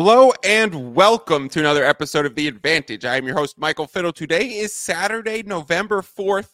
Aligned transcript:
Hello 0.00 0.32
and 0.44 0.94
welcome 0.94 1.48
to 1.48 1.58
another 1.58 1.84
episode 1.84 2.24
of 2.24 2.36
The 2.36 2.46
Advantage. 2.46 3.04
I 3.04 3.16
am 3.16 3.26
your 3.26 3.34
host, 3.34 3.58
Michael 3.58 3.88
Fiddle. 3.88 4.12
Today 4.12 4.58
is 4.58 4.72
Saturday, 4.72 5.42
November 5.42 6.02
4th. 6.02 6.50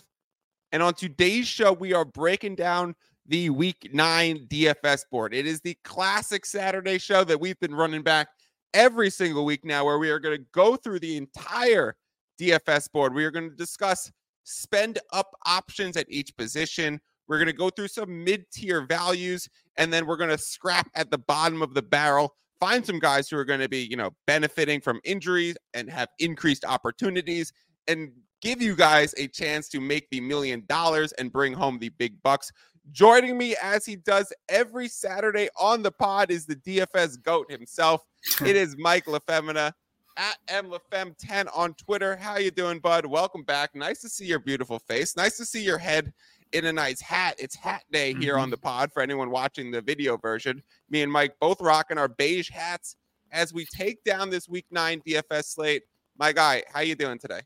And 0.73 0.83
on 0.83 0.95
today's 0.95 1.47
show, 1.47 1.71
we 1.71 1.93
are 1.93 2.07
breaking 2.07 2.55
down 2.55 2.95
the 3.27 3.51
week 3.51 3.91
nine 3.93 4.47
DFS 4.47 5.03
board. 5.11 5.35
It 5.35 5.47
is 5.47 5.61
the 5.61 5.77
classic 5.85 6.47
Saturday 6.47 6.97
show 6.97 7.23
that 7.23 7.39
we've 7.39 7.61
been 7.61 7.75
running 7.75 8.01
back 8.01 8.29
every 8.73 9.11
single 9.11 9.45
week 9.45 9.63
now, 9.63 9.85
where 9.85 9.99
we 9.99 10.09
are 10.09 10.19
going 10.19 10.39
to 10.39 10.47
go 10.53 10.75
through 10.75 11.01
the 11.01 11.19
entire 11.19 11.97
DFS 12.41 12.91
board. 12.91 13.13
We 13.13 13.27
are 13.27 13.31
going 13.31 13.51
to 13.51 13.57
discuss 13.57 14.11
spend 14.45 15.01
up 15.13 15.37
options 15.45 15.99
at 15.99 16.07
each 16.09 16.35
position. 16.35 16.99
We're 17.29 17.37
going 17.37 17.49
to 17.49 17.53
go 17.53 17.69
through 17.69 17.89
some 17.89 18.25
mid 18.25 18.51
tier 18.51 18.87
values, 18.87 19.51
and 19.77 19.93
then 19.93 20.07
we're 20.07 20.17
going 20.17 20.31
to 20.31 20.39
scrap 20.39 20.89
at 20.95 21.11
the 21.11 21.19
bottom 21.19 21.61
of 21.61 21.75
the 21.75 21.83
barrel 21.83 22.37
find 22.61 22.85
some 22.85 22.99
guys 22.99 23.29
who 23.29 23.37
are 23.37 23.45
going 23.45 23.61
to 23.61 23.69
be, 23.69 23.85
you 23.85 23.97
know, 23.97 24.11
benefiting 24.27 24.81
from 24.81 25.01
injuries 25.05 25.57
and 25.75 25.91
have 25.91 26.09
increased 26.19 26.65
opportunities 26.65 27.53
and 27.89 28.13
give 28.41 28.61
you 28.61 28.77
guys 28.77 29.15
a 29.17 29.27
chance 29.29 29.69
to 29.71 29.81
make 29.81 30.09
the 30.11 30.21
million 30.21 30.63
dollars 30.69 31.13
and 31.13 31.33
bring 31.33 31.53
home 31.53 31.79
the 31.79 31.89
big 31.91 32.23
bucks. 32.23 32.53
Joining 32.93 33.39
me 33.39 33.57
as 33.63 33.87
he 33.87 33.97
does 33.97 34.33
every 34.49 34.89
Saturday 34.89 35.49
on 35.59 35.83
the 35.83 35.91
pod 35.91 36.31
is 36.31 36.45
the 36.45 36.57
DFS 36.57 37.23
GOAT 37.23 37.51
himself. 37.51 38.05
it 38.45 38.57
is 38.57 38.77
Mike 38.79 39.07
LaFemina 39.07 39.73
at 40.17 40.37
MLaFem10 40.49 41.49
on 41.55 41.75
Twitter. 41.75 42.17
How 42.17 42.37
you 42.37 42.51
doing, 42.51 42.79
bud? 42.79 43.07
Welcome 43.07 43.43
back. 43.43 43.75
Nice 43.75 44.01
to 44.03 44.09
see 44.09 44.27
your 44.27 44.39
beautiful 44.39 44.79
face. 44.79 45.17
Nice 45.17 45.37
to 45.39 45.45
see 45.45 45.63
your 45.63 45.79
head 45.79 46.13
in 46.55 46.65
a 46.65 46.73
nice 46.73 47.01
hat. 47.01 47.35
It's 47.39 47.57
hat 47.57 47.83
day 47.91 48.15
here 48.15 48.35
mm-hmm. 48.35 48.43
on 48.43 48.51
the 48.51 48.57
pod 48.57 48.93
for 48.93 49.03
anyone 49.03 49.31
watching 49.31 49.71
the 49.71 49.83
video 49.83 50.17
version. 50.17 50.63
Me 50.89 51.03
and 51.03 51.11
Mike 51.11 51.35
both 51.41 51.61
rocking 51.61 51.99
our 51.99 52.09
beige 52.09 52.49
hats 52.49 52.97
as 53.33 53.53
we 53.53 53.67
take 53.67 54.03
down 54.05 54.31
this 54.31 54.49
week 54.49 54.67
nine 54.71 55.03
DFS 55.07 55.47
slate. 55.47 55.83
My 56.17 56.33
guy, 56.33 56.63
how 56.73 56.81
you 56.81 56.95
doing 56.95 57.19
today? 57.19 57.41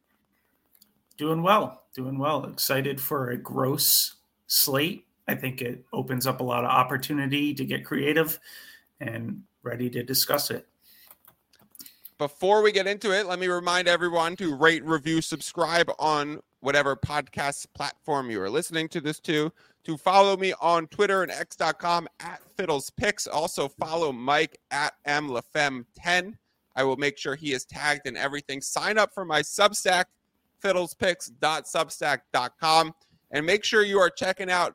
Doing 1.16 1.42
well, 1.42 1.84
doing 1.96 2.18
well. 2.18 2.44
Excited 2.44 3.00
for 3.00 3.30
a 3.30 3.38
gross 3.38 4.16
slate. 4.46 5.06
I 5.26 5.34
think 5.34 5.62
it 5.62 5.84
opens 5.92 6.26
up 6.26 6.40
a 6.40 6.44
lot 6.44 6.64
of 6.64 6.70
opportunity 6.70 7.54
to 7.54 7.64
get 7.64 7.84
creative 7.84 8.38
and 9.00 9.42
ready 9.62 9.88
to 9.90 10.02
discuss 10.02 10.50
it. 10.50 10.66
Before 12.18 12.62
we 12.62 12.72
get 12.72 12.86
into 12.86 13.12
it, 13.12 13.26
let 13.26 13.38
me 13.38 13.46
remind 13.46 13.88
everyone 13.88 14.36
to 14.36 14.54
rate, 14.54 14.84
review, 14.84 15.22
subscribe 15.22 15.90
on 15.98 16.40
whatever 16.60 16.96
podcast 16.96 17.66
platform 17.74 18.30
you 18.30 18.40
are 18.40 18.50
listening 18.50 18.88
to 18.88 19.00
this 19.00 19.20
to, 19.20 19.52
to 19.84 19.96
follow 19.96 20.36
me 20.36 20.52
on 20.60 20.86
Twitter 20.88 21.22
and 21.22 21.30
X.com 21.30 22.08
at 22.20 22.42
Fiddles 22.56 22.90
Picks. 22.90 23.26
Also 23.26 23.68
follow 23.68 24.12
Mike 24.12 24.58
at 24.70 24.94
MLaFem10. 25.06 26.34
I 26.76 26.84
will 26.84 26.96
make 26.96 27.18
sure 27.18 27.34
he 27.34 27.52
is 27.52 27.64
tagged 27.64 28.06
in 28.06 28.16
everything. 28.16 28.60
Sign 28.60 28.98
up 28.98 29.14
for 29.14 29.24
my 29.24 29.42
Substack, 29.42 30.04
fiddlespicks.substack.com, 30.62 32.94
and 33.30 33.46
make 33.46 33.64
sure 33.64 33.82
you 33.82 33.98
are 33.98 34.10
checking 34.10 34.50
out 34.50 34.74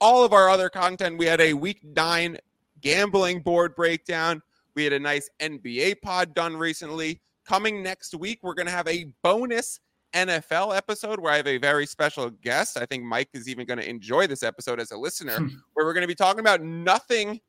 all 0.00 0.24
of 0.24 0.32
our 0.32 0.48
other 0.48 0.68
content. 0.68 1.18
We 1.18 1.26
had 1.26 1.40
a 1.40 1.54
week 1.54 1.80
nine 1.82 2.38
gambling 2.80 3.40
board 3.40 3.74
breakdown. 3.74 4.42
We 4.74 4.84
had 4.84 4.92
a 4.92 4.98
nice 4.98 5.28
NBA 5.40 6.02
pod 6.02 6.34
done 6.34 6.56
recently. 6.56 7.20
Coming 7.46 7.82
next 7.82 8.14
week, 8.14 8.40
we're 8.42 8.54
going 8.54 8.66
to 8.66 8.72
have 8.72 8.88
a 8.88 9.06
bonus 9.22 9.80
NFL 10.14 10.76
episode 10.76 11.20
where 11.20 11.32
I 11.32 11.36
have 11.36 11.46
a 11.46 11.58
very 11.58 11.86
special 11.86 12.30
guest. 12.30 12.78
I 12.78 12.86
think 12.86 13.04
Mike 13.04 13.28
is 13.34 13.48
even 13.48 13.66
going 13.66 13.78
to 13.78 13.88
enjoy 13.88 14.26
this 14.26 14.42
episode 14.42 14.80
as 14.80 14.90
a 14.90 14.96
listener, 14.96 15.38
hmm. 15.38 15.48
where 15.74 15.84
we're 15.84 15.94
going 15.94 16.02
to 16.02 16.08
be 16.08 16.14
talking 16.14 16.40
about 16.40 16.62
nothing 16.62 17.40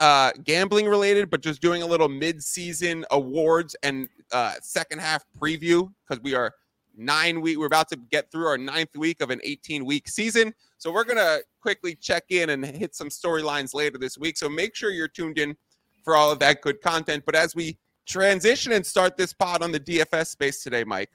uh, 0.00 0.32
gambling 0.42 0.86
related, 0.86 1.30
but 1.30 1.42
just 1.42 1.60
doing 1.60 1.82
a 1.82 1.86
little 1.86 2.08
mid-season 2.08 3.04
awards 3.10 3.76
and 3.82 4.08
uh, 4.32 4.54
second 4.60 5.00
half 5.00 5.24
preview 5.40 5.88
because 6.08 6.22
we 6.22 6.34
are 6.34 6.52
nine 6.96 7.40
week. 7.40 7.58
We're 7.58 7.66
about 7.66 7.88
to 7.90 7.96
get 8.10 8.30
through 8.30 8.46
our 8.46 8.58
ninth 8.58 8.96
week 8.96 9.20
of 9.20 9.30
an 9.30 9.40
18 9.44 9.84
week 9.84 10.08
season, 10.08 10.52
so 10.78 10.92
we're 10.92 11.04
gonna 11.04 11.38
quickly 11.60 11.94
check 11.94 12.24
in 12.30 12.50
and 12.50 12.64
hit 12.64 12.94
some 12.94 13.08
storylines 13.08 13.74
later 13.74 13.98
this 13.98 14.18
week. 14.18 14.36
So 14.36 14.48
make 14.48 14.74
sure 14.74 14.90
you're 14.90 15.08
tuned 15.08 15.38
in 15.38 15.56
for 16.04 16.16
all 16.16 16.32
of 16.32 16.38
that 16.40 16.62
good 16.62 16.80
content. 16.80 17.24
But 17.24 17.36
as 17.36 17.54
we 17.54 17.78
transition 18.06 18.72
and 18.72 18.84
start 18.84 19.16
this 19.16 19.32
pod 19.32 19.62
on 19.62 19.70
the 19.70 19.80
DFS 19.80 20.28
space 20.28 20.62
today, 20.62 20.84
Mike, 20.84 21.10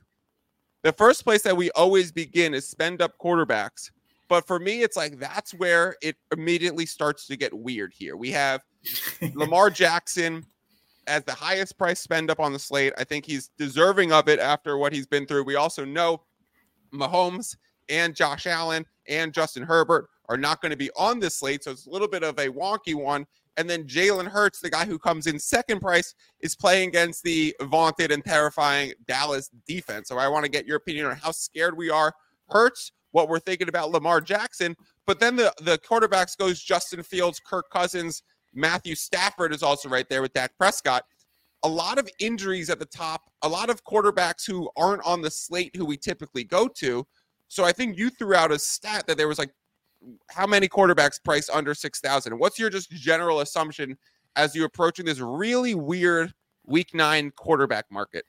the 0.87 0.93
first 0.93 1.25
place 1.25 1.41
that 1.41 1.57
we 1.57 1.69
always 1.71 2.13
begin 2.13 2.53
is 2.53 2.65
spend 2.65 3.01
up 3.01 3.17
quarterbacks. 3.17 3.91
But 4.29 4.47
for 4.47 4.57
me, 4.57 4.83
it's 4.83 4.95
like 4.95 5.19
that's 5.19 5.53
where 5.53 5.97
it 6.01 6.15
immediately 6.31 6.85
starts 6.85 7.27
to 7.27 7.35
get 7.35 7.53
weird 7.53 7.91
here. 7.93 8.15
We 8.15 8.31
have 8.31 8.61
Lamar 9.33 9.69
Jackson 9.69 10.45
as 11.05 11.25
the 11.25 11.33
highest 11.33 11.77
price 11.77 11.99
spend 11.99 12.31
up 12.31 12.39
on 12.39 12.53
the 12.53 12.59
slate. 12.59 12.93
I 12.97 13.03
think 13.03 13.25
he's 13.25 13.49
deserving 13.57 14.13
of 14.13 14.29
it 14.29 14.39
after 14.39 14.77
what 14.77 14.93
he's 14.93 15.05
been 15.05 15.25
through. 15.25 15.43
We 15.43 15.55
also 15.55 15.83
know 15.83 16.21
Mahomes 16.93 17.57
and 17.89 18.15
Josh 18.15 18.47
Allen 18.47 18.85
and 19.09 19.33
Justin 19.33 19.63
Herbert 19.63 20.07
are 20.29 20.37
not 20.37 20.61
going 20.61 20.71
to 20.71 20.77
be 20.77 20.89
on 20.95 21.19
this 21.19 21.35
slate. 21.35 21.65
So 21.65 21.71
it's 21.71 21.85
a 21.85 21.89
little 21.89 22.07
bit 22.07 22.23
of 22.23 22.39
a 22.39 22.47
wonky 22.47 22.95
one. 22.95 23.27
And 23.57 23.69
then 23.69 23.85
Jalen 23.85 24.28
Hurts, 24.28 24.59
the 24.59 24.69
guy 24.69 24.85
who 24.85 25.00
comes 25.00 25.28
in 25.28 25.40
second 25.40 25.81
price, 25.81 26.13
is 26.41 26.56
playing 26.56 26.90
against 26.90 27.23
the 27.23 27.56
vaunted 27.63 28.12
and 28.12 28.23
terrifying 28.23 28.94
Dallas 29.07 29.50
defense. 29.68 30.07
So 30.07 30.18
I 30.18 30.28
want 30.28 30.45
to 30.45 30.51
get 30.51 30.68
your 30.68 30.78
opinion 30.78 31.07
on 31.07 31.16
how 31.16 31.31
scared 31.31 31.75
we 31.75 31.90
are. 31.90 32.13
Hurts, 32.50 32.91
what 33.12 33.29
we're 33.29 33.40
thinking 33.40 33.67
about 33.67 33.90
Lamar 33.90 34.22
Jackson. 34.22 34.75
But 35.06 35.19
then 35.19 35.35
the, 35.35 35.51
the 35.62 35.79
quarterbacks 35.79 36.38
goes 36.38 36.62
Justin 36.62 37.01
Fields, 37.01 37.40
Kirk 37.40 37.66
Cousins, 37.72 38.22
Matthew 38.53 38.96
Stafford 38.96 39.53
is 39.53 39.63
also 39.63 39.90
right 39.90 40.07
there 40.09 40.22
with 40.22 40.34
Dak 40.34 40.57
Prescott. 40.57 41.03
A 41.63 41.67
lot 41.67 41.97
of 41.97 42.07
injuries 42.19 42.69
at 42.69 42.79
the 42.79 42.85
top, 42.85 43.29
a 43.41 43.50
lot 43.50 43.69
of 43.69 43.84
quarterbacks 43.84 44.46
who 44.46 44.69
aren't 44.78 45.06
on 45.06 45.22
the 45.22 45.31
slate 45.31 45.75
who 45.75 45.85
we 45.85 45.97
typically 45.97 46.44
go 46.44 46.67
to. 46.67 47.06
So 47.47 47.63
I 47.63 47.72
think 47.72 47.97
you 47.97 48.09
threw 48.09 48.35
out 48.35 48.51
a 48.51 48.59
stat 48.59 49.07
that 49.07 49.17
there 49.17 49.28
was 49.28 49.40
like 49.40 49.51
how 50.30 50.47
many 50.47 50.68
quarterbacks 50.68 51.24
priced 51.24 51.50
under 51.50 51.74
6,000? 51.74 52.38
What's 52.38 52.59
your 52.59 52.69
just 52.69 52.91
general 52.91 53.41
assumption 53.41 53.97
as 54.35 54.56
you're 54.56 54.66
approaching 54.66 55.06
this 55.06 55.19
really 55.19 55.75
weird 55.75 56.34
week 56.66 56.94
nine 56.94 57.31
quarterback 57.31 57.85
market? 57.91 58.25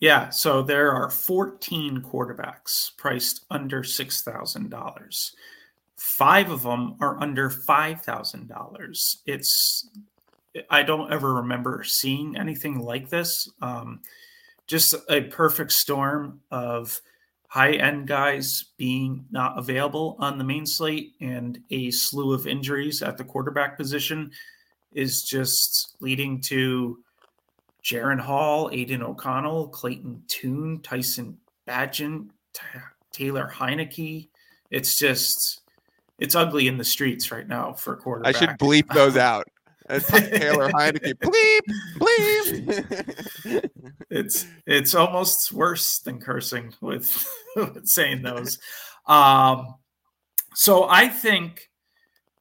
Yeah, 0.00 0.30
so 0.30 0.62
there 0.62 0.90
are 0.92 1.10
14 1.10 2.02
quarterbacks 2.02 2.96
priced 2.96 3.44
under 3.50 3.82
$6,000. 3.82 5.30
Five 5.96 6.50
of 6.50 6.62
them 6.64 6.96
are 7.00 7.20
under 7.22 7.48
$5,000. 7.48 9.16
It's, 9.26 9.88
I 10.68 10.82
don't 10.82 11.12
ever 11.12 11.34
remember 11.34 11.84
seeing 11.84 12.36
anything 12.36 12.80
like 12.80 13.10
this. 13.10 13.48
Um, 13.60 14.00
just 14.66 14.96
a 15.08 15.20
perfect 15.20 15.70
storm 15.70 16.40
of 16.50 17.00
high 17.52 17.72
end 17.72 18.06
guys 18.06 18.64
being 18.78 19.26
not 19.30 19.58
available 19.58 20.16
on 20.18 20.38
the 20.38 20.44
main 20.44 20.64
slate 20.64 21.12
and 21.20 21.58
a 21.68 21.90
slew 21.90 22.32
of 22.32 22.46
injuries 22.46 23.02
at 23.02 23.18
the 23.18 23.24
quarterback 23.24 23.76
position 23.76 24.30
is 24.94 25.22
just 25.22 25.94
leading 26.00 26.40
to 26.40 26.98
Jaren 27.84 28.18
Hall, 28.18 28.70
Aidan 28.72 29.02
O'Connell, 29.02 29.68
Clayton 29.68 30.22
Tune, 30.28 30.80
Tyson 30.80 31.36
Bagent, 31.68 32.30
T- 32.54 32.62
Taylor 33.12 33.52
Heinicke. 33.54 34.30
It's 34.70 34.98
just 34.98 35.60
it's 36.18 36.34
ugly 36.34 36.68
in 36.68 36.78
the 36.78 36.84
streets 36.84 37.30
right 37.30 37.46
now 37.46 37.74
for 37.74 37.96
quarterback. 37.96 38.34
I 38.34 38.38
should 38.38 38.58
bleep 38.58 38.90
those 38.94 39.18
out. 39.18 39.46
It's 39.88 40.06
Taylor 40.06 40.68
Heinicke. 40.72 41.14
Bleep, 41.14 41.60
bleep. 41.98 43.70
it's 44.10 44.46
it's 44.66 44.94
almost 44.94 45.52
worse 45.52 45.98
than 46.00 46.20
cursing 46.20 46.74
with, 46.80 47.28
with 47.56 47.86
saying 47.86 48.22
those. 48.22 48.58
Um, 49.06 49.74
so 50.54 50.88
I 50.88 51.08
think 51.08 51.70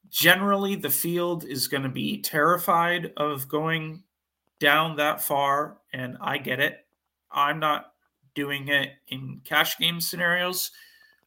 generally 0.10 0.76
the 0.76 0.90
field 0.90 1.46
is 1.46 1.68
going 1.68 1.84
to 1.84 1.90
be 1.90 2.22
terrified 2.22 3.14
of 3.18 3.48
going 3.48 4.04
down 4.60 4.98
that 4.98 5.22
far, 5.24 5.78
and 5.94 6.18
I 6.22 6.38
get 6.38 6.60
it. 6.60 6.86
I'm 7.32 7.60
not 7.60 7.94
doing 8.36 8.68
it 8.68 8.92
in 9.08 9.42
cash 9.44 9.78
game 9.78 10.00
scenarios, 10.00 10.72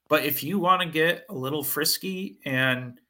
but 0.08 0.24
if 0.24 0.42
you 0.42 0.58
want 0.58 0.82
to 0.82 0.88
get 0.88 1.26
a 1.28 1.34
little 1.34 1.64
frisky 1.64 2.38
and 2.44 3.00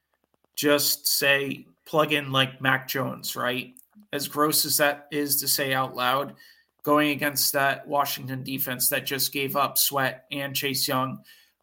just 0.57 1.07
say 1.07 1.67
plug 1.85 2.13
in 2.13 2.33
like 2.33 2.61
Mac 2.61 2.89
Jones, 2.89 3.37
right? 3.37 3.75
As 4.13 4.29
gross 4.29 4.65
as 4.65 4.77
that 4.79 5.09
is 5.11 5.41
to 5.41 5.49
say 5.49 5.75
out 5.75 5.95
loud, 5.95 6.35
going 6.83 7.11
against 7.11 7.53
that 7.55 7.87
Washington 7.89 8.43
defense 8.43 8.89
that 8.91 9.07
just 9.07 9.33
gave 9.33 9.57
up 9.57 9.79
Sweat 9.79 10.25
and 10.31 10.55
Chase 10.55 10.87
Young. 10.87 11.21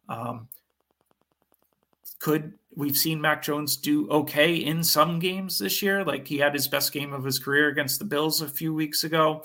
Um, 0.08 0.48
could 2.18 2.52
we've 2.74 2.96
seen 2.96 3.20
Mac 3.20 3.42
Jones 3.42 3.76
do 3.76 4.08
okay 4.10 4.54
in 4.54 4.84
some 4.84 5.18
games 5.18 5.58
this 5.58 5.82
year? 5.82 6.04
Like 6.04 6.26
he 6.26 6.38
had 6.38 6.54
his 6.54 6.68
best 6.68 6.92
game 6.92 7.12
of 7.12 7.24
his 7.24 7.38
career 7.38 7.68
against 7.68 7.98
the 7.98 8.04
Bills 8.04 8.42
a 8.42 8.48
few 8.48 8.74
weeks 8.74 9.04
ago, 9.04 9.44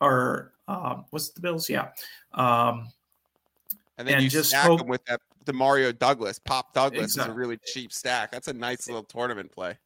or 0.00 0.52
um, 0.66 1.04
was 1.10 1.30
the 1.32 1.40
Bills? 1.40 1.68
Yeah. 1.68 1.88
Um, 2.32 2.88
and 3.98 4.06
then 4.06 4.14
and 4.14 4.24
you 4.24 4.30
just 4.30 4.50
stack 4.50 4.66
hope, 4.66 4.82
him 4.82 4.88
with 4.88 5.04
that 5.06 5.20
Demario 5.44 5.96
Douglas. 5.96 6.38
Pop 6.38 6.72
Douglas 6.74 7.04
exactly. 7.04 7.32
is 7.32 7.36
a 7.36 7.38
really 7.38 7.58
cheap 7.64 7.92
stack. 7.92 8.30
That's 8.30 8.48
a 8.48 8.52
nice 8.52 8.86
little 8.86 9.02
tournament 9.02 9.50
play. 9.50 9.76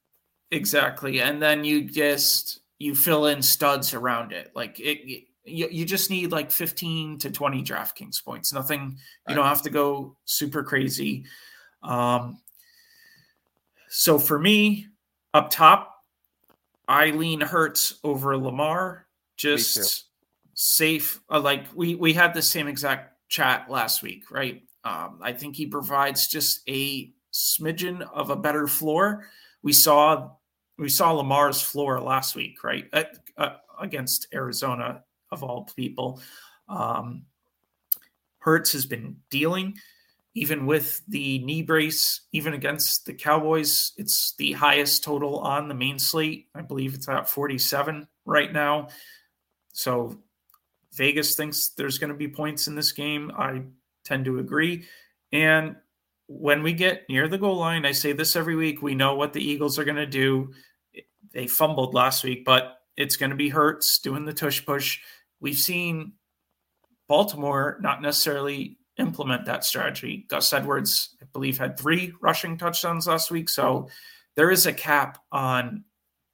Exactly. 0.52 1.20
And 1.20 1.42
then 1.42 1.64
you 1.64 1.82
just 1.82 2.60
you 2.78 2.94
fill 2.94 3.26
in 3.26 3.40
studs 3.40 3.94
around 3.94 4.32
it. 4.32 4.52
Like 4.54 4.78
it, 4.78 5.24
you, 5.44 5.68
you 5.70 5.84
just 5.84 6.10
need 6.10 6.30
like 6.30 6.50
15 6.50 7.18
to 7.18 7.30
20 7.30 7.64
DraftKings 7.64 8.22
points. 8.24 8.52
Nothing, 8.52 8.98
you 9.28 9.34
don't 9.34 9.46
have 9.46 9.62
to 9.62 9.70
go 9.70 10.16
super 10.24 10.62
crazy. 10.62 11.24
Um, 11.82 12.38
so 13.88 14.18
for 14.18 14.38
me, 14.38 14.88
up 15.32 15.50
top, 15.50 15.94
I 16.86 17.10
lean 17.10 17.40
Hurts 17.40 17.98
over 18.04 18.36
Lamar. 18.36 19.06
Just 19.38 20.04
safe. 20.54 21.20
Uh, 21.30 21.40
like 21.40 21.66
we 21.74 21.94
we 21.94 22.12
had 22.12 22.34
the 22.34 22.42
same 22.42 22.68
exact 22.68 23.16
chat 23.28 23.70
last 23.70 24.02
week, 24.02 24.30
right? 24.30 24.62
Um, 24.84 25.20
I 25.22 25.32
think 25.32 25.56
he 25.56 25.66
provides 25.66 26.28
just 26.28 26.60
a 26.68 27.10
smidgen 27.32 28.02
of 28.12 28.30
a 28.30 28.36
better 28.36 28.66
floor. 28.66 29.26
We 29.62 29.72
saw 29.72 30.32
we 30.78 30.88
saw 30.88 31.12
Lamar's 31.12 31.60
floor 31.60 32.00
last 32.00 32.34
week, 32.34 32.64
right? 32.64 32.88
At, 32.92 33.18
uh, 33.36 33.56
against 33.80 34.28
Arizona 34.34 35.02
of 35.30 35.42
all 35.42 35.68
people. 35.76 36.20
Um, 36.68 37.24
Hurts 38.38 38.72
has 38.72 38.86
been 38.86 39.16
dealing, 39.30 39.78
even 40.34 40.66
with 40.66 41.00
the 41.06 41.38
knee 41.40 41.62
brace, 41.62 42.22
even 42.32 42.54
against 42.54 43.06
the 43.06 43.14
Cowboys. 43.14 43.92
It's 43.96 44.34
the 44.36 44.52
highest 44.52 45.04
total 45.04 45.38
on 45.38 45.68
the 45.68 45.74
main 45.74 45.98
slate. 45.98 46.48
I 46.54 46.62
believe 46.62 46.94
it's 46.94 47.08
at 47.08 47.28
47 47.28 48.08
right 48.24 48.52
now. 48.52 48.88
So 49.72 50.18
Vegas 50.94 51.36
thinks 51.36 51.68
there's 51.70 51.98
going 51.98 52.12
to 52.12 52.16
be 52.16 52.28
points 52.28 52.66
in 52.66 52.74
this 52.74 52.92
game. 52.92 53.30
I 53.36 53.62
tend 54.04 54.24
to 54.24 54.38
agree. 54.38 54.86
And 55.32 55.76
when 56.38 56.62
we 56.62 56.72
get 56.72 57.08
near 57.08 57.28
the 57.28 57.38
goal 57.38 57.56
line, 57.56 57.84
I 57.84 57.92
say 57.92 58.12
this 58.12 58.36
every 58.36 58.56
week, 58.56 58.82
we 58.82 58.94
know 58.94 59.14
what 59.14 59.32
the 59.32 59.42
Eagles 59.42 59.78
are 59.78 59.84
going 59.84 59.96
to 59.96 60.06
do. 60.06 60.52
They 61.32 61.46
fumbled 61.46 61.94
last 61.94 62.24
week, 62.24 62.44
but 62.44 62.78
it's 62.96 63.16
going 63.16 63.30
to 63.30 63.36
be 63.36 63.48
Hurts 63.48 63.98
doing 63.98 64.24
the 64.24 64.32
tush 64.32 64.64
push. 64.64 65.00
We've 65.40 65.58
seen 65.58 66.12
Baltimore 67.08 67.78
not 67.80 68.02
necessarily 68.02 68.78
implement 68.98 69.46
that 69.46 69.64
strategy. 69.64 70.26
Gus 70.28 70.52
Edwards, 70.52 71.16
I 71.20 71.26
believe, 71.32 71.58
had 71.58 71.78
three 71.78 72.12
rushing 72.20 72.58
touchdowns 72.58 73.06
last 73.06 73.30
week. 73.30 73.48
So 73.48 73.88
there 74.34 74.50
is 74.50 74.66
a 74.66 74.72
cap 74.72 75.18
on 75.30 75.84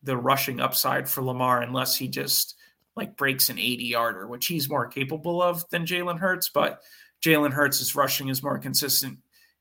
the 0.02 0.16
rushing 0.16 0.60
upside 0.60 1.08
for 1.08 1.22
Lamar 1.22 1.62
unless 1.62 1.96
he 1.96 2.08
just 2.08 2.54
like 2.96 3.16
breaks 3.16 3.48
an 3.48 3.58
80 3.58 3.84
yarder, 3.84 4.26
which 4.26 4.46
he's 4.46 4.68
more 4.68 4.86
capable 4.86 5.42
of 5.42 5.68
than 5.70 5.86
Jalen 5.86 6.18
Hurts. 6.18 6.48
But 6.48 6.82
Jalen 7.22 7.52
Hurts' 7.52 7.94
rushing 7.94 8.28
is 8.28 8.42
more 8.42 8.58
consistent. 8.58 9.18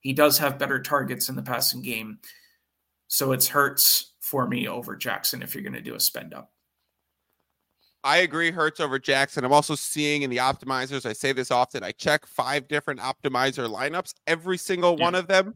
He 0.07 0.13
does 0.13 0.38
have 0.38 0.57
better 0.57 0.81
targets 0.81 1.27
in 1.27 1.36
the 1.36 1.42
passing 1.42 1.81
game. 1.81 2.19
So 3.09 3.33
it's 3.33 3.50
Hurts 3.50 4.13
for 4.21 4.48
me 4.48 4.65
over 4.65 4.95
Jackson 4.95 5.42
if 5.42 5.54
you're 5.54 5.65
going 5.65 5.74
to 5.74 5.81
do 5.81 5.95
a 5.95 6.00
spend 6.00 6.33
up. 6.33 6.54
I 8.06 8.19
agree, 8.19 8.50
Hurts 8.50 8.80
over 8.80 9.00
Jackson. 9.00 9.44
I'm 9.44 9.51
also 9.51 9.75
seeing 9.75 10.21
in 10.21 10.30
the 10.30 10.38
optimizers, 10.38 11.06
I 11.06 11.12
say 11.12 11.33
this 11.33 11.51
often, 11.51 11.83
I 11.83 11.92
check 11.92 12.25
five 12.25 12.69
different 12.69 13.01
optimizer 13.01 13.69
lineups. 13.69 14.13
Every 14.27 14.57
single 14.57 14.95
yeah. 14.98 15.04
one 15.04 15.13
of 15.13 15.27
them 15.27 15.56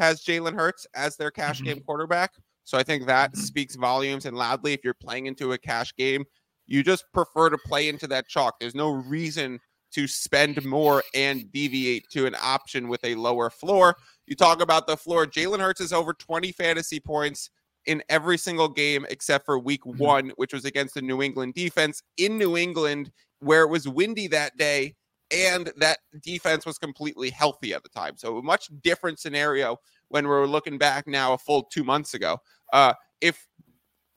has 0.00 0.24
Jalen 0.24 0.56
Hurts 0.56 0.84
as 0.96 1.16
their 1.16 1.30
cash 1.30 1.58
mm-hmm. 1.58 1.66
game 1.66 1.80
quarterback. 1.86 2.32
So 2.64 2.76
I 2.76 2.82
think 2.82 3.06
that 3.06 3.30
mm-hmm. 3.30 3.40
speaks 3.40 3.76
volumes 3.76 4.26
and 4.26 4.36
loudly. 4.36 4.72
If 4.72 4.80
you're 4.82 4.94
playing 4.94 5.26
into 5.26 5.52
a 5.52 5.58
cash 5.58 5.94
game, 5.94 6.24
you 6.66 6.82
just 6.82 7.04
prefer 7.14 7.50
to 7.50 7.58
play 7.58 7.88
into 7.88 8.08
that 8.08 8.26
chalk. 8.26 8.58
There's 8.58 8.74
no 8.74 8.90
reason 8.90 9.60
to 9.92 10.06
spend 10.06 10.64
more 10.64 11.02
and 11.14 11.50
deviate 11.52 12.08
to 12.10 12.26
an 12.26 12.34
option 12.42 12.88
with 12.88 13.04
a 13.04 13.14
lower 13.14 13.50
floor. 13.50 13.96
You 14.26 14.36
talk 14.36 14.62
about 14.62 14.86
the 14.86 14.96
floor. 14.96 15.26
Jalen 15.26 15.60
Hurts 15.60 15.80
is 15.80 15.92
over 15.92 16.12
20 16.12 16.52
fantasy 16.52 17.00
points 17.00 17.50
in 17.86 18.02
every 18.08 18.38
single 18.38 18.68
game 18.68 19.06
except 19.10 19.44
for 19.44 19.58
week 19.58 19.82
mm-hmm. 19.82 20.02
one, 20.02 20.32
which 20.36 20.52
was 20.52 20.64
against 20.64 20.94
the 20.94 21.02
New 21.02 21.22
England 21.22 21.54
defense 21.54 22.02
in 22.16 22.38
New 22.38 22.56
England, 22.56 23.10
where 23.40 23.62
it 23.62 23.68
was 23.68 23.88
windy 23.88 24.28
that 24.28 24.56
day 24.56 24.94
and 25.32 25.72
that 25.76 25.98
defense 26.20 26.66
was 26.66 26.78
completely 26.78 27.30
healthy 27.30 27.72
at 27.72 27.82
the 27.82 27.88
time. 27.88 28.16
So 28.16 28.38
a 28.38 28.42
much 28.42 28.68
different 28.82 29.18
scenario 29.18 29.78
when 30.08 30.28
we're 30.28 30.46
looking 30.46 30.78
back 30.78 31.06
now 31.06 31.32
a 31.32 31.38
full 31.38 31.64
two 31.64 31.84
months 31.84 32.14
ago. 32.14 32.38
Uh, 32.72 32.92
if 33.20 33.46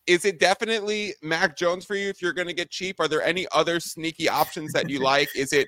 is 0.08 0.26
it 0.26 0.40
definitely 0.40 1.14
Mac 1.22 1.58
Jones 1.58 1.86
for 1.86 1.96
you 1.96 2.10
if 2.10 2.22
you're 2.22 2.34
going 2.34 2.48
to 2.48 2.54
get 2.54 2.70
cheap? 2.70 3.00
Are 3.00 3.08
there 3.08 3.24
any 3.24 3.48
other 3.52 3.80
sneaky 3.80 4.30
options 4.30 4.72
that 4.74 4.90
you 4.90 5.00
like? 5.00 5.30
Is 5.36 5.54
it 5.54 5.68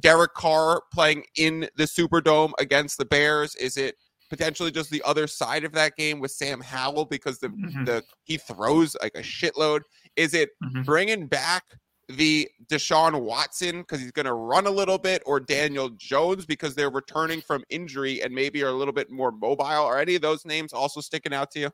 Derek 0.00 0.34
Carr 0.34 0.82
playing 0.92 1.24
in 1.36 1.68
the 1.76 1.84
Superdome 1.84 2.52
against 2.58 2.98
the 2.98 3.04
Bears? 3.04 3.54
Is 3.56 3.76
it 3.76 3.96
potentially 4.30 4.70
just 4.70 4.90
the 4.90 5.02
other 5.04 5.26
side 5.26 5.64
of 5.64 5.72
that 5.72 5.96
game 5.96 6.18
with 6.20 6.30
Sam 6.30 6.60
Howell 6.60 7.04
because 7.06 7.38
the 7.38 7.48
mm-hmm. 7.48 7.84
the 7.84 8.02
he 8.24 8.36
throws 8.36 8.96
like 9.02 9.14
a 9.14 9.22
shitload? 9.22 9.80
Is 10.16 10.34
it 10.34 10.50
mm-hmm. 10.62 10.82
bringing 10.82 11.26
back 11.26 11.64
the 12.08 12.48
Deshaun 12.70 13.20
Watson 13.22 13.80
because 13.80 14.00
he's 14.00 14.12
going 14.12 14.26
to 14.26 14.34
run 14.34 14.66
a 14.66 14.70
little 14.70 14.98
bit, 14.98 15.22
or 15.26 15.40
Daniel 15.40 15.90
Jones 15.90 16.46
because 16.46 16.74
they're 16.74 16.90
returning 16.90 17.40
from 17.40 17.64
injury 17.68 18.22
and 18.22 18.34
maybe 18.34 18.62
are 18.62 18.68
a 18.68 18.72
little 18.72 18.94
bit 18.94 19.10
more 19.10 19.32
mobile? 19.32 19.64
Are 19.64 19.98
any 19.98 20.14
of 20.14 20.22
those 20.22 20.44
names 20.44 20.72
also 20.72 21.00
sticking 21.00 21.34
out 21.34 21.50
to 21.52 21.60
you? 21.60 21.70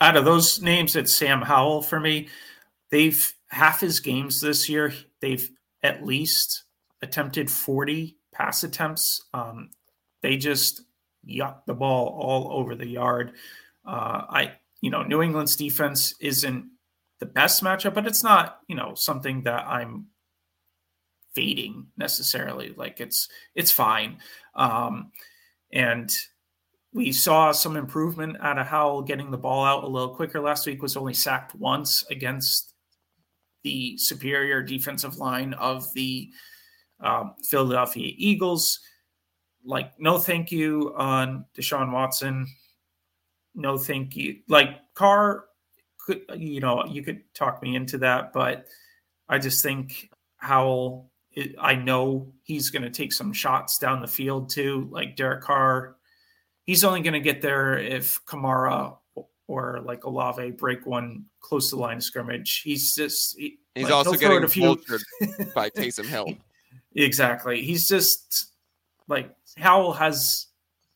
Out 0.00 0.16
of 0.16 0.24
those 0.24 0.60
names, 0.60 0.96
it's 0.96 1.14
Sam 1.14 1.42
Howell 1.42 1.82
for 1.82 1.98
me. 1.98 2.28
They've 2.90 3.32
half 3.48 3.80
his 3.80 4.00
games 4.00 4.40
this 4.40 4.68
year, 4.68 4.92
they've 5.20 5.50
at 5.82 6.04
least 6.04 6.64
attempted 7.02 7.50
40 7.50 8.16
pass 8.32 8.64
attempts. 8.64 9.26
Um, 9.34 9.70
they 10.22 10.36
just 10.36 10.82
yuck 11.26 11.64
the 11.66 11.74
ball 11.74 12.08
all 12.20 12.52
over 12.52 12.74
the 12.74 12.86
yard. 12.86 13.32
Uh, 13.84 14.22
I, 14.28 14.52
you 14.80 14.90
know, 14.90 15.02
New 15.02 15.22
England's 15.22 15.56
defense 15.56 16.14
isn't 16.20 16.66
the 17.18 17.26
best 17.26 17.62
matchup, 17.62 17.94
but 17.94 18.06
it's 18.06 18.24
not, 18.24 18.60
you 18.68 18.76
know, 18.76 18.94
something 18.94 19.42
that 19.42 19.66
I'm 19.66 20.06
fading 21.34 21.86
necessarily. 21.96 22.74
Like 22.76 23.00
it's 23.00 23.28
it's 23.54 23.70
fine. 23.72 24.18
Um, 24.54 25.12
and 25.72 26.14
we 26.92 27.10
saw 27.12 27.52
some 27.52 27.76
improvement 27.76 28.36
out 28.40 28.58
of 28.58 28.66
Howell 28.66 29.02
getting 29.02 29.30
the 29.30 29.38
ball 29.38 29.64
out 29.64 29.84
a 29.84 29.88
little 29.88 30.14
quicker 30.14 30.40
last 30.40 30.66
week. 30.66 30.82
Was 30.82 30.96
only 30.96 31.14
sacked 31.14 31.54
once 31.54 32.04
against 32.10 32.74
the 33.62 33.96
superior 33.96 34.62
defensive 34.62 35.16
line 35.16 35.54
of 35.54 35.86
the 35.94 36.30
um, 37.00 37.34
Philadelphia 37.48 38.12
Eagles. 38.16 38.80
Like, 39.64 39.92
no 39.98 40.18
thank 40.18 40.52
you 40.52 40.92
on 40.96 41.46
Deshaun 41.56 41.92
Watson. 41.92 42.46
No 43.54 43.78
thank 43.78 44.16
you. 44.16 44.40
Like 44.48 44.80
Carr, 44.94 45.44
could 46.04 46.22
you 46.36 46.60
know 46.60 46.84
you 46.84 47.02
could 47.02 47.22
talk 47.34 47.62
me 47.62 47.74
into 47.74 47.98
that, 47.98 48.32
but 48.32 48.66
I 49.28 49.38
just 49.38 49.62
think 49.62 50.10
Howell. 50.36 51.10
I 51.58 51.76
know 51.76 52.34
he's 52.42 52.68
going 52.68 52.82
to 52.82 52.90
take 52.90 53.10
some 53.10 53.32
shots 53.32 53.78
down 53.78 54.02
the 54.02 54.06
field 54.06 54.50
too, 54.50 54.86
like 54.90 55.16
Derek 55.16 55.40
Carr 55.40 55.96
he's 56.64 56.84
only 56.84 57.00
going 57.00 57.14
to 57.14 57.20
get 57.20 57.42
there 57.42 57.78
if 57.78 58.24
Kamara 58.24 58.96
or 59.48 59.80
like 59.84 60.04
Olave 60.04 60.52
break 60.52 60.86
one 60.86 61.26
close 61.40 61.70
to 61.70 61.76
the 61.76 61.82
line 61.82 61.98
of 61.98 62.04
scrimmage. 62.04 62.62
He's 62.62 62.94
just 62.94 63.38
he, 63.38 63.58
he's 63.74 63.84
like, 63.84 63.92
also 63.92 64.14
getting 64.14 64.44
a 64.44 64.48
few... 64.48 64.80
by 65.54 65.70
Taysom 65.70 66.06
Hill. 66.06 66.34
exactly. 66.96 67.62
He's 67.62 67.88
just 67.88 68.52
like 69.08 69.34
Howell 69.58 69.92
has, 69.94 70.46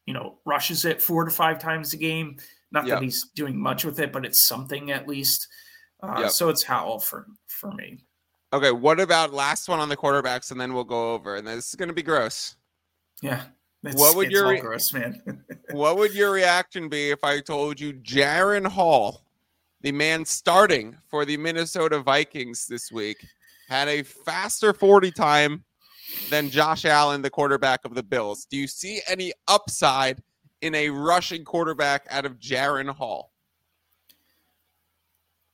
you 0.06 0.14
know, 0.14 0.38
rushes 0.44 0.84
it 0.84 1.02
four 1.02 1.24
to 1.24 1.30
five 1.30 1.58
times 1.58 1.92
a 1.92 1.96
game. 1.96 2.36
Not 2.72 2.86
yep. 2.86 2.98
that 2.98 3.04
he's 3.04 3.28
doing 3.34 3.58
much 3.58 3.84
with 3.84 4.00
it, 4.00 4.12
but 4.12 4.24
it's 4.24 4.46
something 4.46 4.90
at 4.90 5.06
least. 5.06 5.48
Uh, 6.02 6.20
yep. 6.22 6.30
So 6.30 6.48
it's 6.48 6.62
Howell 6.62 7.00
for 7.00 7.26
for 7.46 7.72
me. 7.72 7.98
Okay, 8.52 8.70
what 8.70 9.00
about 9.00 9.32
last 9.32 9.68
one 9.68 9.80
on 9.80 9.88
the 9.88 9.96
quarterbacks, 9.96 10.50
and 10.50 10.60
then 10.60 10.72
we'll 10.72 10.84
go 10.84 11.12
over. 11.14 11.36
And 11.36 11.46
this 11.46 11.68
is 11.68 11.74
going 11.74 11.88
to 11.88 11.94
be 11.94 12.02
gross. 12.02 12.56
Yeah, 13.22 13.42
it's, 13.88 14.00
what 14.00 14.16
would 14.16 14.30
your 14.30 14.58
gross, 14.58 14.92
man? 14.92 15.42
what 15.70 15.96
would 15.96 16.14
your 16.14 16.30
reaction 16.30 16.88
be 16.88 17.10
if 17.10 17.22
I 17.24 17.40
told 17.40 17.80
you 17.80 17.92
Jaren 17.94 18.66
Hall, 18.66 19.22
the 19.80 19.92
man 19.92 20.24
starting 20.24 20.96
for 21.08 21.24
the 21.24 21.36
Minnesota 21.36 22.00
Vikings 22.00 22.66
this 22.66 22.90
week, 22.90 23.24
had 23.68 23.88
a 23.88 24.02
faster 24.02 24.72
40 24.72 25.10
time 25.10 25.64
than 26.30 26.50
Josh 26.50 26.84
Allen, 26.84 27.22
the 27.22 27.30
quarterback 27.30 27.84
of 27.84 27.94
the 27.94 28.02
Bills? 28.02 28.46
Do 28.46 28.56
you 28.56 28.66
see 28.66 29.00
any 29.08 29.32
upside 29.48 30.22
in 30.62 30.74
a 30.74 30.90
rushing 30.90 31.44
quarterback 31.44 32.06
out 32.10 32.24
of 32.24 32.38
Jaren 32.38 32.88
Hall? 32.88 33.32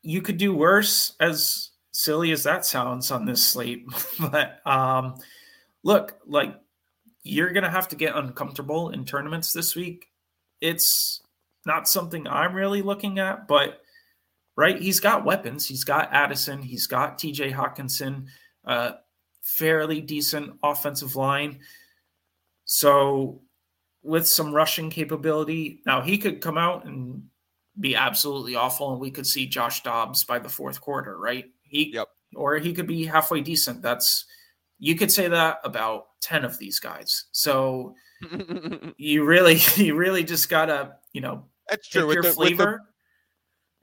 You 0.03 0.23
could 0.23 0.37
do 0.37 0.55
worse, 0.55 1.15
as 1.21 1.71
silly 1.93 2.33
as 2.33 2.43
that 2.43 2.65
sounds 2.65 3.11
on 3.11 3.25
this 3.25 3.45
slate. 3.45 3.87
but 4.21 4.67
um, 4.67 5.17
look, 5.83 6.19
like 6.27 6.57
you're 7.23 7.52
going 7.52 7.64
to 7.64 7.71
have 7.71 7.88
to 7.88 7.97
get 7.97 8.17
uncomfortable 8.17 8.91
in 8.91 9.05
tournaments 9.05 9.52
this 9.52 9.76
week. 9.76 10.09
It's 10.61 11.21
not 11.64 11.88
something 11.88 12.26
I'm 12.26 12.55
really 12.55 12.83
looking 12.83 13.19
at, 13.19 13.47
but 13.47 13.81
right, 14.57 14.81
he's 14.81 15.00
got 15.00 15.25
weapons. 15.25 15.67
He's 15.67 15.85
got 15.85 16.12
Addison, 16.12 16.62
he's 16.62 16.87
got 16.87 17.19
TJ 17.19 17.52
Hockenson, 17.52 18.26
uh, 18.64 18.93
fairly 19.43 20.00
decent 20.00 20.55
offensive 20.62 21.17
line. 21.17 21.61
So, 22.64 23.43
with 24.02 24.26
some 24.26 24.52
rushing 24.52 24.91
capability, 24.91 25.81
now 25.87 26.00
he 26.00 26.19
could 26.19 26.41
come 26.41 26.59
out 26.59 26.87
and 26.87 27.25
be 27.79 27.95
absolutely 27.95 28.57
awful 28.57 28.93
and 28.93 29.00
we 29.00 29.11
could 29.11 29.26
see 29.26 29.47
Josh 29.47 29.83
Dobbs 29.83 30.25
by 30.25 30.38
the 30.38 30.49
fourth 30.49 30.81
quarter, 30.81 31.17
right? 31.17 31.47
He 31.62 31.93
yep. 31.95 32.09
or 32.35 32.57
he 32.59 32.73
could 32.73 32.87
be 32.87 33.05
halfway 33.05 33.41
decent. 33.41 33.81
That's 33.81 34.26
you 34.83 34.97
could 34.97 35.12
say 35.12 35.29
that 35.29 35.61
about 35.62 36.07
10 36.23 36.45
of 36.45 36.59
these 36.59 36.81
guys. 36.81 37.27
So 37.31 37.95
you 38.97 39.25
really 39.25 39.61
you 39.77 39.95
really 39.95 40.25
just 40.25 40.51
gotta, 40.51 40.97
you 41.12 41.21
know, 41.21 41.45
that's 41.71 41.89
true. 41.89 42.09
With 42.09 42.15
your 42.15 42.25
the, 42.25 42.33
flavor 42.33 42.83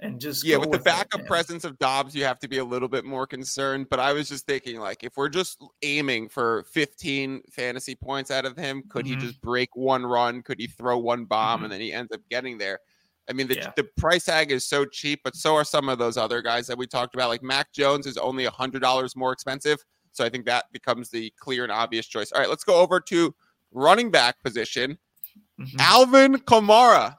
and 0.01 0.19
just 0.19 0.43
yeah 0.43 0.57
with 0.57 0.71
the 0.71 0.79
backup 0.79 1.21
it, 1.21 1.25
presence 1.25 1.63
of 1.63 1.79
Dobbs, 1.79 2.13
you 2.13 2.25
have 2.25 2.37
to 2.39 2.49
be 2.49 2.57
a 2.57 2.65
little 2.65 2.89
bit 2.89 3.05
more 3.05 3.25
concerned. 3.25 3.87
But 3.89 4.01
I 4.01 4.11
was 4.11 4.27
just 4.27 4.45
thinking, 4.45 4.81
like, 4.81 5.05
if 5.05 5.15
we're 5.15 5.29
just 5.29 5.63
aiming 5.83 6.27
for 6.27 6.65
15 6.73 7.43
fantasy 7.49 7.95
points 7.95 8.29
out 8.29 8.45
of 8.45 8.57
him, 8.57 8.83
could 8.89 9.05
mm-hmm. 9.05 9.21
he 9.21 9.25
just 9.25 9.39
break 9.39 9.69
one 9.77 10.05
run? 10.05 10.41
Could 10.41 10.59
he 10.59 10.67
throw 10.67 10.97
one 10.97 11.23
bomb 11.23 11.57
mm-hmm. 11.57 11.63
and 11.63 11.73
then 11.73 11.79
he 11.79 11.93
ends 11.93 12.11
up 12.11 12.19
getting 12.29 12.57
there? 12.57 12.79
I 13.29 13.33
mean, 13.33 13.47
the, 13.47 13.55
yeah. 13.55 13.71
the 13.77 13.85
price 13.95 14.25
tag 14.25 14.51
is 14.51 14.65
so 14.65 14.83
cheap, 14.83 15.21
but 15.23 15.35
so 15.35 15.55
are 15.55 15.63
some 15.63 15.87
of 15.87 15.97
those 15.97 16.17
other 16.17 16.41
guys 16.41 16.67
that 16.67 16.77
we 16.77 16.87
talked 16.87 17.15
about. 17.15 17.29
Like 17.29 17.43
Mac 17.43 17.71
Jones 17.71 18.05
is 18.05 18.17
only 18.17 18.45
a 18.45 18.51
hundred 18.51 18.81
dollars 18.81 19.15
more 19.15 19.31
expensive, 19.31 19.77
so 20.19 20.25
I 20.25 20.29
think 20.29 20.45
that 20.47 20.65
becomes 20.73 21.09
the 21.09 21.31
clear 21.39 21.63
and 21.63 21.71
obvious 21.71 22.05
choice. 22.05 22.33
All 22.33 22.41
right, 22.41 22.49
let's 22.49 22.65
go 22.65 22.75
over 22.75 22.99
to 22.99 23.33
running 23.71 24.11
back 24.11 24.43
position. 24.43 24.97
Mm-hmm. 25.57 25.79
Alvin 25.79 26.35
Kamara 26.39 27.15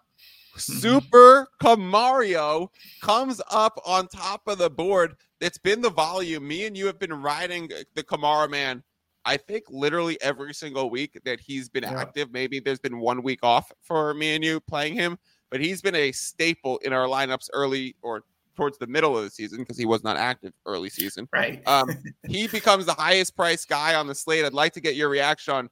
Super 0.56 1.48
Kamario 1.62 2.68
comes 3.00 3.40
up 3.50 3.80
on 3.86 4.06
top 4.08 4.42
of 4.46 4.58
the 4.58 4.68
board. 4.68 5.14
It's 5.40 5.56
been 5.56 5.80
the 5.80 5.90
volume. 5.90 6.46
Me 6.46 6.66
and 6.66 6.76
you 6.76 6.84
have 6.84 6.98
been 6.98 7.14
riding 7.14 7.70
the 7.94 8.02
Kamara 8.02 8.50
man. 8.50 8.82
I 9.24 9.38
think 9.38 9.64
literally 9.70 10.20
every 10.20 10.52
single 10.52 10.90
week 10.90 11.18
that 11.24 11.40
he's 11.40 11.70
been 11.70 11.84
yeah. 11.84 11.98
active. 11.98 12.30
Maybe 12.32 12.60
there's 12.60 12.80
been 12.80 12.98
one 12.98 13.22
week 13.22 13.40
off 13.42 13.72
for 13.80 14.12
me 14.12 14.34
and 14.34 14.44
you 14.44 14.60
playing 14.60 14.94
him, 14.94 15.18
but 15.50 15.60
he's 15.60 15.80
been 15.80 15.94
a 15.94 16.12
staple 16.12 16.76
in 16.78 16.92
our 16.92 17.06
lineups 17.06 17.48
early 17.54 17.96
or 18.02 18.24
towards 18.60 18.76
the 18.76 18.86
middle 18.86 19.16
of 19.16 19.24
the 19.24 19.30
season 19.30 19.60
because 19.60 19.78
he 19.78 19.86
was 19.86 20.04
not 20.04 20.18
active 20.18 20.52
early 20.66 20.90
season. 20.90 21.26
Right. 21.32 21.66
Um, 21.66 21.88
he 22.28 22.46
becomes 22.46 22.84
the 22.84 22.92
highest 22.92 23.34
priced 23.34 23.70
guy 23.70 23.94
on 23.94 24.06
the 24.06 24.14
slate. 24.14 24.44
I'd 24.44 24.52
like 24.52 24.74
to 24.74 24.82
get 24.82 24.96
your 24.96 25.08
reaction 25.08 25.54
on 25.54 25.70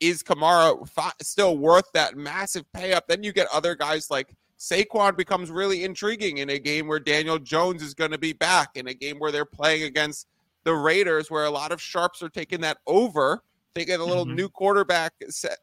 is 0.00 0.22
Kamara 0.22 0.86
fi- 0.86 1.14
still 1.22 1.56
worth 1.56 1.90
that 1.94 2.14
massive 2.14 2.70
pay 2.74 2.92
up? 2.92 3.08
Then 3.08 3.22
you 3.22 3.32
get 3.32 3.48
other 3.54 3.74
guys 3.74 4.10
like 4.10 4.34
Saquon 4.58 5.16
becomes 5.16 5.50
really 5.50 5.84
intriguing 5.84 6.38
in 6.38 6.50
a 6.50 6.58
game 6.58 6.86
where 6.86 7.00
Daniel 7.00 7.38
Jones 7.38 7.82
is 7.82 7.94
going 7.94 8.10
to 8.10 8.18
be 8.18 8.34
back, 8.34 8.72
in 8.74 8.88
a 8.88 8.94
game 8.94 9.18
where 9.18 9.32
they're 9.32 9.46
playing 9.46 9.84
against 9.84 10.26
the 10.64 10.74
Raiders, 10.74 11.30
where 11.30 11.46
a 11.46 11.50
lot 11.50 11.72
of 11.72 11.80
sharps 11.80 12.22
are 12.22 12.28
taking 12.28 12.60
that 12.60 12.76
over. 12.86 13.42
They 13.72 13.86
get 13.86 14.00
a 14.00 14.04
little 14.04 14.26
mm-hmm. 14.26 14.36
new 14.36 14.48
quarterback, 14.50 15.14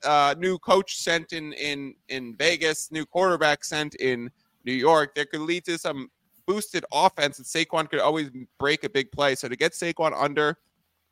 uh, 0.04 0.34
new 0.40 0.58
coach 0.58 0.98
sent 0.98 1.34
in 1.34 1.54
in 1.54 1.94
in 2.10 2.36
Vegas, 2.36 2.92
new 2.92 3.06
quarterback 3.06 3.64
sent 3.64 3.94
in 3.96 4.32
New 4.66 4.74
York. 4.74 5.14
That 5.14 5.30
could 5.30 5.42
lead 5.42 5.66
to 5.66 5.78
some 5.78 6.10
boosted 6.48 6.86
offense, 6.92 7.38
and 7.38 7.48
Saquon 7.48 7.90
could 7.90 8.00
always 8.00 8.30
break 8.60 8.84
a 8.84 8.90
big 8.90 9.12
play. 9.12 9.36
So 9.36 9.48
to 9.48 9.56
get 9.56 9.74
Saquon 9.74 10.14
under 10.16 10.58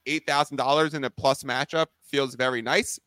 eight 0.05 0.25
thousand 0.27 0.57
dollars 0.57 0.93
in 0.93 1.03
a 1.03 1.09
plus 1.09 1.43
matchup 1.43 1.87
feels 2.03 2.35
very 2.35 2.61
nice. 2.61 2.99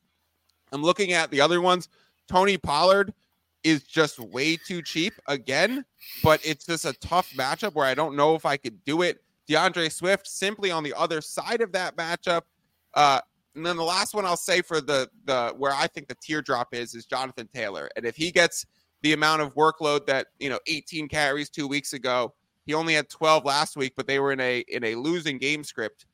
I'm 0.73 0.83
looking 0.83 1.13
at 1.13 1.31
the 1.31 1.41
other 1.41 1.61
ones. 1.61 1.89
Tony 2.29 2.57
Pollard 2.57 3.13
is 3.63 3.83
just 3.83 4.19
way 4.19 4.57
too 4.57 4.83
cheap 4.83 5.15
again, 5.29 5.85
but 6.23 6.41
it's 6.45 6.67
just 6.67 6.85
a 6.85 6.93
tough 6.95 7.31
matchup 7.37 7.75
where 7.75 7.87
I 7.87 7.95
don't 7.95 8.17
know 8.17 8.35
if 8.35 8.45
I 8.45 8.57
could 8.57 8.85
do 8.85 9.03
it. 9.03 9.23
DeAndre 9.49 9.93
Swift 9.93 10.27
simply 10.27 10.71
on 10.71 10.83
the 10.83 10.95
other 10.95 11.21
side 11.21 11.61
of 11.61 11.73
that 11.73 11.97
matchup. 11.97 12.43
Uh, 12.95 13.21
and 13.55 13.65
then 13.65 13.77
the 13.77 13.85
last 13.85 14.15
one 14.15 14.25
I'll 14.25 14.37
say 14.37 14.63
for 14.63 14.81
the 14.81 15.09
the 15.25 15.55
where 15.57 15.73
I 15.73 15.87
think 15.87 16.09
the 16.09 16.17
teardrop 16.17 16.75
is 16.75 16.95
is 16.95 17.07
Jonathan 17.07 17.49
Taylor. 17.53 17.89
And 17.97 18.05
if 18.05 18.17
he 18.17 18.31
gets 18.31 18.67
the 19.05 19.13
amount 19.13 19.43
of 19.43 19.55
workload 19.55 20.07
that 20.07 20.29
you 20.41 20.49
know 20.49 20.59
18 20.67 21.09
carries 21.09 21.51
two 21.51 21.69
weeks 21.69 21.93
ago, 21.93 22.35
he 22.67 22.75
only 22.75 22.95
had 22.95 23.09
12 23.11 23.45
last 23.45 23.77
week, 23.77 23.93
but 23.97 24.07
they 24.07 24.19
were 24.19 24.33
in 24.33 24.41
a 24.41 24.65
in 24.69 24.83
a 24.83 24.95
losing 24.97 25.39
game 25.39 25.63
script 25.63 26.07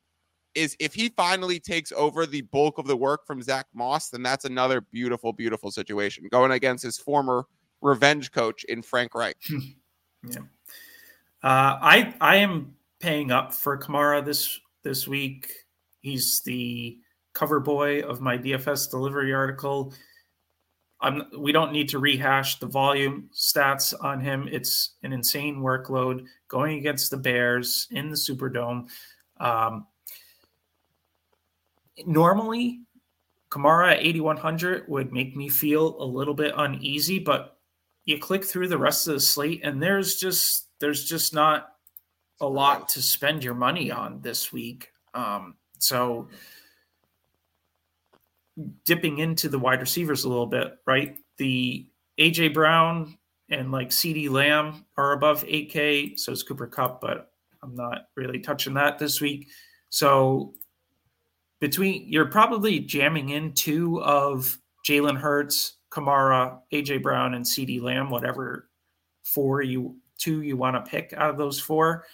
is 0.53 0.75
if 0.79 0.93
he 0.93 1.07
finally 1.07 1.61
takes 1.61 1.93
over 1.93 2.25
the 2.25 2.41
bulk 2.41 2.77
of 2.77 2.85
the 2.85 2.97
work 2.97 3.25
from 3.25 3.41
Zach 3.41 3.67
Moss, 3.73 4.09
then 4.09 4.21
that's 4.21 4.43
another 4.43 4.81
beautiful, 4.81 5.31
beautiful 5.31 5.71
situation 5.71 6.27
going 6.29 6.51
against 6.51 6.83
his 6.83 6.97
former 6.97 7.45
revenge 7.79 8.33
coach 8.33 8.65
in 8.65 8.81
Frank 8.81 9.15
Reich. 9.15 9.37
yeah, 10.29 10.39
uh, 11.41 11.79
I 11.81 12.13
I 12.19 12.35
am 12.35 12.75
paying 12.99 13.31
up 13.31 13.53
for 13.53 13.77
Kamara 13.77 14.23
this 14.23 14.59
this 14.83 15.07
week. 15.07 15.53
He's 16.01 16.41
the 16.41 16.97
cover 17.33 17.61
boy 17.61 18.01
of 18.01 18.19
my 18.19 18.37
DFS 18.37 18.91
delivery 18.91 19.33
article. 19.33 19.93
I'm, 21.01 21.23
we 21.37 21.51
don't 21.51 21.71
need 21.71 21.89
to 21.89 21.99
rehash 21.99 22.59
the 22.59 22.67
volume 22.67 23.29
stats 23.33 23.93
on 24.03 24.21
him. 24.21 24.47
It's 24.51 24.95
an 25.03 25.13
insane 25.13 25.57
workload 25.57 26.25
going 26.47 26.77
against 26.77 27.09
the 27.09 27.17
Bears 27.17 27.87
in 27.91 28.09
the 28.09 28.15
Superdome. 28.15 28.87
Um, 29.39 29.87
normally 32.05 32.81
Kamara 33.51 33.93
at 33.93 33.99
8100 33.99 34.87
would 34.87 35.11
make 35.11 35.35
me 35.35 35.49
feel 35.49 36.01
a 36.01 36.05
little 36.05 36.33
bit 36.33 36.53
uneasy, 36.55 37.19
but 37.19 37.57
you 38.05 38.17
click 38.17 38.45
through 38.45 38.69
the 38.69 38.77
rest 38.77 39.07
of 39.07 39.15
the 39.15 39.19
slate 39.19 39.61
and 39.63 39.81
there's 39.81 40.15
just 40.15 40.69
there's 40.79 41.05
just 41.05 41.33
not 41.33 41.67
a 42.39 42.47
lot 42.47 42.89
to 42.89 43.01
spend 43.01 43.43
your 43.43 43.53
money 43.53 43.91
on 43.91 44.21
this 44.21 44.51
week. 44.51 44.89
Um, 45.13 45.55
so 45.77 46.29
dipping 48.85 49.19
into 49.19 49.49
the 49.49 49.59
wide 49.59 49.79
receivers 49.79 50.23
a 50.23 50.29
little 50.29 50.45
bit, 50.45 50.77
right? 50.85 51.17
The 51.37 51.87
AJ 52.19 52.53
Brown 52.53 53.17
and 53.49 53.71
like 53.71 53.89
CeeDee 53.89 54.29
Lamb 54.29 54.85
are 54.97 55.13
above 55.13 55.43
8K, 55.43 56.19
so 56.19 56.31
is 56.31 56.43
Cooper 56.43 56.67
Kupp, 56.67 57.01
but 57.01 57.31
I'm 57.63 57.75
not 57.75 58.07
really 58.15 58.39
touching 58.39 58.73
that 58.75 58.97
this 58.97 59.21
week. 59.21 59.49
So 59.89 60.53
between 61.59 62.05
you're 62.07 62.25
probably 62.25 62.79
jamming 62.79 63.29
in 63.29 63.53
two 63.53 64.01
of 64.01 64.57
Jalen 64.87 65.17
Hurts, 65.17 65.77
Kamara, 65.91 66.59
AJ 66.73 67.03
Brown, 67.03 67.33
and 67.33 67.45
CeeDee 67.45 67.81
Lamb, 67.81 68.09
whatever 68.09 68.69
four 69.23 69.61
you 69.61 69.97
two 70.17 70.41
you 70.41 70.57
want 70.57 70.75
to 70.75 70.89
pick 70.89 71.13
out 71.13 71.29
of 71.29 71.37
those 71.37 71.59
four. 71.59 72.05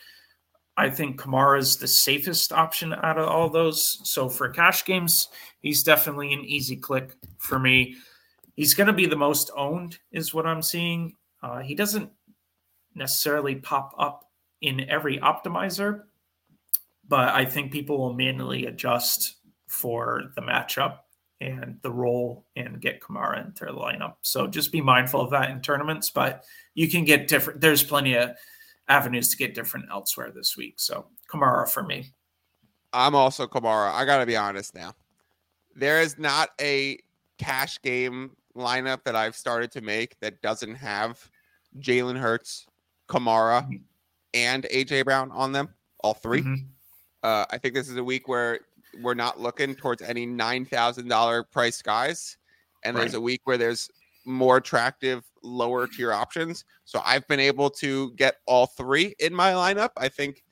I 0.77 0.91
think 0.91 1.19
Kamara 1.19 1.59
is 1.59 1.77
the 1.77 1.87
safest 1.87 2.53
option 2.53 2.93
out 2.93 3.17
of 3.17 3.27
all 3.27 3.49
those. 3.49 3.99
So 4.03 4.29
for 4.29 4.49
cash 4.49 4.85
games, 4.85 5.29
he's 5.59 5.81
definitely 5.81 6.33
an 6.33 6.45
easy 6.45 6.75
click 6.75 7.15
for 7.39 7.57
me. 7.57 7.95
He's 8.55 8.75
going 8.75 8.87
to 8.87 8.93
be 8.93 9.07
the 9.07 9.15
most 9.15 9.49
owned, 9.55 9.97
is 10.11 10.33
what 10.33 10.45
I'm 10.45 10.61
seeing. 10.61 11.13
Uh, 11.41 11.59
he 11.59 11.73
doesn't 11.73 12.11
necessarily 12.93 13.55
pop 13.55 13.95
up 13.97 14.25
in 14.61 14.87
every 14.89 15.17
optimizer, 15.17 16.03
but 17.07 17.29
I 17.29 17.45
think 17.45 17.71
people 17.71 17.97
will 17.97 18.13
manually 18.13 18.67
adjust 18.67 19.37
for 19.67 20.31
the 20.35 20.41
matchup 20.41 20.99
and 21.41 21.77
the 21.81 21.91
role 21.91 22.45
and 22.55 22.81
get 22.81 23.01
Kamara 23.01 23.45
into 23.45 23.65
the 23.65 23.71
lineup. 23.71 24.15
So 24.21 24.47
just 24.47 24.71
be 24.71 24.81
mindful 24.81 25.21
of 25.21 25.31
that 25.31 25.49
in 25.51 25.61
tournaments, 25.61 26.09
but 26.09 26.43
you 26.73 26.89
can 26.89 27.03
get 27.03 27.27
different. 27.27 27.61
There's 27.61 27.83
plenty 27.83 28.15
of 28.15 28.31
avenues 28.89 29.29
to 29.29 29.37
get 29.37 29.53
different 29.53 29.87
elsewhere 29.91 30.31
this 30.33 30.55
week. 30.57 30.75
So 30.77 31.07
Kamara 31.31 31.69
for 31.69 31.83
me. 31.83 32.11
I'm 32.93 33.15
also 33.15 33.47
Kamara. 33.47 33.93
I 33.93 34.05
got 34.05 34.19
to 34.19 34.25
be 34.25 34.35
honest 34.35 34.73
now. 34.73 34.93
There 35.75 36.01
is 36.01 36.17
not 36.17 36.49
a 36.59 36.99
cash 37.37 37.81
game 37.81 38.31
lineup 38.55 39.03
that 39.03 39.15
I've 39.15 39.35
started 39.35 39.71
to 39.73 39.81
make 39.81 40.19
that 40.21 40.41
doesn't 40.41 40.75
have 40.75 41.29
Jalen 41.79 42.17
Hurts, 42.17 42.65
Kamara, 43.07 43.63
mm-hmm. 43.63 43.75
and 44.33 44.63
AJ 44.73 45.05
Brown 45.05 45.31
on 45.31 45.51
them. 45.51 45.69
All 45.99 46.13
3 46.13 46.41
mm-hmm. 46.41 46.53
uh, 47.23 47.45
I 47.49 47.57
think 47.57 47.73
this 47.73 47.89
is 47.89 47.97
a 47.97 48.03
week 48.03 48.27
where 48.27 48.59
we're 49.01 49.15
not 49.15 49.39
looking 49.39 49.75
towards 49.75 50.01
any 50.01 50.25
nine 50.25 50.65
thousand 50.65 51.07
dollar 51.07 51.43
price 51.43 51.81
guys, 51.81 52.37
and 52.83 52.95
right. 52.95 53.01
there's 53.01 53.15
a 53.15 53.21
week 53.21 53.41
where 53.45 53.57
there's 53.57 53.89
more 54.25 54.57
attractive 54.57 55.23
lower 55.47 55.87
tier 55.87 56.13
options. 56.13 56.65
So 56.85 57.01
I've 57.05 57.27
been 57.27 57.39
able 57.39 57.69
to 57.71 58.11
get 58.13 58.35
all 58.45 58.67
three 58.67 59.15
in 59.19 59.33
my 59.33 59.53
lineup. 59.53 59.91
I 59.97 60.09
think 60.09 60.43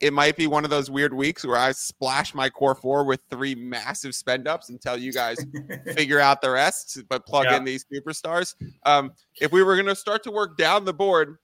it 0.00 0.12
might 0.12 0.36
be 0.36 0.46
one 0.46 0.64
of 0.64 0.70
those 0.70 0.90
weird 0.90 1.14
weeks 1.14 1.44
where 1.44 1.56
I 1.56 1.72
splash 1.72 2.34
my 2.34 2.50
core 2.50 2.74
four 2.74 3.04
with 3.04 3.20
three 3.30 3.54
massive 3.54 4.14
spend 4.14 4.48
ups 4.48 4.68
until 4.68 4.96
you 4.96 5.12
guys 5.12 5.38
figure 5.94 6.20
out 6.20 6.40
the 6.40 6.50
rest, 6.50 7.00
but 7.08 7.24
plug 7.26 7.46
yeah. 7.46 7.56
in 7.56 7.64
these 7.64 7.84
superstars. 7.92 8.54
Um, 8.84 9.12
if 9.40 9.52
we 9.52 9.62
were 9.62 9.74
going 9.76 9.86
to 9.86 9.94
start 9.94 10.22
to 10.24 10.30
work 10.30 10.56
down 10.56 10.84
the 10.84 10.92
board, 10.92 11.36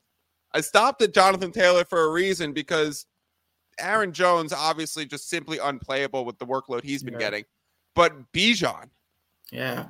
I 0.52 0.60
stopped 0.60 1.00
at 1.02 1.14
Jonathan 1.14 1.52
Taylor 1.52 1.84
for 1.84 2.04
a 2.04 2.10
reason 2.10 2.52
because 2.52 3.06
Aaron 3.78 4.12
Jones 4.12 4.52
obviously 4.52 5.06
just 5.06 5.28
simply 5.28 5.58
unplayable 5.58 6.24
with 6.24 6.38
the 6.38 6.46
workload 6.46 6.82
he's 6.82 7.02
been 7.02 7.14
yeah. 7.14 7.20
getting. 7.20 7.44
But 7.94 8.32
Bijan, 8.32 8.90
yeah, 9.50 9.86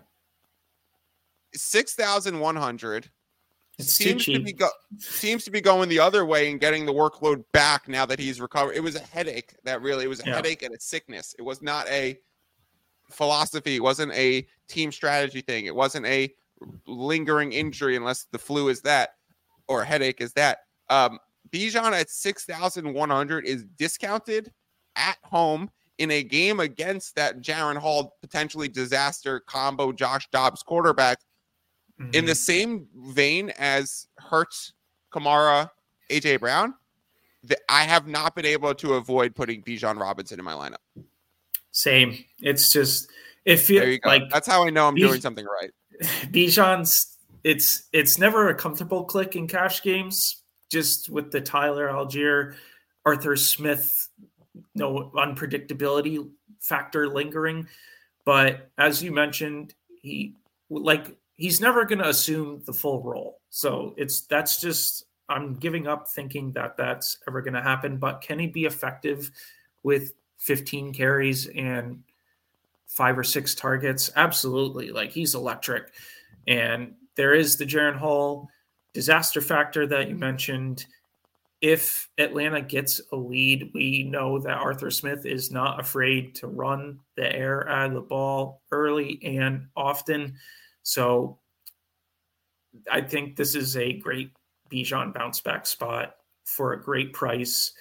six 1.55 1.95
thousand 1.95 2.39
one 2.39 2.57
hundred. 2.57 3.11
Seems 3.79 4.27
to 4.27 4.43
be 4.43 4.53
go- 4.53 4.69
seems 4.99 5.45
to 5.45 5.51
be 5.51 5.61
going 5.61 5.89
the 5.89 6.01
other 6.01 6.27
way 6.27 6.51
and 6.51 6.61
getting 6.61 6.85
the 6.85 6.93
workload 6.93 7.45
back 7.53 7.89
now 7.89 8.05
that 8.05 8.19
he's 8.19 8.41
recovered. 8.41 8.73
It 8.73 8.83
was 8.83 8.95
a 8.95 9.01
headache 9.01 9.55
that 9.65 9.81
really 9.81 10.05
it 10.05 10.09
was 10.09 10.21
a 10.21 10.27
yeah. 10.27 10.35
headache 10.35 10.63
and 10.63 10.75
a 10.75 10.81
sickness. 10.81 11.35
It 11.39 11.43
was 11.43 11.63
not 11.63 11.89
a 11.89 12.19
philosophy. 13.11 13.77
It 13.77 13.83
wasn't 13.83 14.13
a 14.13 14.47
team 14.69 14.93
strategy 14.93 15.41
thing. 15.41 15.67
It 15.67 15.75
wasn't 15.75 16.07
a 16.07 16.33
lingering 16.87 17.53
injury 17.53 17.97
unless 17.97 18.25
the 18.25 18.39
flu 18.39 18.69
is 18.69 18.83
that 18.83 19.15
or 19.67 19.85
headache 19.85 20.21
is 20.21 20.33
that 20.35 20.59
um, 20.91 21.19
Bijan 21.51 21.93
at 21.93 22.11
6,100 22.11 23.47
is 23.47 23.65
discounted 23.77 24.53
at 24.97 25.17
home 25.23 25.71
in 25.99 26.11
a 26.11 26.23
game 26.23 26.61
against 26.61 27.15
that 27.17 27.41
Jaren 27.41 27.77
Hall 27.77 28.17
potentially 28.21 28.69
disaster 28.69 29.41
combo 29.41 29.93
Josh 29.93 30.29
Dobbs 30.31 30.63
quarterback 30.63 31.19
mm-hmm. 32.01 32.15
in 32.15 32.25
the 32.25 32.33
mm-hmm. 32.33 32.37
same 32.37 32.89
vein 33.13 33.53
as 33.59 34.07
Hurts, 34.19 34.73
Kamara, 35.13 35.71
AJ 36.11 36.41
Brown. 36.41 36.75
That 37.45 37.61
I 37.71 37.85
have 37.85 38.07
not 38.07 38.35
been 38.35 38.45
able 38.45 38.75
to 38.75 38.95
avoid 38.95 39.35
putting 39.35 39.63
Bijan 39.63 39.99
Robinson 39.99 40.39
in 40.39 40.45
my 40.45 40.53
lineup. 40.53 41.05
Same. 41.73 42.23
It's 42.41 42.71
just 42.71 43.11
it 43.47 43.57
feels 43.57 43.99
like 44.05 44.29
that's 44.29 44.47
how 44.47 44.67
I 44.67 44.71
know 44.71 44.87
I'm 44.87 44.95
Bij- 44.95 45.07
doing 45.07 45.21
something 45.21 45.47
right. 45.47 45.71
Bijan's 46.31 47.17
it's 47.45 47.85
it's 47.93 48.19
never 48.19 48.49
a 48.49 48.55
comfortable 48.55 49.05
click 49.05 49.37
in 49.37 49.47
cash 49.49 49.83
games. 49.83 50.43
Just 50.71 51.09
with 51.09 51.33
the 51.33 51.41
Tyler 51.41 51.89
Allgeier, 51.89 52.55
Arthur 53.05 53.35
Smith, 53.35 54.09
no 54.75 55.11
unpredictability 55.17 56.31
factor 56.61 57.09
lingering. 57.09 57.67
But 58.25 58.71
as 58.79 59.03
you 59.03 59.11
mentioned, 59.11 59.75
he 60.01 60.35
like 60.69 61.17
he's 61.41 61.59
never 61.59 61.87
going 61.87 61.99
to 61.99 62.09
assume 62.09 62.63
the 62.67 62.73
full 62.73 63.03
role. 63.03 63.41
So 63.49 63.95
it's 63.97 64.21
that's 64.23 64.61
just 64.61 65.07
I'm 65.29 65.55
giving 65.55 65.87
up 65.87 66.07
thinking 66.07 66.53
that 66.53 66.77
that's 66.77 67.19
ever 67.27 67.41
going 67.41 67.55
to 67.55 67.63
happen. 67.63 67.97
But 67.97 68.21
can 68.21 68.39
he 68.39 68.47
be 68.47 68.67
effective 68.67 69.31
with 69.83 70.13
15 70.37 70.93
carries 70.93 71.47
and 71.47 72.03
five 72.87 73.19
or 73.19 73.25
six 73.25 73.55
targets? 73.55 74.11
Absolutely. 74.15 74.91
Like 74.91 75.13
he's 75.13 75.35
electric. 75.35 75.93
And 76.47 76.95
there 77.17 77.33
is 77.33 77.57
the 77.57 77.65
Jaren 77.65 77.97
Hall 77.97 78.51
disaster 78.93 79.41
factor 79.41 79.87
that 79.87 80.11
you 80.11 80.17
mentioned. 80.17 80.85
If 81.63 82.09
Atlanta 82.19 82.61
gets 82.61 83.01
a 83.13 83.17
lead, 83.17 83.71
we 83.73 84.03
know 84.03 84.39
that 84.41 84.59
Arthur 84.59 84.91
Smith 84.91 85.25
is 85.25 85.51
not 85.51 85.81
afraid 85.81 86.35
to 86.37 86.49
run 86.49 87.01
the 87.17 87.35
air 87.35 87.67
out 87.69 87.89
of 87.89 87.95
the 87.95 88.01
ball 88.01 88.61
early 88.73 89.21
and 89.23 89.69
often. 89.75 90.37
So 90.83 91.39
I 92.91 93.01
think 93.01 93.37
this 93.37 93.55
is 93.55 93.77
a 93.77 93.95
great 93.95 94.33
Bijan 94.71 95.13
bounce 95.13 95.41
back 95.41 95.67
spot 95.67 96.17
for 96.45 96.73
a 96.73 96.83
great 96.83 97.13
price 97.13 97.73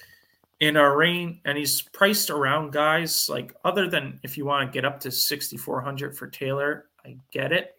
in 0.59 0.75
our 0.75 0.97
range, 0.97 1.39
and 1.45 1.57
he's 1.57 1.81
priced 1.81 2.29
around 2.29 2.73
guys 2.73 3.29
like 3.29 3.55
other 3.63 3.87
than 3.87 4.19
if 4.23 4.37
you 4.37 4.45
want 4.45 4.69
to 4.69 4.73
get 4.73 4.85
up 4.85 4.99
to 5.01 5.11
6,400 5.11 6.17
for 6.17 6.27
Taylor, 6.27 6.85
I 7.05 7.15
get 7.31 7.53
it, 7.53 7.75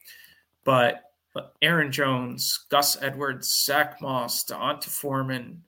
but, 0.65 1.03
but 1.35 1.53
Aaron 1.61 1.93
Jones, 1.93 2.67
Gus 2.71 3.01
Edwards, 3.03 3.65
Zach 3.65 4.01
Moss, 4.01 4.45
D'Onta 4.45 4.89
Foreman, 4.89 5.63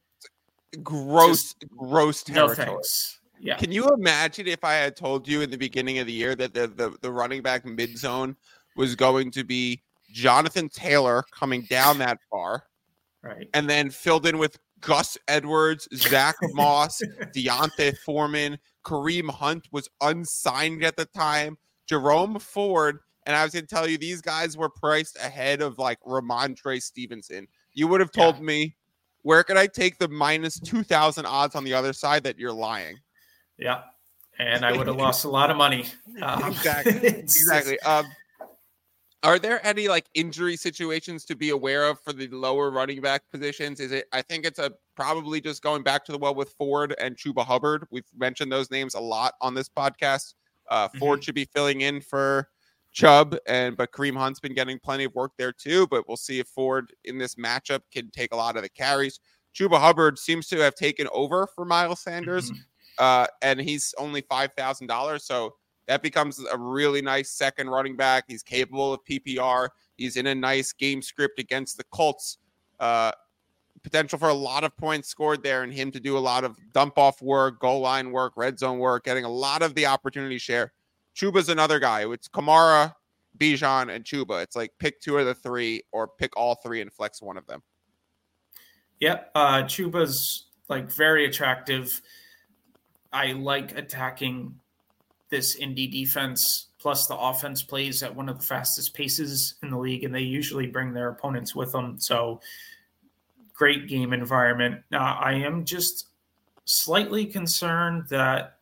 gross, 0.83 1.55
just, 1.55 1.65
gross 1.77 2.23
territory. 2.23 2.67
No 2.67 2.81
Yeah. 3.41 3.59
Can 3.59 3.73
you 3.73 3.89
imagine 3.91 4.47
if 4.47 4.65
I 4.65 4.75
had 4.75 4.97
told 4.97 5.29
you 5.29 5.43
in 5.43 5.51
the 5.51 5.59
beginning 5.59 5.99
of 5.99 6.07
the 6.07 6.13
year 6.13 6.35
that 6.37 6.55
the 6.55 6.69
the, 6.69 6.97
the 7.03 7.13
running 7.13 7.43
back 7.43 7.67
mid 7.67 7.99
zone 7.99 8.37
was 8.77 8.95
going 8.95 9.31
to 9.33 9.45
be 9.45 9.83
Jonathan 10.11 10.69
Taylor 10.69 11.25
coming 11.33 11.63
down 11.63 11.99
that 11.99 12.19
far, 12.31 12.65
right, 13.23 13.49
and 13.55 13.69
then 13.69 13.91
filled 13.91 14.27
in 14.27 14.39
with 14.39 14.59
Gus 14.81 15.17
Edwards, 15.29 15.89
Zach 15.95 16.37
Moss, 16.53 17.01
D'Onta 17.33 17.97
Foreman, 17.99 18.59
Kareem 18.85 19.31
Hunt 19.31 19.69
was 19.73 19.89
unsigned 20.01 20.85
at 20.85 20.97
the 20.97 21.07
time, 21.07 21.57
Jerome 21.89 22.39
Ford, 22.39 22.99
and 23.27 23.37
I 23.37 23.45
was 23.45 23.53
going 23.53 23.67
to 23.67 23.75
tell 23.75 23.89
you 23.89 23.97
these 23.97 24.21
guys 24.21 24.57
were 24.57 24.69
priced 24.69 25.17
ahead 25.17 25.63
of 25.63 25.79
like 25.79 26.01
Rhamondre 26.01 26.83
Stevenson. 26.83 27.47
You 27.73 27.89
would 27.89 28.01
have 28.01 28.13
told 28.13 28.37
yeah. 28.37 28.43
me 28.43 28.77
where 29.23 29.45
could 29.45 29.57
I 29.57 29.67
take 29.67 29.99
the 29.99 30.09
minus 30.09 30.59
two 30.61 30.83
thousand 30.83 31.27
odds 31.27 31.55
on 31.55 31.65
the 31.65 31.75
other 31.75 31.93
side 31.93 32.25
that 32.25 32.39
you're 32.39 32.53
lying. 32.53 32.99
Yeah, 33.59 33.83
and 34.39 34.65
I 34.65 34.73
would 34.73 34.87
have 34.89 34.97
lost 34.97 35.25
a 35.25 35.29
lot 35.29 35.51
of 35.51 35.57
money. 35.57 35.87
Um, 36.23 36.53
exactly. 36.53 36.93
exactly. 37.09 37.81
Um, 37.81 38.05
are 39.23 39.39
there 39.39 39.65
any 39.65 39.89
like 39.89 40.07
injury 40.15 40.57
situations 40.57 41.25
to 41.27 41.37
be 41.37 41.51
aware 41.51 41.85
of 41.85 42.01
for 42.01 42.13
the 42.13 42.29
lower 42.29 42.71
running 42.71 43.01
back 43.01 43.23
positions? 43.31 43.79
Is 43.79 43.93
it? 43.93 44.07
I 44.13 44.23
think 44.23 44.45
it's 44.45 44.59
a 44.59 44.73
probably 44.97 45.41
just 45.41 45.63
going 45.63 45.83
back 45.83 46.05
to 46.07 46.13
the 46.13 46.19
well 46.19 46.35
with 46.35 46.51
Ford 46.59 46.95
and 46.99 47.17
Chuba 47.17 47.45
Hubbard. 47.45 47.87
We've 47.91 48.05
mentioned 48.17 48.51
those 48.51 48.71
names 48.71 48.95
a 48.95 49.01
lot 49.01 49.35
on 49.41 49.55
this 49.55 49.69
podcast. 49.69 50.35
Uh, 50.69 50.89
Ford 50.99 51.19
mm-hmm. 51.19 51.25
should 51.25 51.35
be 51.35 51.45
filling 51.45 51.83
in 51.83 52.01
for 52.01 52.49
Chubb, 52.93 53.37
and 53.47 53.77
but 53.77 53.93
Kareem 53.93 54.17
Hunt's 54.17 54.41
been 54.41 54.55
getting 54.55 54.79
plenty 54.79 55.05
of 55.05 55.15
work 55.15 55.33
there 55.39 55.53
too. 55.53 55.87
But 55.87 56.09
we'll 56.09 56.17
see 56.17 56.41
if 56.41 56.49
Ford 56.49 56.93
in 57.05 57.19
this 57.19 57.37
matchup 57.37 57.83
can 57.93 58.11
take 58.11 58.33
a 58.33 58.37
lot 58.37 58.57
of 58.57 58.63
the 58.63 58.69
carries. 58.69 59.21
Chuba 59.55 59.79
Hubbard 59.79 60.19
seems 60.19 60.49
to 60.49 60.59
have 60.59 60.75
taken 60.75 61.07
over 61.13 61.47
for 61.55 61.65
Miles 61.65 62.01
Sanders, 62.01 62.51
mm-hmm. 62.51 62.61
uh, 62.99 63.27
and 63.41 63.61
he's 63.61 63.95
only 63.99 64.23
five 64.23 64.53
thousand 64.55 64.89
dollars. 64.89 65.25
So 65.25 65.55
that 65.93 66.03
becomes 66.03 66.43
a 66.51 66.57
really 66.57 67.03
nice 67.03 67.31
second 67.31 67.69
running 67.69 67.97
back. 67.97 68.25
He's 68.27 68.43
capable 68.43 68.95
of 68.95 69.01
PPR. 69.05 69.69
He's 69.99 70.17
in 70.17 70.27
a 70.29 70.35
nice 70.35 70.73
game 70.73 71.03
script 71.03 71.39
against 71.39 71.77
the 71.77 71.85
Colts. 71.93 72.39
Uh, 72.81 73.13
potential 73.83 74.19
for 74.19 74.31
a 74.31 74.35
lot 74.35 74.65
of 74.65 74.75
points 74.75 75.09
scored 75.09 75.43
there 75.43 75.65
and 75.65 75.73
him 75.73 75.91
to 75.91 76.01
do 76.01 76.17
a 76.17 76.19
lot 76.19 76.45
of 76.45 76.57
dump 76.73 76.97
off 76.97 77.21
work, 77.21 77.61
goal 77.61 77.81
line 77.81 78.11
work, 78.11 78.33
red 78.37 78.59
zone 78.59 78.79
work, 78.79 79.05
getting 79.05 79.27
a 79.27 79.29
lot 79.29 79.61
of 79.61 79.75
the 79.75 79.85
opportunity 79.85 80.39
share. 80.39 80.73
Chuba's 81.15 81.51
another 81.51 81.79
guy. 81.79 82.11
It's 82.11 82.27
Kamara, 82.27 82.95
Bijan, 83.37 83.95
and 83.95 84.03
Chuba. 84.03 84.43
It's 84.43 84.57
like 84.57 84.73
pick 84.79 84.99
two 84.99 85.19
of 85.19 85.27
the 85.27 85.35
three 85.35 85.83
or 85.93 86.09
pick 86.09 86.35
all 86.39 86.55
three 86.55 86.81
and 86.81 86.91
flex 86.91 87.21
one 87.21 87.37
of 87.37 87.47
them. 87.47 87.63
Yep. 89.01 89.31
Uh, 89.35 89.65
Chuba's 89.65 90.47
like 90.71 90.91
very 90.91 91.27
attractive. 91.27 92.01
I 93.13 93.33
like 93.33 93.77
attacking 93.77 94.55
this 95.33 95.57
Indy 95.57 95.89
defense 95.89 96.67
plus 96.79 97.07
the 97.07 97.17
offense 97.17 97.63
plays 97.63 98.03
at 98.03 98.15
one 98.15 98.29
of 98.29 98.39
the 98.39 98.45
fastest 98.45 98.93
paces 98.93 99.55
in 99.63 99.71
the 99.71 99.79
league, 99.79 100.05
and 100.05 100.15
they 100.15 100.21
usually 100.21 100.67
bring 100.67 100.93
their 100.93 101.09
opponents 101.09 101.55
with 101.55 101.73
them. 101.73 101.99
So 101.99 102.41
great 103.55 103.89
game 103.89 104.13
environment. 104.13 104.83
Now 104.91 105.19
I 105.19 105.33
am 105.33 105.65
just 105.65 106.09
slightly 106.67 107.25
concerned 107.25 108.09
that 108.11 108.59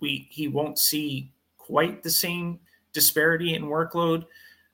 we 0.00 0.26
he 0.30 0.48
won't 0.48 0.78
see 0.78 1.30
quite 1.58 2.02
the 2.02 2.10
same 2.10 2.58
disparity 2.92 3.54
in 3.54 3.64
workload 3.64 4.24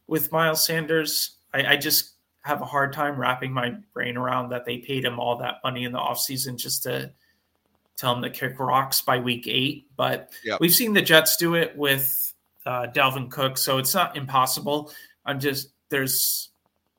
with 0.06 0.30
Miles 0.30 0.64
Sanders. 0.64 1.38
I, 1.52 1.72
I 1.72 1.76
just 1.76 2.12
have 2.42 2.62
a 2.62 2.66
hard 2.66 2.92
time 2.92 3.18
wrapping 3.18 3.52
my 3.52 3.74
brain 3.92 4.16
around 4.16 4.50
that 4.50 4.64
they 4.64 4.78
paid 4.78 5.04
him 5.04 5.18
all 5.18 5.36
that 5.38 5.56
money 5.64 5.84
in 5.84 5.92
the 5.92 5.98
offseason 5.98 6.56
just 6.56 6.84
to 6.84 7.10
tell 7.96 8.14
him 8.14 8.22
to 8.22 8.30
kick 8.30 8.58
rocks 8.58 9.00
by 9.00 9.18
week 9.18 9.46
eight. 9.46 9.86
But 9.96 10.32
yep. 10.44 10.60
we've 10.60 10.74
seen 10.74 10.92
the 10.92 11.02
Jets 11.02 11.36
do 11.36 11.54
it 11.54 11.76
with 11.76 12.32
uh, 12.66 12.86
Dalvin 12.94 13.30
Cook, 13.30 13.58
so 13.58 13.78
it's 13.78 13.94
not 13.94 14.16
impossible. 14.16 14.92
I'm 15.24 15.40
just 15.40 15.68
there's 15.90 16.50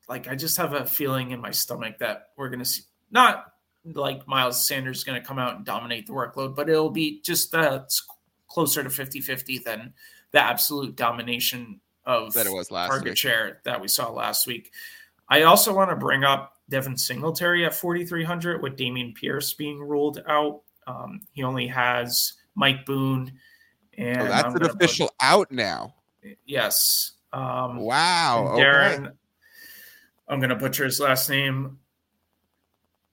like 0.07 0.27
I 0.27 0.35
just 0.35 0.57
have 0.57 0.73
a 0.73 0.85
feeling 0.85 1.31
in 1.31 1.41
my 1.41 1.51
stomach 1.51 1.99
that 1.99 2.29
we're 2.37 2.49
gonna 2.49 2.65
see 2.65 2.83
not 3.11 3.45
like 3.93 4.27
Miles 4.27 4.67
Sanders 4.67 4.97
is 4.97 5.03
going 5.03 5.21
to 5.21 5.25
come 5.25 5.37
out 5.37 5.57
and 5.57 5.65
dominate 5.65 6.07
the 6.07 6.13
workload, 6.13 6.55
but 6.55 6.69
it'll 6.69 6.89
be 6.89 7.21
just 7.21 7.53
uh, 7.53 7.83
closer 8.47 8.83
to 8.83 8.89
50-50 8.89 9.63
than 9.63 9.93
the 10.31 10.41
absolute 10.41 10.95
domination 10.95 11.79
of 12.05 12.33
that 12.33 12.45
it 12.45 12.53
was 12.53 12.71
last 12.71 12.89
target 12.89 13.09
week. 13.09 13.17
share 13.17 13.61
that 13.63 13.81
we 13.81 13.87
saw 13.87 14.09
last 14.09 14.47
week. 14.47 14.71
I 15.29 15.43
also 15.43 15.73
want 15.73 15.89
to 15.89 15.95
bring 15.95 16.23
up 16.23 16.53
Devin 16.69 16.97
Singletary 16.97 17.65
at 17.65 17.73
4,300 17.73 18.61
with 18.61 18.77
Dameon 18.77 19.15
Pierce 19.15 19.53
being 19.53 19.79
ruled 19.79 20.21
out. 20.27 20.61
Um, 20.87 21.21
he 21.31 21.43
only 21.43 21.67
has 21.67 22.33
Mike 22.55 22.85
Boone. 22.85 23.33
And 23.97 24.21
oh, 24.21 24.25
that's 24.25 24.43
I'm 24.45 24.55
an 24.55 24.65
official 24.65 25.07
put, 25.07 25.15
out 25.21 25.51
now. 25.51 25.95
Yes. 26.45 27.13
Um, 27.31 27.77
wow. 27.77 28.55
Darren, 28.57 29.07
okay. 29.07 29.15
I'm 30.27 30.39
going 30.39 30.49
to 30.49 30.55
butcher 30.55 30.85
his 30.85 30.99
last 30.99 31.29
name. 31.29 31.79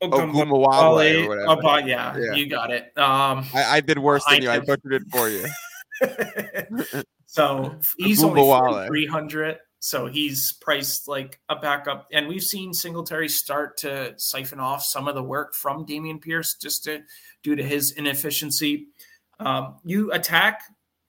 Ogumawale. 0.03 1.47
Oh, 1.47 1.79
yeah, 1.79 2.17
yeah, 2.17 2.33
you 2.33 2.49
got 2.49 2.73
it. 2.73 2.97
Um, 2.99 3.47
I, 3.55 3.77
I 3.77 3.81
did 3.81 3.99
worse 3.99 4.25
than 4.25 4.41
I 4.41 4.43
you. 4.43 4.51
I 4.51 4.59
butchered 4.59 4.95
it 4.95 5.03
for 5.13 5.29
you. 5.29 5.47
so 7.27 7.77
he's 7.99 8.25
only 8.25 8.87
300 8.89 9.59
so 9.85 10.07
he's 10.07 10.53
priced 10.53 11.09
like 11.09 11.41
a 11.49 11.57
backup. 11.57 12.07
And 12.13 12.29
we've 12.29 12.45
seen 12.45 12.73
Singletary 12.73 13.29
start 13.29 13.77
to 13.79 14.15
siphon 14.17 14.61
off 14.61 14.85
some 14.85 15.09
of 15.09 15.17
the 15.17 15.25
work 15.25 15.57
from 15.57 15.85
Dameon 15.85 16.23
Pierce 16.23 16.55
just 16.55 16.85
to 16.85 17.01
due 17.43 17.57
to 17.57 17.65
his 17.65 17.91
inefficiency. 17.91 18.87
Um, 19.41 19.79
you 19.83 20.13
attack 20.13 20.63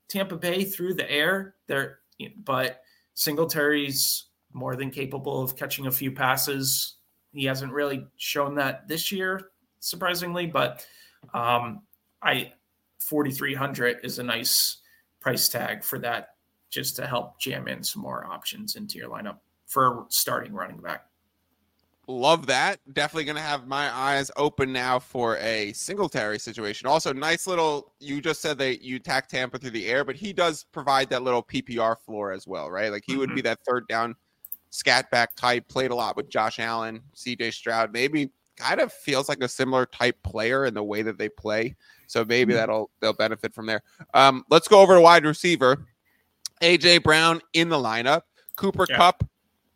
Tampa 0.10 0.38
Bay 0.38 0.64
through 0.64 0.96
the 0.96 1.10
air 1.10 1.54
there, 1.68 2.00
but 2.44 2.82
Singletary's 3.14 4.26
more 4.54 4.76
than 4.76 4.90
capable 4.90 5.44
of 5.44 5.56
catching 5.56 5.86
a 5.86 5.92
few 5.92 6.12
passes. 6.12 6.96
He 7.32 7.46
hasn't 7.46 7.74
really 7.74 8.08
shown 8.18 8.56
that 8.56 8.88
this 8.88 9.12
year, 9.12 9.52
surprisingly, 9.82 10.48
but 10.48 10.84
um, 11.36 11.84
I 12.24 12.54
4300 13.02 13.98
is 14.04 14.18
a 14.18 14.24
nice 14.24 14.78
price 15.20 15.48
tag 15.48 15.84
for 15.84 16.00
that 16.00 16.30
just 16.74 16.96
to 16.96 17.06
help 17.06 17.40
jam 17.40 17.68
in 17.68 17.84
some 17.84 18.02
more 18.02 18.26
options 18.26 18.76
into 18.76 18.98
your 18.98 19.10
lineup 19.10 19.38
for 19.68 20.06
starting 20.10 20.54
running 20.54 20.78
back. 20.78 21.06
Love 22.08 22.48
that. 22.48 22.80
Definitely 22.94 23.26
going 23.26 23.38
to 23.38 23.42
have 23.42 23.66
my 23.66 23.90
eyes 23.96 24.30
open 24.36 24.74
now 24.74 25.00
for 25.00 25.38
a 25.38 25.72
Singletary 25.72 26.38
situation. 26.38 26.86
Also, 26.86 27.14
nice 27.14 27.48
little. 27.48 27.94
You 28.00 28.20
just 28.20 28.42
said 28.42 28.58
that 28.58 28.82
you 28.82 29.00
tack 29.00 29.30
Tampa 29.30 29.58
through 29.58 29.70
the 29.70 29.88
air, 29.88 30.04
but 30.04 30.18
he 30.18 30.34
does 30.34 30.66
provide 30.74 31.10
that 31.12 31.24
little 31.24 31.42
PPR 31.42 31.98
floor 31.98 32.34
as 32.34 32.46
well, 32.46 32.70
right? 32.70 32.92
Like 32.92 33.04
he 33.06 33.14
mm-hmm. 33.14 33.20
would 33.20 33.30
be 33.30 33.36
mm-hmm. 33.36 33.46
that 33.46 33.60
third 33.66 33.88
down 33.88 34.16
scat 34.72 35.10
back 35.12 35.36
type. 35.36 35.70
Played 35.70 35.92
a 35.92 35.96
lot 35.96 36.18
with 36.18 36.28
Josh 36.28 36.60
Allen, 36.60 37.02
CJ 37.16 37.54
Stroud. 37.54 37.94
Maybe 37.94 38.32
kind 38.58 38.82
of 38.82 38.92
feels 38.92 39.30
like 39.30 39.42
a 39.42 39.48
similar 39.48 39.86
type 39.86 40.22
player 40.24 40.66
in 40.66 40.74
the 40.74 40.84
way 40.84 41.04
that 41.04 41.18
they 41.18 41.30
play. 41.30 41.76
So 42.08 42.26
maybe 42.26 42.52
mm-hmm. 42.52 42.60
that'll 42.60 42.90
they'll 43.00 43.14
benefit 43.14 43.54
from 43.54 43.66
there. 43.66 43.82
Um, 44.14 44.44
let's 44.50 44.68
go 44.68 44.82
over 44.82 44.96
to 44.96 45.02
wide 45.02 45.26
receiver. 45.26 45.86
AJ 46.62 47.04
Brown 47.04 47.42
in 47.54 47.70
the 47.70 47.78
lineup. 47.78 48.22
Cooper 48.56 48.86
yeah. 48.90 48.98
Kupp. 48.98 49.24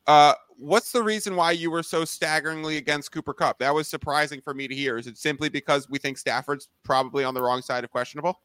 Uh, 0.06 0.34
what's 0.58 0.92
the 0.92 1.02
reason 1.04 1.36
why 1.36 1.52
you 1.52 1.72
were 1.72 1.84
so 1.84 2.06
staggeringly 2.06 2.78
against 2.78 3.12
Cooper 3.12 3.34
Kupp? 3.34 3.60
That 3.60 3.74
was 3.74 3.88
surprising 3.88 4.42
for 4.42 4.54
me 4.54 4.68
to 4.68 4.76
hear. 4.76 4.98
Is 4.98 5.08
it 5.08 5.18
simply 5.18 5.50
because 5.50 5.90
we 5.90 6.00
think 6.00 6.18
Stafford's 6.18 6.70
probably 6.84 7.24
on 7.24 7.34
the 7.34 7.42
wrong 7.42 7.62
side 7.62 7.84
of 7.84 7.92
questionable? 7.92 8.42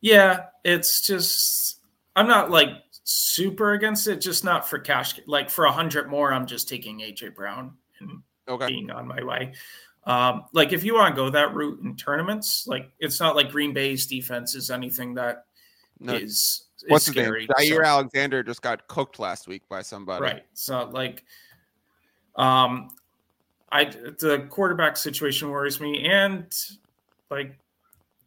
Yeah, 0.00 0.46
it's 0.64 1.06
just 1.06 1.80
I'm 2.14 2.28
not 2.28 2.50
like 2.50 2.68
super 3.04 3.72
against 3.72 4.06
it, 4.06 4.20
just 4.20 4.44
not 4.44 4.68
for 4.68 4.78
cash. 4.78 5.18
Like 5.26 5.50
for 5.50 5.64
a 5.64 5.72
hundred 5.72 6.08
more, 6.08 6.32
I'm 6.32 6.46
just 6.46 6.68
taking 6.68 7.00
AJ 7.00 7.34
Brown 7.34 7.72
and 8.00 8.22
okay. 8.48 8.66
being 8.66 8.90
on 8.90 9.06
my 9.06 9.22
way. 9.22 9.54
Um, 10.04 10.44
like 10.52 10.72
if 10.72 10.84
you 10.84 10.94
want 10.94 11.14
to 11.14 11.20
go 11.20 11.30
that 11.30 11.54
route 11.54 11.80
in 11.82 11.96
tournaments, 11.96 12.66
like 12.66 12.90
it's 12.98 13.20
not 13.20 13.36
like 13.36 13.50
Green 13.50 13.74
Bay's 13.74 14.06
defense 14.06 14.54
is 14.54 14.70
anything 14.70 15.14
that 15.14 15.44
no. 16.00 16.14
is 16.14 16.67
What's 16.86 17.06
scary. 17.06 17.42
his 17.42 17.48
name? 17.58 17.72
Jaire 17.72 17.84
so, 17.84 17.90
Alexander 17.90 18.42
just 18.42 18.62
got 18.62 18.86
cooked 18.88 19.18
last 19.18 19.48
week 19.48 19.62
by 19.68 19.82
somebody. 19.82 20.22
Right. 20.22 20.42
So 20.54 20.88
like, 20.92 21.24
um, 22.36 22.90
I 23.70 23.84
the 23.84 24.46
quarterback 24.48 24.96
situation 24.96 25.50
worries 25.50 25.80
me, 25.80 26.08
and 26.08 26.52
like 27.30 27.58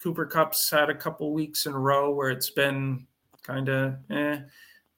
Cooper 0.03 0.25
Kupp's 0.25 0.69
had 0.69 0.89
a 0.89 0.95
couple 0.95 1.31
weeks 1.33 1.65
in 1.65 1.73
a 1.73 1.79
row 1.79 2.13
where 2.13 2.29
it's 2.29 2.49
been 2.49 3.07
kind 3.43 3.69
of 3.69 3.95
eh. 4.09 4.39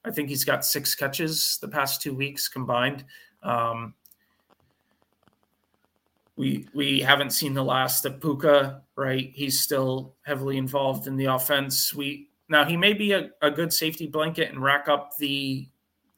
I 0.06 0.10
think 0.10 0.28
he's 0.28 0.44
got 0.44 0.66
six 0.66 0.94
catches 0.94 1.58
the 1.62 1.68
past 1.68 2.02
two 2.02 2.14
weeks 2.14 2.48
combined. 2.48 3.04
Um, 3.42 3.94
we 6.36 6.66
we 6.74 7.00
haven't 7.00 7.30
seen 7.30 7.54
the 7.54 7.64
last 7.64 8.04
of 8.04 8.20
Puka, 8.20 8.82
right? 8.96 9.30
He's 9.34 9.60
still 9.60 10.14
heavily 10.22 10.58
involved 10.58 11.06
in 11.06 11.16
the 11.16 11.26
offense. 11.26 11.94
We 11.94 12.28
now 12.48 12.64
he 12.64 12.76
may 12.76 12.92
be 12.92 13.12
a, 13.12 13.30
a 13.42 13.50
good 13.50 13.72
safety 13.72 14.06
blanket 14.06 14.50
and 14.50 14.62
rack 14.62 14.88
up 14.88 15.16
the 15.18 15.68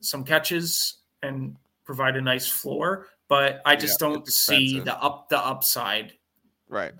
some 0.00 0.24
catches 0.24 0.98
and 1.22 1.56
provide 1.84 2.16
a 2.16 2.20
nice 2.20 2.48
floor, 2.48 3.06
but 3.28 3.60
I 3.64 3.76
just 3.76 4.00
yeah, 4.00 4.08
don't 4.08 4.28
see 4.28 4.80
the 4.80 5.00
up 5.00 5.28
the 5.28 5.38
upside. 5.38 6.12
Right. 6.68 6.92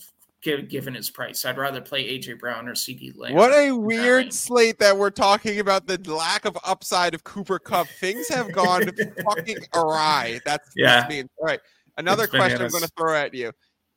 Given 0.42 0.94
his 0.94 1.10
price, 1.10 1.44
I'd 1.44 1.58
rather 1.58 1.80
play 1.80 2.04
AJ 2.04 2.38
Brown 2.38 2.68
or 2.68 2.74
CeeDee 2.74 3.18
Lamb. 3.18 3.34
What 3.34 3.52
a 3.52 3.72
weird 3.72 4.32
slate 4.32 4.78
that 4.78 4.96
we're 4.96 5.10
talking 5.10 5.58
about 5.58 5.88
the 5.88 5.98
lack 6.08 6.44
of 6.44 6.56
upside 6.64 7.14
of 7.14 7.24
Cooper 7.24 7.58
Kupp. 7.58 7.88
Things 7.88 8.28
have 8.28 8.52
gone 8.52 8.88
fucking 9.24 9.58
awry. 9.74 10.38
That's 10.44 10.70
yeah. 10.76 11.00
That's 11.00 11.08
mean. 11.08 11.28
All 11.38 11.46
right. 11.46 11.58
Another 11.96 12.24
it's 12.24 12.30
question 12.30 12.58
bananas. 12.58 12.74
I'm 12.74 12.80
going 12.80 12.88
to 12.88 12.94
throw 12.96 13.16
at 13.16 13.34
you 13.34 13.50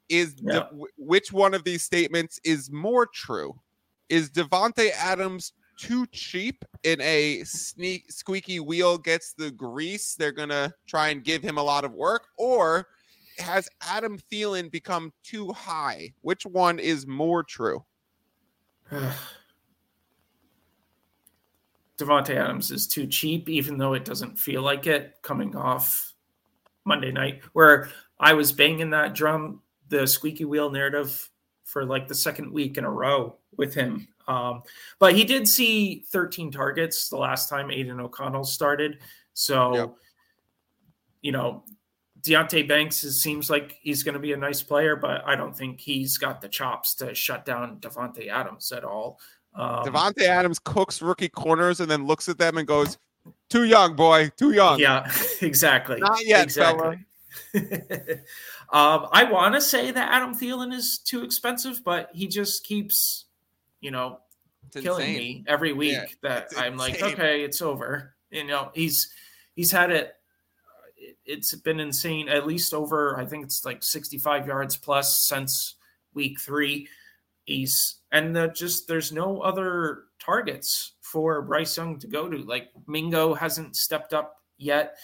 is 0.09 0.35
the, 0.35 0.67
which 0.97 1.31
one 1.31 1.53
of 1.53 1.63
these 1.63 1.83
statements 1.83 2.39
is 2.43 2.71
more 2.71 3.05
true? 3.05 3.53
Is 4.09 4.29
Davante 4.29 4.91
Adams 4.91 5.53
too 5.77 6.05
cheap 6.07 6.65
in 6.83 6.99
a 7.01 7.43
sneak 7.45 8.11
squeaky 8.11 8.59
wheel 8.59 8.97
gets 8.97 9.33
the 9.33 9.51
grease? 9.51 10.15
They're 10.15 10.31
gonna 10.31 10.73
try 10.87 11.09
and 11.09 11.23
give 11.23 11.41
him 11.41 11.57
a 11.57 11.63
lot 11.63 11.85
of 11.85 11.93
work, 11.93 12.27
or 12.37 12.87
has 13.37 13.69
Adam 13.81 14.17
Thielen 14.31 14.69
become 14.71 15.13
too 15.23 15.51
high? 15.53 16.13
Which 16.21 16.45
one 16.45 16.79
is 16.79 17.07
more 17.07 17.43
true? 17.43 17.83
Davante 21.97 22.35
Adams 22.35 22.71
is 22.71 22.87
too 22.87 23.05
cheap, 23.07 23.49
even 23.49 23.77
though 23.77 23.93
it 23.93 24.05
doesn't 24.05 24.39
feel 24.39 24.61
like 24.61 24.87
it 24.87 25.15
coming 25.21 25.55
off 25.55 26.13
Monday 26.85 27.11
night, 27.11 27.41
where 27.53 27.89
I 28.19 28.33
was 28.33 28.51
banging 28.51 28.89
that 28.91 29.13
drum, 29.13 29.61
the 29.89 30.07
squeaky 30.07 30.45
wheel 30.45 30.69
narrative 30.69 31.29
for 31.69 31.85
like 31.85 32.07
the 32.07 32.15
second 32.15 32.51
week 32.51 32.77
in 32.77 32.83
a 32.83 32.89
row 32.89 33.35
with 33.55 33.75
him. 33.75 34.07
Um, 34.27 34.63
but 34.97 35.15
he 35.15 35.23
did 35.23 35.47
see 35.47 36.03
13 36.11 36.51
targets 36.51 37.09
the 37.09 37.17
last 37.17 37.49
time 37.49 37.69
Aidan 37.69 37.99
O'Connell 37.99 38.43
started. 38.43 38.99
So, 39.33 39.75
yep. 39.75 39.95
you 41.21 41.31
know, 41.31 41.63
Deonte 42.21 42.67
Banks 42.67 43.03
is, 43.03 43.21
seems 43.21 43.49
like 43.49 43.77
he's 43.81 44.03
going 44.03 44.13
to 44.13 44.19
be 44.19 44.33
a 44.33 44.37
nice 44.37 44.61
player, 44.61 44.95
but 44.95 45.23
I 45.25 45.35
don't 45.35 45.55
think 45.55 45.79
he's 45.79 46.17
got 46.17 46.41
the 46.41 46.49
chops 46.49 46.95
to 46.95 47.13
shut 47.13 47.45
down 47.45 47.77
Davante 47.79 48.27
Adams 48.29 48.71
at 48.71 48.83
all. 48.83 49.19
Um, 49.53 49.85
Davante 49.85 50.23
Adams 50.23 50.59
cooks 50.59 51.01
rookie 51.01 51.29
corners 51.29 51.79
and 51.79 51.89
then 51.89 52.05
looks 52.05 52.29
at 52.29 52.37
them 52.37 52.57
and 52.57 52.67
goes, 52.67 52.97
"Too 53.49 53.63
young, 53.63 53.95
boy, 53.95 54.31
too 54.37 54.51
young." 54.51 54.79
Yeah, 54.79 55.11
exactly. 55.41 55.99
Not 55.99 56.25
yet, 56.25 56.43
exactly. 56.43 57.05
Um, 58.71 59.07
I 59.11 59.23
want 59.23 59.55
to 59.55 59.61
say 59.61 59.89
that 59.89 60.11
Adam 60.11 60.35
Thielen 60.35 60.73
is 60.73 60.99
too 60.99 61.23
expensive, 61.23 61.83
but 61.83 62.09
he 62.13 62.27
just 62.27 62.63
keeps, 62.63 63.25
you 63.81 63.89
know, 63.89 64.19
it's 64.67 64.83
killing 64.83 65.09
insane. 65.09 65.17
me 65.17 65.45
every 65.47 65.73
week. 65.73 65.93
Yeah, 65.93 66.05
that 66.21 66.47
I'm 66.55 66.77
like, 66.77 67.01
okay, 67.01 67.43
it's 67.43 67.61
over. 67.61 68.13
You 68.29 68.43
know, 68.43 68.69
he's 68.75 69.11
he's 69.55 69.71
had 69.71 69.91
it. 69.91 70.13
It's 71.25 71.55
been 71.55 71.79
insane. 71.79 72.29
At 72.29 72.45
least 72.45 72.73
over, 72.73 73.17
I 73.17 73.25
think 73.25 73.43
it's 73.43 73.65
like 73.65 73.81
65 73.81 74.45
yards 74.45 74.77
plus 74.77 75.27
since 75.27 75.75
week 76.13 76.39
three. 76.39 76.87
He's 77.45 77.95
and 78.11 78.35
the, 78.35 78.49
just 78.49 78.87
there's 78.87 79.11
no 79.11 79.41
other 79.41 80.03
targets 80.19 80.93
for 81.01 81.41
Bryce 81.41 81.75
Young 81.75 81.97
to 81.99 82.07
go 82.07 82.29
to. 82.29 82.37
Like 82.37 82.69
Mingo 82.87 83.33
hasn't 83.33 83.75
stepped 83.75 84.13
up 84.13 84.35
yet. 84.57 84.97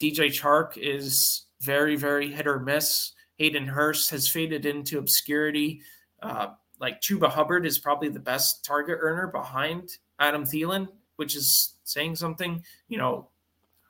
DJ 0.00 0.28
Chark 0.28 0.76
is 0.76 1.45
very, 1.60 1.96
very 1.96 2.30
hit 2.30 2.46
or 2.46 2.58
miss. 2.58 3.12
Hayden 3.38 3.66
Hurst 3.66 4.10
has 4.10 4.28
faded 4.28 4.66
into 4.66 4.98
obscurity. 4.98 5.80
Uh, 6.22 6.48
like 6.80 7.00
Chuba 7.00 7.28
Hubbard 7.28 7.66
is 7.66 7.78
probably 7.78 8.08
the 8.08 8.20
best 8.20 8.64
target 8.64 8.98
earner 9.00 9.26
behind 9.26 9.90
Adam 10.18 10.44
Thielen, 10.44 10.88
which 11.16 11.36
is 11.36 11.74
saying 11.84 12.16
something. 12.16 12.62
You 12.88 12.98
know, 12.98 13.28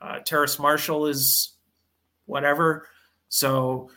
uh, 0.01 0.21
Terrace 0.21 0.59
Marshall 0.59 1.07
is 1.07 1.55
whatever. 2.27 2.89
So, 3.29 3.91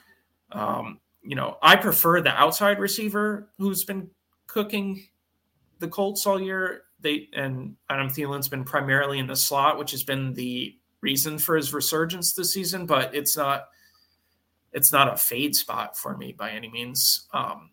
um, 0.52 1.00
you 1.24 1.36
know, 1.36 1.58
I 1.62 1.76
prefer 1.76 2.22
the 2.22 2.30
outside 2.30 2.80
receiver 2.80 3.50
who's 3.58 3.84
been 3.84 4.10
cooking 4.48 5.08
the 5.80 5.88
Colts 5.88 6.26
all 6.26 6.42
year. 6.42 6.84
They 7.02 7.30
and 7.34 7.76
Adam 7.90 8.10
Thielen's 8.10 8.50
been 8.50 8.64
primarily 8.64 9.20
in 9.20 9.28
the 9.28 9.36
slot, 9.36 9.78
which 9.78 9.92
has 9.92 10.04
been 10.04 10.34
the 10.34 10.78
reason 11.02 11.38
for 11.38 11.56
his 11.56 11.74
resurgence 11.74 12.34
this 12.34 12.54
season, 12.54 12.86
but 12.86 13.14
it's 13.16 13.38
not 13.38 13.68
it's 14.72 14.92
not 14.92 15.12
a 15.12 15.18
fade 15.18 15.56
spot 15.56 15.98
for 15.98 16.16
me 16.16 16.32
by 16.32 16.52
any 16.52 16.70
means. 16.70 17.28
Um, 17.34 17.72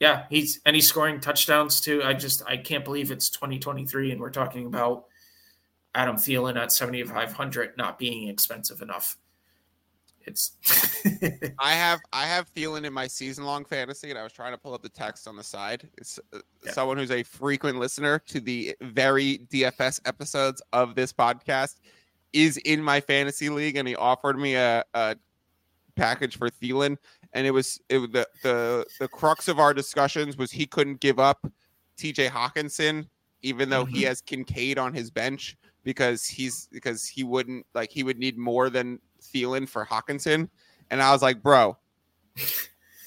yeah, 0.00 0.24
he's 0.28 0.60
and 0.66 0.74
he's 0.74 0.88
scoring 0.88 1.20
touchdowns 1.20 1.80
too. 1.80 2.02
I 2.04 2.14
just 2.14 2.42
I 2.46 2.56
can't 2.56 2.84
believe 2.84 3.10
it's 3.10 3.30
2023 3.30 4.12
and 4.12 4.20
we're 4.20 4.30
talking 4.30 4.66
about 4.66 5.04
Adam 5.94 6.16
Thielen 6.16 6.56
at 6.60 6.72
7500 6.72 7.76
not 7.76 7.98
being 7.98 8.28
expensive 8.28 8.82
enough. 8.82 9.16
It's 10.26 10.52
I 11.58 11.72
have 11.72 12.00
I 12.12 12.26
have 12.26 12.52
Thielen 12.54 12.84
in 12.84 12.92
my 12.92 13.06
season 13.06 13.44
long 13.44 13.64
fantasy 13.64 14.10
and 14.10 14.18
I 14.18 14.22
was 14.22 14.32
trying 14.32 14.52
to 14.52 14.58
pull 14.58 14.74
up 14.74 14.82
the 14.82 14.88
text 14.88 15.28
on 15.28 15.36
the 15.36 15.44
side. 15.44 15.88
It's 15.96 16.18
uh, 16.32 16.40
yeah. 16.64 16.72
someone 16.72 16.96
who's 16.96 17.10
a 17.10 17.22
frequent 17.22 17.78
listener 17.78 18.18
to 18.26 18.40
the 18.40 18.74
very 18.80 19.46
DFS 19.52 20.00
episodes 20.06 20.60
of 20.72 20.94
this 20.94 21.12
podcast 21.12 21.76
is 22.34 22.58
in 22.58 22.82
my 22.82 23.00
fantasy 23.00 23.48
league 23.48 23.76
and 23.76 23.88
he 23.88 23.96
offered 23.96 24.38
me 24.38 24.56
a, 24.56 24.84
a 24.92 25.16
package 25.94 26.36
for 26.36 26.50
Thielen, 26.50 26.98
and 27.32 27.46
it 27.46 27.52
was 27.52 27.80
it 27.88 28.12
the 28.12 28.28
the 28.42 28.84
the 29.00 29.08
crux 29.08 29.48
of 29.48 29.58
our 29.58 29.72
discussions 29.72 30.36
was 30.36 30.50
he 30.50 30.66
couldn't 30.66 31.00
give 31.00 31.18
up 31.18 31.46
T.J. 31.96 32.28
Hockenson, 32.28 33.06
even 33.42 33.70
though 33.70 33.84
mm-hmm. 33.84 33.94
he 33.94 34.02
has 34.02 34.20
Kincaid 34.20 34.78
on 34.78 34.92
his 34.92 35.10
bench 35.10 35.56
because 35.84 36.26
he's 36.26 36.68
because 36.72 37.06
he 37.06 37.22
wouldn't 37.24 37.64
like 37.74 37.90
he 37.90 38.02
would 38.02 38.18
need 38.18 38.36
more 38.36 38.68
than 38.68 38.98
Thielen 39.22 39.68
for 39.68 39.86
Hockenson. 39.86 40.48
and 40.90 41.00
I 41.02 41.12
was 41.12 41.22
like, 41.22 41.42
bro. 41.42 41.78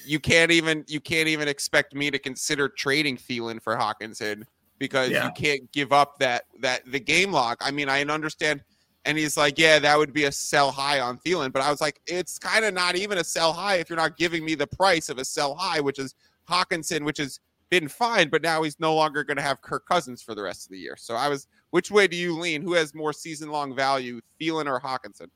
you 0.06 0.20
can't 0.22 0.52
even 0.52 0.86
you 0.88 1.02
can't 1.02 1.28
even 1.28 1.50
expect 1.50 1.94
me 1.94 2.10
to 2.10 2.18
consider 2.18 2.70
trading 2.70 3.18
Thielen 3.18 3.62
for 3.62 3.76
Hockenson 3.76 4.44
because 4.80 5.10
yeah. 5.10 5.26
you 5.26 5.32
can't 5.32 5.70
give 5.74 5.92
up 5.92 6.18
that 6.20 6.46
that 6.62 6.90
the 6.90 7.00
game 7.00 7.32
log. 7.34 7.58
I 7.60 7.72
mean, 7.72 7.90
I 7.90 8.02
understand 8.04 8.64
and 9.06 9.18
he's 9.18 9.38
like, 9.38 9.58
yeah, 9.58 9.80
that 9.80 9.98
would 9.98 10.14
be 10.14 10.26
a 10.26 10.32
sell 10.32 10.72
high 10.72 11.00
on 11.00 11.18
Thielen. 11.20 11.52
But 11.52 11.62
I 11.62 11.72
was 11.72 11.82
like, 11.82 12.02
it's 12.08 12.38
kind 12.38 12.66
of 12.66 12.74
not 12.74 12.96
even 12.96 13.18
a 13.18 13.24
sell 13.24 13.54
high 13.54 13.76
if 13.76 13.90
you're 13.90 13.98
not 13.98 14.18
giving 14.18 14.44
me 14.44 14.56
the 14.56 14.68
price 14.68 15.10
of 15.10 15.18
a 15.18 15.26
sell 15.26 15.56
high, 15.56 15.80
which 15.80 16.00
is 16.00 16.16
Hockenson, 16.50 17.06
which 17.06 17.18
has 17.18 17.40
been 17.70 17.88
fine, 17.88 18.30
but 18.30 18.42
now 18.42 18.64
he's 18.64 18.80
no 18.80 18.96
longer 18.96 19.24
going 19.24 19.38
to 19.38 19.44
have 19.44 19.62
Kirk 19.62 19.86
Cousins 19.86 20.22
for 20.22 20.36
the 20.36 20.44
rest 20.44 20.66
of 20.66 20.72
the 20.72 20.78
year. 20.78 20.96
So 20.98 21.16
I 21.16 21.28
was, 21.28 21.48
which 21.72 21.92
way 21.92 22.08
do 22.08 22.16
you 22.16 22.38
lean? 22.38 22.62
Who 22.62 22.74
has 22.74 22.94
more 22.94 23.14
season 23.14 23.50
long 23.50 23.76
value, 23.76 24.22
Thielen 24.40 24.68
or 24.68 24.80
Hockenson? 24.80 25.28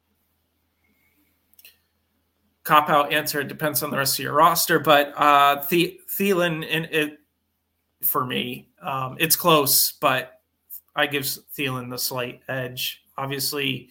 cop 2.64 2.90
out 2.90 3.12
answer. 3.12 3.42
It 3.42 3.48
depends 3.48 3.84
on 3.84 3.92
the 3.92 3.98
rest 3.98 4.20
of 4.20 4.24
your 4.24 4.34
roster, 4.34 4.80
but 4.80 5.14
uh, 5.16 5.64
Thielen 5.64 6.68
in 6.68 6.86
it 6.86 7.20
for 8.04 8.26
me, 8.26 8.70
um, 8.82 9.16
it's 9.20 9.36
close, 9.36 9.94
but 9.94 10.42
I 10.96 11.08
give 11.08 11.24
Thielen 11.24 11.90
the 11.90 11.98
slight 11.98 12.42
edge. 12.48 13.04
Obviously, 13.18 13.90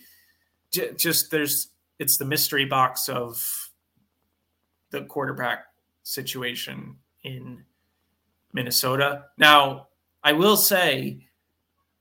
j- 0.73 0.93
just 0.97 1.31
there's 1.31 1.69
it's 1.99 2.17
the 2.17 2.25
mystery 2.25 2.65
box 2.65 3.09
of 3.09 3.71
the 4.91 5.03
quarterback 5.03 5.67
situation 6.03 6.97
in 7.23 7.65
Minnesota. 8.53 9.27
Now, 9.39 9.89
I 10.23 10.33
will 10.33 10.57
say 10.57 11.27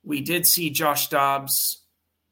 we 0.04 0.22
did 0.22 0.48
see 0.48 0.70
Josh 0.70 1.10
Dobbs 1.10 1.84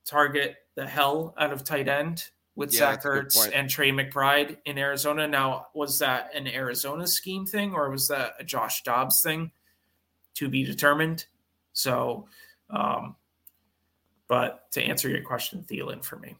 target 0.06 0.56
the 0.76 0.88
hell 0.88 1.34
out 1.38 1.52
of 1.52 1.64
tight 1.64 1.88
end 1.88 2.30
with 2.56 2.74
yeah, 2.74 2.80
Zach 2.80 3.04
Ertz 3.04 3.50
and 3.54 3.70
Trey 3.70 3.92
McBride 3.92 4.58
in 4.66 4.78
Arizona. 4.78 5.28
Now, 5.28 5.68
was 5.74 6.00
that 6.00 6.34
an 6.34 6.48
Arizona 6.48 7.06
scheme 7.06 7.46
thing 7.46 7.74
or 7.74 7.90
was 7.90 8.08
that 8.08 8.34
a 8.40 8.44
Josh 8.44 8.84
Dobbs 8.84 9.22
thing? 9.22 9.52
To 10.36 10.50
be 10.50 10.64
determined. 10.64 11.26
So, 11.74 12.28
um, 12.70 13.16
but 14.28 14.72
to 14.72 14.82
answer 14.82 15.10
your 15.10 15.22
question, 15.22 15.66
Thielen 15.70 16.04
for 16.04 16.18
me. 16.18 16.36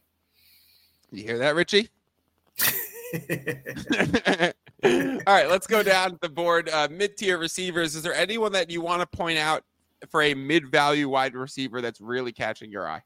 You 1.10 1.22
hear 1.22 1.38
that, 1.38 1.54
Richie? 1.54 1.88
All 4.84 5.34
right, 5.34 5.48
let's 5.48 5.66
go 5.66 5.82
down 5.82 6.18
the 6.20 6.28
board. 6.28 6.68
Uh, 6.68 6.88
Mid 6.90 7.16
tier 7.16 7.38
receivers. 7.38 7.96
Is 7.96 8.02
there 8.02 8.14
anyone 8.14 8.52
that 8.52 8.70
you 8.70 8.80
want 8.80 9.00
to 9.00 9.06
point 9.06 9.38
out 9.38 9.64
for 10.10 10.22
a 10.22 10.34
mid 10.34 10.70
value 10.70 11.08
wide 11.08 11.34
receiver 11.34 11.80
that's 11.80 12.00
really 12.00 12.32
catching 12.32 12.70
your 12.70 12.88
eye? 12.88 13.02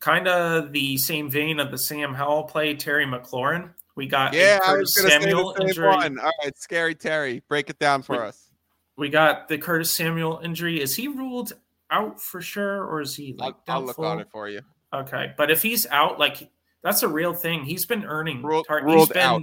Kind 0.00 0.26
of 0.28 0.72
the 0.72 0.96
same 0.96 1.30
vein 1.30 1.60
of 1.60 1.70
the 1.70 1.78
Sam 1.78 2.14
Howell 2.14 2.44
play, 2.44 2.74
Terry 2.74 3.06
McLaurin. 3.06 3.70
We 3.94 4.06
got 4.06 4.34
yeah, 4.34 4.58
I 4.66 4.76
was 4.76 5.00
Samuel 5.00 5.56
injury. 5.60 5.86
One. 5.86 6.18
All 6.18 6.30
right, 6.42 6.58
scary 6.58 6.94
Terry, 6.94 7.42
break 7.48 7.70
it 7.70 7.78
down 7.78 8.02
for 8.02 8.16
we, 8.16 8.22
us. 8.22 8.50
We 8.96 9.08
got 9.08 9.48
the 9.48 9.56
Curtis 9.56 9.92
Samuel 9.92 10.40
injury. 10.42 10.80
Is 10.80 10.96
he 10.96 11.08
ruled 11.08 11.52
out 11.94 12.20
for 12.20 12.40
sure, 12.40 12.84
or 12.84 13.00
is 13.00 13.14
he 13.14 13.34
like? 13.34 13.54
I'll, 13.68 13.80
I'll 13.80 13.84
look 13.84 13.98
on 13.98 14.20
it 14.20 14.28
for 14.30 14.48
you. 14.48 14.60
Okay, 14.92 15.32
but 15.36 15.50
if 15.50 15.62
he's 15.62 15.86
out, 15.86 16.18
like 16.18 16.50
that's 16.82 17.02
a 17.02 17.08
real 17.08 17.32
thing. 17.32 17.64
He's 17.64 17.86
been 17.86 18.04
earning. 18.04 18.42
Ruled, 18.42 18.66
tar- 18.66 18.84
ruled 18.84 19.12
been, 19.12 19.18
out. 19.18 19.42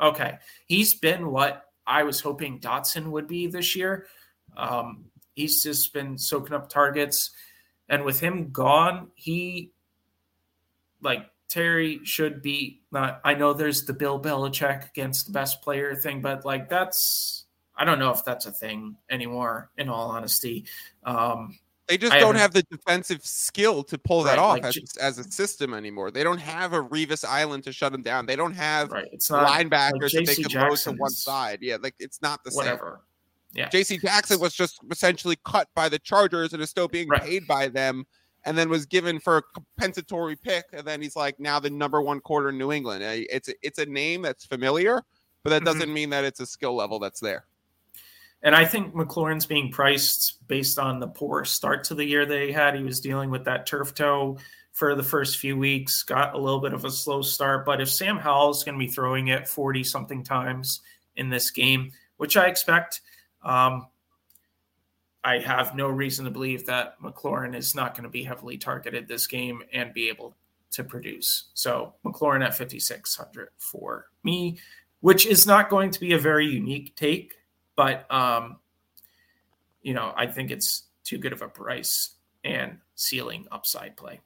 Okay, 0.00 0.38
he's 0.66 0.94
been 0.94 1.30
what 1.30 1.64
I 1.86 2.02
was 2.02 2.20
hoping 2.20 2.60
Dotson 2.60 3.10
would 3.10 3.28
be 3.28 3.46
this 3.46 3.76
year. 3.76 4.06
Um, 4.56 5.06
he's 5.34 5.62
just 5.62 5.92
been 5.92 6.18
soaking 6.18 6.54
up 6.54 6.68
targets, 6.68 7.30
and 7.88 8.04
with 8.04 8.20
him 8.20 8.50
gone, 8.50 9.08
he 9.14 9.72
like 11.02 11.30
Terry 11.48 12.00
should 12.04 12.42
be. 12.42 12.82
Not, 12.90 13.20
I 13.24 13.34
know 13.34 13.52
there's 13.52 13.84
the 13.84 13.92
Bill 13.92 14.20
Belichick 14.20 14.88
against 14.90 15.26
the 15.26 15.32
best 15.32 15.62
player 15.62 15.94
thing, 15.94 16.20
but 16.20 16.44
like 16.44 16.68
that's 16.68 17.46
I 17.76 17.84
don't 17.84 17.98
know 17.98 18.10
if 18.10 18.24
that's 18.24 18.46
a 18.46 18.52
thing 18.52 18.96
anymore. 19.10 19.70
In 19.76 19.88
all 19.88 20.10
honesty, 20.10 20.64
um, 21.04 21.58
they 21.88 21.96
just 21.96 22.12
I 22.12 22.18
don't 22.18 22.34
have 22.34 22.52
the 22.52 22.62
defensive 22.64 23.24
skill 23.24 23.84
to 23.84 23.98
pull 23.98 24.24
that 24.24 24.38
off 24.38 24.60
like, 24.60 24.64
as, 24.64 24.96
as, 25.00 25.18
a 25.18 25.24
system 25.24 25.72
anymore. 25.72 26.10
They 26.10 26.24
don't 26.24 26.40
have 26.40 26.72
a 26.72 26.82
Revis 26.82 27.24
Island 27.24 27.64
to 27.64 27.72
shut 27.72 27.92
them 27.92 28.02
down. 28.02 28.26
They 28.26 28.36
don't 28.36 28.54
have 28.54 28.90
right. 28.90 29.06
it's 29.12 29.30
not, 29.30 29.46
linebackers 29.46 30.14
like 30.14 30.26
that 30.26 30.26
they 30.26 30.42
can 30.42 30.60
load 30.60 30.78
to 30.78 30.92
one 30.92 31.10
side. 31.10 31.58
Yeah, 31.62 31.76
like 31.80 31.94
it's 31.98 32.20
not 32.22 32.42
the 32.42 32.50
whatever. 32.50 33.02
same. 33.54 33.62
Yeah. 33.62 33.68
JC 33.68 34.00
Jackson 34.00 34.40
was 34.40 34.52
just 34.52 34.80
essentially 34.90 35.36
cut 35.44 35.68
by 35.74 35.88
the 35.88 35.98
Chargers 35.98 36.52
and 36.52 36.62
is 36.62 36.70
still 36.70 36.88
being 36.88 37.08
right. 37.08 37.22
paid 37.22 37.46
by 37.46 37.68
them 37.68 38.04
and 38.44 38.56
then 38.56 38.68
was 38.68 38.84
given 38.84 39.18
for 39.18 39.38
a 39.38 39.42
compensatory 39.42 40.36
pick. 40.36 40.66
And 40.72 40.86
then 40.86 41.00
he's 41.00 41.16
like 41.16 41.38
now 41.40 41.58
the 41.58 41.70
number 41.70 42.02
one 42.02 42.20
quarter 42.20 42.50
in 42.50 42.58
New 42.58 42.72
England. 42.72 43.02
It's 43.04 43.48
a, 43.48 43.54
it's 43.62 43.78
a 43.78 43.86
name 43.86 44.22
that's 44.22 44.44
familiar, 44.44 45.02
but 45.42 45.50
that 45.50 45.56
mm-hmm. 45.56 45.64
doesn't 45.64 45.82
mm-hmm. 45.82 45.94
mean 45.94 46.10
that 46.10 46.24
it's 46.24 46.40
a 46.40 46.46
skill 46.46 46.74
level 46.74 46.98
that's 46.98 47.20
there. 47.20 47.44
And 48.42 48.54
I 48.54 48.64
think 48.64 48.94
McLaurin's 48.94 49.46
being 49.46 49.70
priced 49.70 50.46
based 50.46 50.78
on 50.78 51.00
the 51.00 51.08
poor 51.08 51.44
start 51.44 51.84
to 51.84 51.94
the 51.94 52.04
year 52.04 52.26
they 52.26 52.52
had. 52.52 52.76
He 52.76 52.84
was 52.84 53.00
dealing 53.00 53.30
with 53.30 53.44
that 53.44 53.66
turf 53.66 53.94
toe 53.94 54.38
for 54.72 54.94
the 54.94 55.02
first 55.02 55.38
few 55.38 55.56
weeks, 55.56 56.02
got 56.02 56.34
a 56.34 56.38
little 56.38 56.60
bit 56.60 56.74
of 56.74 56.84
a 56.84 56.90
slow 56.90 57.22
start. 57.22 57.64
But 57.64 57.80
if 57.80 57.90
Sam 57.90 58.18
Howell's 58.18 58.62
going 58.62 58.78
to 58.78 58.84
be 58.84 58.92
throwing 58.92 59.28
it 59.28 59.48
40 59.48 59.82
something 59.82 60.22
times 60.22 60.80
in 61.16 61.30
this 61.30 61.50
game, 61.50 61.92
which 62.18 62.36
I 62.36 62.46
expect, 62.46 63.00
um, 63.42 63.86
I 65.24 65.38
have 65.38 65.74
no 65.74 65.88
reason 65.88 66.24
to 66.26 66.30
believe 66.30 66.66
that 66.66 67.00
McLaurin 67.00 67.56
is 67.56 67.74
not 67.74 67.94
going 67.94 68.04
to 68.04 68.10
be 68.10 68.22
heavily 68.22 68.58
targeted 68.58 69.08
this 69.08 69.26
game 69.26 69.62
and 69.72 69.94
be 69.94 70.08
able 70.08 70.36
to 70.72 70.84
produce. 70.84 71.48
So 71.54 71.94
McLaurin 72.04 72.44
at 72.44 72.56
5,600 72.56 73.48
for 73.56 74.06
me, 74.22 74.58
which 75.00 75.26
is 75.26 75.46
not 75.46 75.70
going 75.70 75.90
to 75.90 76.00
be 76.00 76.12
a 76.12 76.18
very 76.18 76.46
unique 76.46 76.94
take 76.96 77.34
but 77.76 78.10
um, 78.12 78.56
you 79.82 79.94
know, 79.94 80.12
I 80.16 80.26
think 80.26 80.50
it's 80.50 80.84
too 81.04 81.18
good 81.18 81.32
of 81.32 81.42
a 81.42 81.48
price 81.48 82.16
and 82.44 82.78
ceiling 82.94 83.46
upside 83.52 83.96
play. 83.96 84.20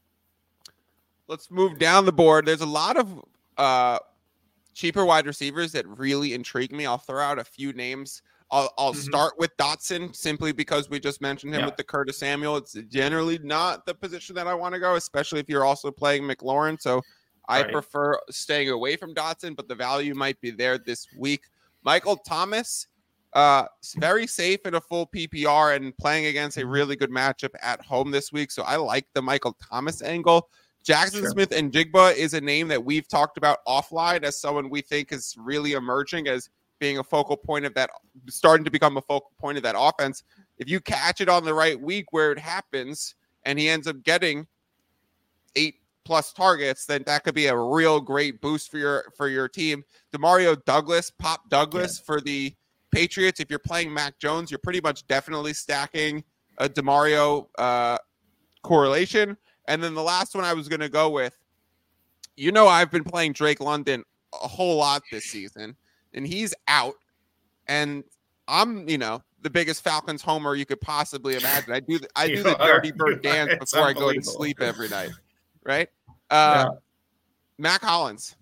Let's 1.28 1.50
move 1.50 1.78
down 1.78 2.06
the 2.06 2.12
board. 2.12 2.46
There's 2.46 2.60
a 2.60 2.66
lot 2.66 2.96
of 2.96 3.24
uh, 3.56 3.98
cheaper 4.74 5.04
wide 5.04 5.26
receivers 5.26 5.72
that 5.72 5.86
really 5.86 6.34
intrigue 6.34 6.72
me. 6.72 6.86
I'll 6.86 6.98
throw 6.98 7.22
out 7.22 7.38
a 7.38 7.44
few 7.44 7.72
names. 7.72 8.22
I'll, 8.50 8.72
I'll 8.78 8.92
mm-hmm. 8.92 9.00
start 9.00 9.34
with 9.38 9.56
Dotson 9.58 10.14
simply 10.14 10.52
because 10.52 10.90
we 10.90 10.98
just 10.98 11.20
mentioned 11.20 11.54
him 11.54 11.60
yeah. 11.60 11.66
with 11.66 11.76
the 11.76 11.84
Curtis 11.84 12.18
Samuel. 12.18 12.56
It's 12.56 12.72
generally 12.88 13.38
not 13.38 13.86
the 13.86 13.94
position 13.94 14.34
that 14.34 14.46
I 14.46 14.54
want 14.54 14.74
to 14.74 14.80
go, 14.80 14.96
especially 14.96 15.38
if 15.40 15.48
you're 15.48 15.64
also 15.64 15.90
playing 15.90 16.24
McLaurin. 16.24 16.80
So 16.80 17.00
I 17.48 17.62
right. 17.62 17.72
prefer 17.72 18.18
staying 18.30 18.70
away 18.70 18.96
from 18.96 19.14
Dotson, 19.14 19.54
but 19.54 19.68
the 19.68 19.74
value 19.74 20.14
might 20.14 20.40
be 20.40 20.50
there 20.50 20.78
this 20.78 21.06
week. 21.16 21.42
Michael 21.84 22.16
Thomas 22.16 22.88
uh, 23.32 23.64
very 23.96 24.26
safe 24.26 24.60
in 24.64 24.74
a 24.74 24.80
full 24.80 25.06
PPR 25.06 25.76
and 25.76 25.96
playing 25.96 26.26
against 26.26 26.58
a 26.58 26.66
really 26.66 26.96
good 26.96 27.10
matchup 27.10 27.54
at 27.62 27.80
home 27.84 28.10
this 28.10 28.32
week. 28.32 28.50
So 28.50 28.62
I 28.62 28.76
like 28.76 29.06
the 29.14 29.22
Michael 29.22 29.56
Thomas 29.70 30.02
angle. 30.02 30.48
Jackson 30.82 31.20
sure. 31.20 31.30
Smith-Njigba 31.30 32.16
is 32.16 32.34
a 32.34 32.40
name 32.40 32.68
that 32.68 32.84
we've 32.84 33.06
talked 33.06 33.36
about 33.36 33.64
offline 33.66 34.22
as 34.22 34.40
someone 34.40 34.70
we 34.70 34.80
think 34.80 35.12
is 35.12 35.36
really 35.38 35.72
emerging 35.72 36.26
as 36.26 36.48
being 36.78 36.98
a 36.98 37.04
focal 37.04 37.36
point 37.36 37.66
of 37.66 37.74
that, 37.74 37.90
starting 38.28 38.64
to 38.64 38.70
become 38.70 38.96
a 38.96 39.02
focal 39.02 39.32
point 39.38 39.58
of 39.58 39.62
that 39.62 39.76
offense. 39.78 40.24
If 40.58 40.68
you 40.68 40.80
catch 40.80 41.20
it 41.20 41.28
on 41.28 41.44
the 41.44 41.54
right 41.54 41.78
week 41.78 42.12
where 42.12 42.32
it 42.32 42.38
happens 42.38 43.14
and 43.44 43.58
he 43.58 43.68
ends 43.68 43.86
up 43.86 44.02
getting 44.02 44.46
eight 45.54 45.76
plus 46.04 46.32
targets, 46.32 46.86
then 46.86 47.02
that 47.06 47.24
could 47.24 47.34
be 47.34 47.46
a 47.46 47.56
real 47.56 48.00
great 48.00 48.40
boost 48.40 48.70
for 48.70 48.78
your 48.78 49.12
for 49.16 49.28
your 49.28 49.48
team. 49.48 49.84
Demario 50.12 50.62
Douglas, 50.64 51.10
Pop 51.10 51.48
Douglas 51.50 51.98
yeah. 51.98 52.04
for 52.06 52.20
the 52.20 52.54
Patriots, 52.90 53.40
if 53.40 53.50
you're 53.50 53.58
playing 53.58 53.92
Mac 53.92 54.18
Jones, 54.18 54.50
you're 54.50 54.58
pretty 54.58 54.80
much 54.80 55.06
definitely 55.06 55.52
stacking 55.52 56.24
a 56.58 56.68
Demario 56.68 57.46
uh, 57.58 57.98
correlation. 58.62 59.36
And 59.68 59.82
then 59.82 59.94
the 59.94 60.02
last 60.02 60.34
one 60.34 60.44
I 60.44 60.52
was 60.52 60.68
going 60.68 60.80
to 60.80 60.88
go 60.88 61.10
with, 61.10 61.36
you 62.36 62.52
know, 62.52 62.66
I've 62.66 62.90
been 62.90 63.04
playing 63.04 63.32
Drake 63.32 63.60
London 63.60 64.04
a 64.32 64.48
whole 64.48 64.76
lot 64.76 65.02
this 65.10 65.24
season, 65.24 65.76
and 66.14 66.26
he's 66.26 66.54
out. 66.68 66.94
And 67.68 68.04
I'm, 68.48 68.88
you 68.88 68.98
know, 68.98 69.22
the 69.42 69.50
biggest 69.50 69.84
Falcons 69.84 70.22
homer 70.22 70.54
you 70.54 70.66
could 70.66 70.80
possibly 70.80 71.36
imagine. 71.36 71.72
I 71.72 71.80
do, 71.80 71.98
the, 71.98 72.08
I 72.16 72.28
do 72.34 72.42
the 72.42 72.54
dirty 72.54 72.92
bird 72.92 73.22
dance 73.22 73.54
before 73.58 73.86
I 73.86 73.92
go 73.92 74.12
to 74.12 74.22
sleep 74.22 74.60
every 74.60 74.88
night, 74.88 75.10
right? 75.64 75.88
Uh, 76.30 76.66
yeah. 76.68 76.78
Mack 77.58 77.82
Hollins. 77.82 78.36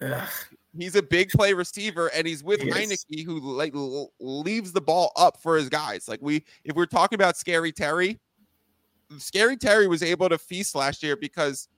Ugh 0.00 0.28
he's 0.76 0.96
a 0.96 1.02
big 1.02 1.30
play 1.30 1.52
receiver 1.52 2.10
and 2.14 2.26
he's 2.26 2.42
with 2.42 2.60
he 2.60 2.70
Heinicke 2.70 3.24
who 3.24 3.38
like 3.40 3.72
leaves 4.20 4.72
the 4.72 4.80
ball 4.80 5.12
up 5.16 5.40
for 5.40 5.56
his 5.56 5.68
guys. 5.68 6.08
Like 6.08 6.20
we 6.22 6.44
if 6.64 6.74
we're 6.76 6.86
talking 6.86 7.16
about 7.16 7.36
scary 7.36 7.72
Terry, 7.72 8.18
scary 9.18 9.56
Terry 9.56 9.86
was 9.86 10.02
able 10.02 10.28
to 10.28 10.38
feast 10.38 10.74
last 10.74 11.02
year 11.02 11.16
because 11.16 11.68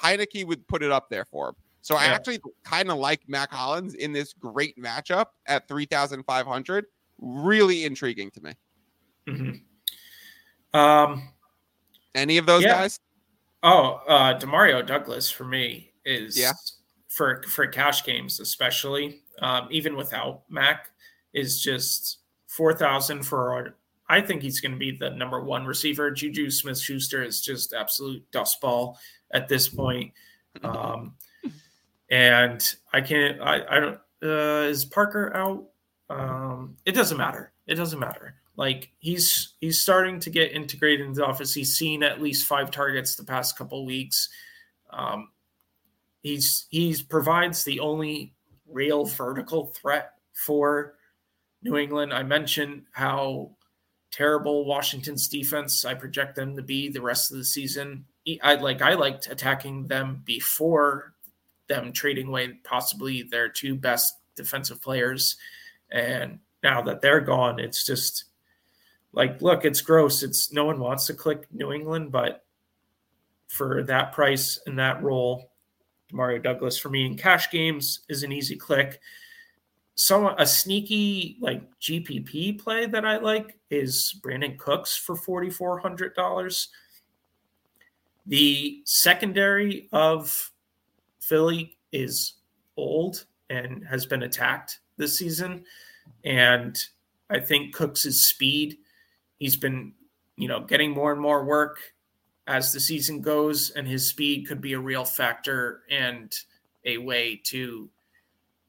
Heinicke 0.00 0.46
would 0.46 0.66
put 0.68 0.82
it 0.82 0.90
up 0.90 1.08
there 1.10 1.24
for 1.24 1.50
him. 1.50 1.54
So 1.80 1.94
yeah. 1.94 2.00
I 2.00 2.04
actually 2.06 2.40
kind 2.64 2.90
of 2.90 2.98
like 2.98 3.22
Mack 3.28 3.50
Hollins 3.50 3.94
in 3.94 4.12
this 4.12 4.32
great 4.32 4.76
matchup 4.78 5.26
at 5.46 5.66
3,500. 5.68 6.86
Really 7.20 7.84
intriguing 7.84 8.30
to 8.32 8.40
me. 8.42 8.52
Mm-hmm. 9.28 10.78
Um, 10.78 11.30
Any 12.14 12.36
of 12.38 12.46
those 12.46 12.62
yeah. 12.62 12.74
guys? 12.74 13.00
Oh, 13.62 14.00
uh, 14.06 14.38
Demario 14.38 14.86
Douglas 14.86 15.30
for 15.30 15.44
me 15.44 15.92
is 16.04 16.38
yeah 16.38 16.52
for 17.08 17.42
for 17.48 17.66
cash 17.66 18.04
games, 18.04 18.40
especially 18.40 19.22
um, 19.40 19.68
even 19.70 19.96
without 19.96 20.42
Mac, 20.48 20.90
is 21.32 21.60
just 21.60 22.18
four 22.46 22.74
thousand 22.74 23.24
for. 23.24 23.74
I 24.10 24.22
think 24.22 24.40
he's 24.40 24.60
going 24.60 24.72
to 24.72 24.78
be 24.78 24.92
the 24.92 25.10
number 25.10 25.42
one 25.42 25.66
receiver. 25.66 26.10
Juju 26.10 26.50
Smith 26.50 26.78
Schuster 26.78 27.22
is 27.22 27.42
just 27.42 27.74
absolute 27.74 28.24
dust 28.30 28.58
ball 28.60 28.98
at 29.32 29.48
this 29.48 29.68
point. 29.68 30.12
Um, 30.62 31.14
and 32.10 32.62
I 32.92 33.00
can't. 33.00 33.40
I, 33.40 33.60
I 33.68 33.80
don't. 33.80 33.98
Uh, 34.22 34.66
is 34.68 34.84
Parker 34.84 35.34
out? 35.36 35.64
Um, 36.10 36.76
it 36.86 36.92
doesn't 36.92 37.18
matter. 37.18 37.52
It 37.66 37.74
doesn't 37.74 37.98
matter. 37.98 38.34
Like 38.56 38.90
he's 38.98 39.54
he's 39.60 39.80
starting 39.80 40.18
to 40.20 40.30
get 40.30 40.52
integrated 40.52 41.06
into 41.06 41.20
the 41.20 41.26
office. 41.26 41.54
He's 41.54 41.76
seen 41.76 42.02
at 42.02 42.20
least 42.20 42.46
five 42.46 42.70
targets 42.70 43.14
the 43.14 43.24
past 43.24 43.56
couple 43.56 43.84
weeks. 43.84 44.28
Um, 44.90 45.28
he's 46.22 46.66
he's 46.70 47.02
provides 47.02 47.64
the 47.64 47.80
only 47.80 48.34
real 48.66 49.04
vertical 49.04 49.66
threat 49.66 50.12
for 50.32 50.94
New 51.62 51.76
England. 51.76 52.12
I 52.12 52.22
mentioned 52.22 52.84
how 52.92 53.52
terrible 54.10 54.64
Washington's 54.64 55.28
defense 55.28 55.84
I 55.84 55.94
project 55.94 56.36
them 56.36 56.56
to 56.56 56.62
be 56.62 56.88
the 56.88 57.02
rest 57.02 57.30
of 57.30 57.38
the 57.38 57.44
season. 57.44 58.04
I 58.42 58.54
like 58.56 58.82
I 58.82 58.94
liked 58.94 59.28
attacking 59.30 59.86
them 59.86 60.22
before 60.24 61.14
them 61.68 61.92
trading 61.92 62.28
away 62.28 62.58
possibly 62.64 63.22
their 63.22 63.48
two 63.48 63.74
best 63.74 64.16
defensive 64.34 64.82
players 64.82 65.36
and 65.90 66.38
now 66.62 66.80
that 66.82 67.00
they're 67.00 67.20
gone 67.20 67.58
it's 67.58 67.84
just 67.84 68.24
like 69.12 69.40
look 69.42 69.64
it's 69.64 69.80
gross 69.80 70.22
it's 70.22 70.52
no 70.52 70.64
one 70.64 70.80
wants 70.80 71.06
to 71.06 71.14
click 71.14 71.46
New 71.52 71.72
England 71.72 72.10
but 72.10 72.44
for 73.48 73.82
that 73.84 74.12
price 74.12 74.60
and 74.66 74.78
that 74.78 75.02
role 75.02 75.47
Mario 76.12 76.38
Douglas 76.38 76.78
for 76.78 76.88
me 76.88 77.04
in 77.06 77.16
cash 77.16 77.50
games 77.50 78.00
is 78.08 78.22
an 78.22 78.32
easy 78.32 78.56
click 78.56 79.00
some 79.98 80.26
a 80.38 80.46
sneaky 80.46 81.36
like 81.40 81.60
GPP 81.80 82.60
play 82.60 82.86
that 82.86 83.04
I 83.04 83.16
like 83.18 83.58
is 83.68 84.14
Brandin 84.22 84.56
Cooks 84.56 84.96
for 84.96 85.16
forty 85.16 85.50
four 85.50 85.76
hundred 85.80 86.14
dollars. 86.14 86.68
The 88.24 88.80
secondary 88.84 89.88
of 89.92 90.52
Philly 91.20 91.76
is 91.90 92.34
old 92.76 93.26
and 93.50 93.84
has 93.88 94.06
been 94.06 94.22
attacked 94.22 94.78
this 94.98 95.18
season, 95.18 95.64
and 96.22 96.78
I 97.28 97.40
think 97.40 97.74
Cooks' 97.74 98.28
speed. 98.28 98.78
He's 99.40 99.56
been, 99.56 99.94
you 100.36 100.46
know, 100.46 100.60
getting 100.60 100.92
more 100.92 101.10
and 101.10 101.20
more 101.20 101.44
work 101.44 101.80
as 102.48 102.72
the 102.72 102.80
season 102.80 103.20
goes, 103.20 103.70
and 103.70 103.86
his 103.86 104.08
speed 104.08 104.48
could 104.48 104.60
be 104.60 104.72
a 104.72 104.80
real 104.80 105.04
factor 105.04 105.82
and 105.90 106.34
a 106.84 106.98
way 106.98 107.40
to 107.44 107.88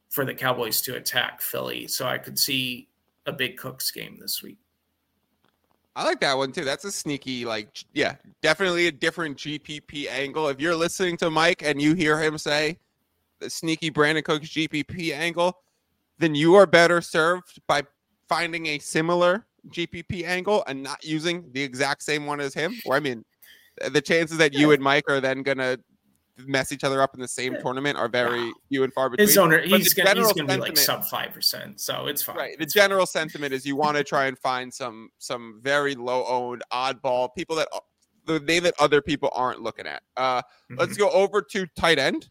for 0.09 0.25
the 0.25 0.33
Cowboys 0.33 0.81
to 0.81 0.95
attack 0.95 1.41
Philly. 1.41 1.87
So 1.87 2.05
I 2.05 2.17
could 2.17 2.37
see 2.37 2.89
a 3.25 3.31
big 3.31 3.57
Cooks 3.57 3.89
game 3.89 4.17
this 4.19 4.43
week. 4.43 4.57
I 5.95 6.03
like 6.03 6.19
that 6.21 6.37
one 6.37 6.51
too. 6.51 6.65
That's 6.65 6.85
a 6.85 6.91
sneaky, 6.91 7.45
like, 7.45 7.69
yeah, 7.93 8.15
definitely 8.41 8.87
a 8.87 8.91
different 8.91 9.37
GPP 9.37 10.09
angle. 10.09 10.47
If 10.47 10.59
you're 10.59 10.75
listening 10.75 11.17
to 11.17 11.29
Mike 11.29 11.61
and 11.63 11.81
you 11.81 11.93
hear 11.93 12.21
him 12.21 12.37
say 12.37 12.77
the 13.39 13.49
sneaky 13.49 13.91
Brandin 13.91 14.23
Cooks 14.23 14.49
GPP 14.49 15.13
angle, 15.13 15.59
then 16.17 16.35
you 16.35 16.55
are 16.55 16.65
better 16.65 17.01
served 17.01 17.59
by 17.67 17.83
finding 18.27 18.67
a 18.67 18.79
similar 18.79 19.45
GPP 19.69 20.25
angle 20.25 20.63
and 20.67 20.83
not 20.83 21.03
using 21.03 21.49
the 21.51 21.61
exact 21.61 22.03
same 22.03 22.25
one 22.25 22.39
as 22.39 22.53
him. 22.53 22.75
Or 22.85 22.95
I 22.95 22.99
mean, 22.99 23.23
the 23.91 24.01
chances 24.01 24.37
that 24.37 24.53
you 24.53 24.71
and 24.71 24.81
Mike 24.81 25.05
are 25.07 25.21
then 25.21 25.43
gonna 25.43 25.77
mess 26.45 26.71
each 26.71 26.83
other 26.83 27.01
up 27.01 27.13
in 27.13 27.19
the 27.19 27.27
same 27.27 27.55
tournament 27.61 27.97
are 27.97 28.07
very 28.07 28.45
wow. 28.47 28.53
few 28.69 28.83
and 28.83 28.93
far 28.93 29.09
between. 29.09 29.27
His 29.27 29.37
owner, 29.37 29.59
he's 29.59 29.93
gonna, 29.93 30.15
he's 30.15 30.33
gonna 30.33 30.47
be 30.47 30.57
like 30.57 30.77
sub 30.77 31.05
five 31.05 31.31
percent, 31.31 31.79
so 31.79 32.07
it's 32.07 32.21
fine. 32.21 32.37
Right. 32.37 32.57
The 32.57 32.63
it's 32.63 32.73
general 32.73 33.05
fine. 33.05 33.23
sentiment 33.23 33.53
is 33.53 33.65
you 33.65 33.75
want 33.75 33.97
to 33.97 34.03
try 34.03 34.25
and 34.25 34.37
find 34.37 34.73
some 34.73 35.09
some 35.17 35.59
very 35.61 35.95
low 35.95 36.25
owned 36.25 36.63
oddball 36.71 37.29
people 37.35 37.55
that 37.57 37.67
the 38.25 38.39
name 38.41 38.63
that 38.63 38.75
other 38.79 39.01
people 39.01 39.29
aren't 39.33 39.61
looking 39.61 39.87
at. 39.87 40.03
Uh, 40.15 40.41
mm-hmm. 40.41 40.75
Let's 40.77 40.97
go 40.97 41.09
over 41.09 41.41
to 41.41 41.67
tight 41.75 41.99
end. 41.99 42.29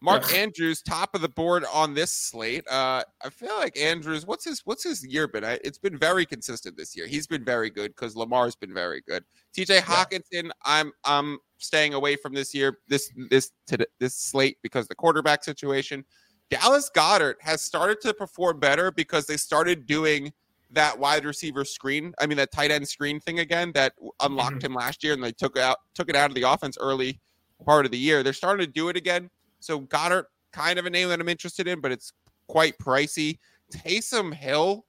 Mark 0.00 0.30
yeah. 0.30 0.38
Andrews, 0.38 0.80
top 0.80 1.14
of 1.14 1.22
the 1.22 1.28
board 1.28 1.64
on 1.72 1.92
this 1.92 2.12
slate. 2.12 2.64
Uh, 2.68 3.02
I 3.24 3.30
feel 3.30 3.56
like 3.56 3.76
Andrews. 3.76 4.26
What's 4.26 4.44
his 4.44 4.60
What's 4.64 4.84
his 4.84 5.04
year 5.04 5.26
been? 5.26 5.44
I, 5.44 5.58
it's 5.64 5.78
been 5.78 5.98
very 5.98 6.24
consistent 6.24 6.76
this 6.76 6.96
year. 6.96 7.06
He's 7.06 7.26
been 7.26 7.44
very 7.44 7.68
good 7.68 7.94
because 7.96 8.14
Lamar's 8.14 8.54
been 8.54 8.72
very 8.72 9.02
good. 9.08 9.24
T.J. 9.54 9.80
Hockenson, 9.80 10.44
yeah. 10.44 10.50
I'm 10.64 10.92
I'm 11.04 11.38
staying 11.58 11.94
away 11.94 12.14
from 12.14 12.32
this 12.32 12.54
year, 12.54 12.78
this 12.86 13.10
this 13.28 13.50
to 13.66 13.86
this 13.98 14.14
slate 14.14 14.58
because 14.62 14.86
the 14.86 14.94
quarterback 14.94 15.42
situation. 15.42 16.04
Dallas 16.50 16.90
Goedert 16.94 17.34
has 17.40 17.60
started 17.60 18.00
to 18.02 18.14
perform 18.14 18.58
better 18.58 18.90
because 18.90 19.26
they 19.26 19.36
started 19.36 19.84
doing 19.84 20.32
that 20.70 20.98
wide 20.98 21.24
receiver 21.24 21.64
screen. 21.64 22.14
I 22.20 22.26
mean 22.26 22.36
that 22.38 22.52
tight 22.52 22.70
end 22.70 22.88
screen 22.88 23.18
thing 23.20 23.40
again 23.40 23.72
that 23.72 23.94
unlocked 24.20 24.58
mm-hmm. 24.58 24.66
him 24.66 24.74
last 24.74 25.02
year, 25.02 25.12
and 25.12 25.22
they 25.22 25.32
took 25.32 25.58
out 25.58 25.78
took 25.94 26.08
it 26.08 26.14
out 26.14 26.30
of 26.30 26.36
the 26.36 26.44
offense 26.44 26.78
early 26.80 27.20
part 27.64 27.84
of 27.84 27.90
the 27.90 27.98
year. 27.98 28.22
They're 28.22 28.32
starting 28.32 28.64
to 28.64 28.72
do 28.72 28.88
it 28.88 28.96
again. 28.96 29.28
So 29.60 29.80
Goedert, 29.80 30.24
kind 30.52 30.78
of 30.78 30.86
a 30.86 30.90
name 30.90 31.08
that 31.08 31.20
I'm 31.20 31.28
interested 31.28 31.66
in, 31.68 31.80
but 31.80 31.92
it's 31.92 32.12
quite 32.46 32.78
pricey. 32.78 33.38
Taysom 33.72 34.32
Hill 34.32 34.84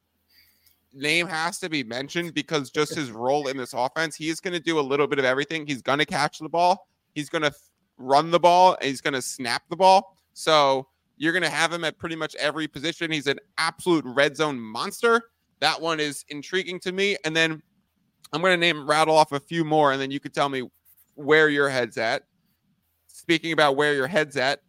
name 0.94 1.28
has 1.28 1.60
to 1.60 1.70
be 1.70 1.84
mentioned 1.84 2.34
because 2.34 2.72
just 2.72 2.96
his 2.96 3.12
role 3.12 3.48
in 3.48 3.58
this 3.58 3.74
offense, 3.74 4.16
he's 4.16 4.40
going 4.40 4.54
to 4.54 4.60
do 4.60 4.80
a 4.80 4.82
little 4.82 5.08
bit 5.08 5.20
of 5.20 5.26
everything. 5.26 5.68
He's 5.68 5.82
going 5.82 6.00
to 6.00 6.06
catch 6.06 6.40
the 6.40 6.50
ball, 6.50 6.88
he's 7.14 7.30
going 7.30 7.44
to 7.44 7.54
run 7.98 8.32
the 8.32 8.40
ball, 8.40 8.76
and 8.76 8.86
he's 8.86 9.02
going 9.02 9.14
to 9.14 9.22
snap 9.22 9.64
the 9.70 9.76
ball. 9.76 10.16
So 10.34 10.88
you're 11.18 11.34
going 11.34 11.44
to 11.44 11.50
have 11.50 11.72
him 11.72 11.84
at 11.84 11.98
pretty 12.00 12.16
much 12.16 12.36
every 12.36 12.68
position. 12.68 13.12
He's 13.12 13.28
an 13.28 13.40
absolute 13.58 14.06
red 14.06 14.38
zone 14.38 14.60
monster. 14.60 15.22
That 15.60 15.80
one 15.80 16.00
is 16.00 16.24
intriguing 16.30 16.80
to 16.82 16.94
me. 16.94 17.18
And 17.26 17.36
then 17.36 17.62
I'm 18.32 18.42
going 18.42 18.54
to 18.54 18.58
name 18.58 18.90
rattle 18.90 19.18
off 19.18 19.34
a 19.34 19.40
few 19.40 19.66
more, 19.66 19.92
and 19.92 20.02
then 20.02 20.12
you 20.12 20.22
could 20.22 20.34
tell 20.34 20.48
me 20.48 20.64
where 21.16 21.50
your 21.50 21.70
head's 21.70 21.98
at. 21.98 22.24
Speaking 23.30 23.52
about 23.52 23.76
where 23.76 23.94
your 23.94 24.08
head's 24.08 24.38
at, 24.38 24.62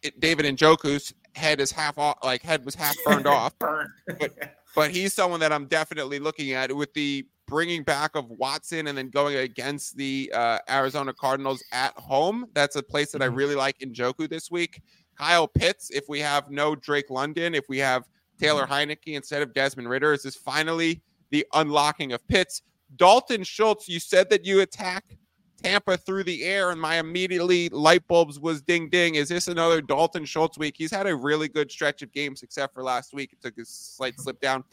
it, 0.00 0.20
David 0.20 0.46
Njoku's 0.46 1.12
head 1.34 1.60
is 1.60 1.72
half 1.72 1.98
off, 1.98 2.18
like 2.22 2.40
head 2.40 2.64
was 2.64 2.76
half 2.76 2.94
burned 3.04 3.26
off. 3.26 3.58
Burn. 3.58 3.92
But 4.20 4.54
but 4.76 4.92
he's 4.92 5.12
someone 5.12 5.40
that 5.40 5.52
I'm 5.52 5.66
definitely 5.66 6.20
looking 6.20 6.52
at 6.52 6.72
with 6.72 6.94
the 6.94 7.26
bringing 7.48 7.82
back 7.82 8.14
of 8.14 8.30
Watson 8.30 8.86
and 8.86 8.96
then 8.96 9.10
going 9.10 9.38
against 9.38 9.96
the 9.96 10.30
uh, 10.32 10.58
Arizona 10.70 11.12
Cardinals 11.12 11.64
at 11.72 11.98
home. 11.98 12.46
That's 12.54 12.76
a 12.76 12.82
place 12.82 13.10
that 13.10 13.22
I 13.22 13.26
mm-hmm. 13.26 13.34
really 13.34 13.54
like 13.56 13.76
Njoku 13.80 14.28
this 14.28 14.48
week. 14.48 14.80
Kyle 15.18 15.48
Pitts, 15.48 15.90
if 15.90 16.04
we 16.08 16.20
have 16.20 16.48
no 16.48 16.76
Drake 16.76 17.10
London, 17.10 17.56
if 17.56 17.64
we 17.68 17.78
have 17.78 18.04
Taylor 18.38 18.68
mm-hmm. 18.68 19.14
Instead 19.14 19.42
of 19.42 19.52
Desmond 19.52 19.88
Ridder, 19.88 20.12
is 20.12 20.22
this 20.22 20.36
finally 20.36 21.02
the 21.30 21.44
unlocking 21.54 22.12
of 22.12 22.24
Pitts? 22.28 22.62
Dalton 22.94 23.42
Schultz, 23.42 23.88
you 23.88 23.98
said 23.98 24.30
that 24.30 24.44
you 24.44 24.60
attack 24.60 25.16
Tampa 25.62 25.96
through 25.96 26.24
the 26.24 26.44
air, 26.44 26.70
and 26.70 26.80
my 26.80 26.96
immediately 26.96 27.68
light 27.68 28.06
bulbs 28.08 28.40
was 28.40 28.62
ding 28.62 28.88
ding. 28.88 29.14
Is 29.14 29.28
this 29.28 29.48
another 29.48 29.80
Dalton 29.80 30.24
Schultz 30.24 30.58
week? 30.58 30.74
He's 30.76 30.90
had 30.90 31.06
a 31.06 31.14
really 31.14 31.48
good 31.48 31.70
stretch 31.70 32.02
of 32.02 32.12
games, 32.12 32.42
except 32.42 32.74
for 32.74 32.82
last 32.82 33.14
week. 33.14 33.32
It 33.32 33.40
took 33.40 33.56
a 33.58 33.64
slight 33.64 34.18
slip 34.20 34.40
down. 34.40 34.64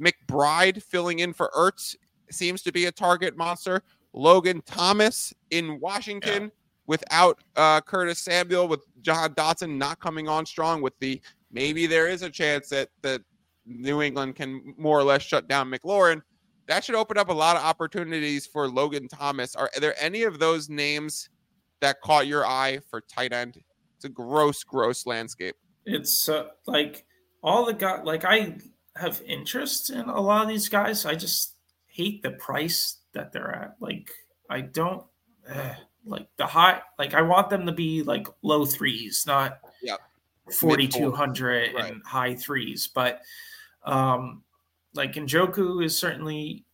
McBride 0.00 0.82
filling 0.82 1.20
in 1.20 1.32
for 1.32 1.50
Ertz 1.56 1.96
seems 2.30 2.62
to 2.62 2.72
be 2.72 2.86
a 2.86 2.92
target 2.92 3.36
monster. 3.36 3.82
Logan 4.12 4.62
Thomas 4.66 5.32
in 5.50 5.80
Washington 5.80 6.44
yeah. 6.44 6.48
without 6.86 7.42
uh, 7.56 7.80
Curtis 7.80 8.18
Samuel, 8.18 8.68
with 8.68 8.84
Jahan 9.00 9.34
Dotson 9.34 9.76
not 9.76 10.00
coming 10.00 10.28
on 10.28 10.44
strong. 10.44 10.82
With 10.82 10.98
the 10.98 11.20
maybe 11.50 11.86
there 11.86 12.08
is 12.08 12.22
a 12.22 12.30
chance 12.30 12.68
that 12.70 12.88
that 13.02 13.22
New 13.64 14.02
England 14.02 14.36
can 14.36 14.74
more 14.76 14.98
or 14.98 15.04
less 15.04 15.22
shut 15.22 15.48
down 15.48 15.70
McLaurin 15.70 16.22
that 16.66 16.84
should 16.84 16.94
open 16.94 17.18
up 17.18 17.28
a 17.28 17.32
lot 17.32 17.56
of 17.56 17.62
opportunities 17.62 18.46
for 18.46 18.68
Logan 18.68 19.08
Thomas. 19.08 19.54
Are, 19.56 19.70
are 19.74 19.80
there 19.80 19.94
any 20.00 20.22
of 20.22 20.38
those 20.38 20.68
names 20.68 21.28
that 21.80 22.00
caught 22.00 22.26
your 22.26 22.46
eye 22.46 22.78
for 22.90 23.00
tight 23.00 23.32
end? 23.32 23.58
It's 23.96 24.04
a 24.04 24.08
gross, 24.08 24.62
gross 24.64 25.06
landscape. 25.06 25.56
It's 25.84 26.28
uh, 26.28 26.48
like 26.66 27.04
all 27.42 27.66
the 27.66 27.74
guys, 27.74 28.02
like 28.04 28.24
I 28.24 28.56
have 28.96 29.22
interest 29.26 29.90
in 29.90 30.08
a 30.08 30.20
lot 30.20 30.42
of 30.42 30.48
these 30.48 30.68
guys. 30.68 31.06
I 31.06 31.14
just 31.14 31.54
hate 31.86 32.22
the 32.22 32.32
price 32.32 32.98
that 33.12 33.32
they're 33.32 33.54
at. 33.54 33.76
Like, 33.80 34.10
I 34.48 34.60
don't 34.60 35.04
uh, 35.48 35.74
like 36.04 36.28
the 36.36 36.46
high, 36.46 36.80
like, 36.98 37.14
I 37.14 37.22
want 37.22 37.50
them 37.50 37.66
to 37.66 37.72
be 37.72 38.02
like 38.02 38.26
low 38.42 38.64
threes, 38.64 39.24
not 39.26 39.58
yep. 39.82 40.00
4,200 40.50 41.74
right. 41.74 41.92
and 41.92 42.02
high 42.04 42.34
threes. 42.34 42.88
But, 42.92 43.22
um, 43.84 44.42
like 44.94 45.14
Njoku 45.14 45.84
is 45.84 45.96
certainly 45.96 46.64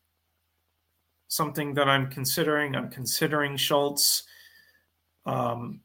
something 1.29 1.75
that 1.75 1.89
I'm 1.89 2.11
considering. 2.11 2.75
I'm 2.75 2.91
considering 2.91 3.57
Schultz. 3.57 4.25
Um, 5.27 5.81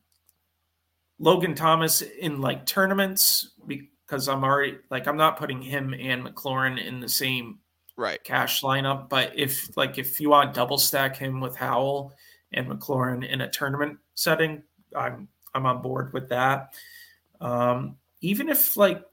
Logan 1.20 1.56
Thomas 1.56 2.02
in 2.02 2.42
like 2.42 2.66
tournaments 2.66 3.52
because 3.68 4.28
I'm 4.28 4.44
already 4.44 4.78
like 4.90 5.08
I'm 5.08 5.18
not 5.18 5.38
putting 5.38 5.62
him 5.62 5.94
and 5.94 6.24
McLaurin 6.24 6.84
in 6.84 7.00
the 7.00 7.10
same 7.10 7.60
right 7.96 8.22
cash 8.24 8.62
lineup. 8.62 9.10
But 9.10 9.32
if 9.36 9.76
like 9.78 9.98
if 9.98 10.20
you 10.20 10.30
want 10.30 10.54
double 10.54 10.78
stack 10.78 11.16
him 11.16 11.40
with 11.40 11.56
Howell 11.56 12.14
and 12.52 12.68
McLaurin 12.68 13.28
in 13.28 13.42
a 13.42 13.50
tournament 13.50 14.00
setting, 14.16 14.64
I'm 14.96 15.28
I'm 15.54 15.66
on 15.66 15.82
board 15.82 16.14
with 16.14 16.30
that. 16.30 16.74
Um, 17.40 17.98
even 18.22 18.50
if 18.50 18.76
like 18.76 19.04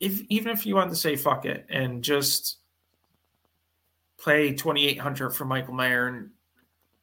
if 0.00 0.22
even 0.28 0.52
if 0.52 0.66
you 0.66 0.74
want 0.74 0.90
to 0.90 0.96
say 0.96 1.16
fuck 1.16 1.44
it 1.44 1.66
and 1.68 2.02
just 2.02 2.58
play 4.18 4.52
2800 4.52 5.30
for 5.30 5.44
Michael 5.44 5.74
Mayer 5.74 6.06
and 6.06 6.30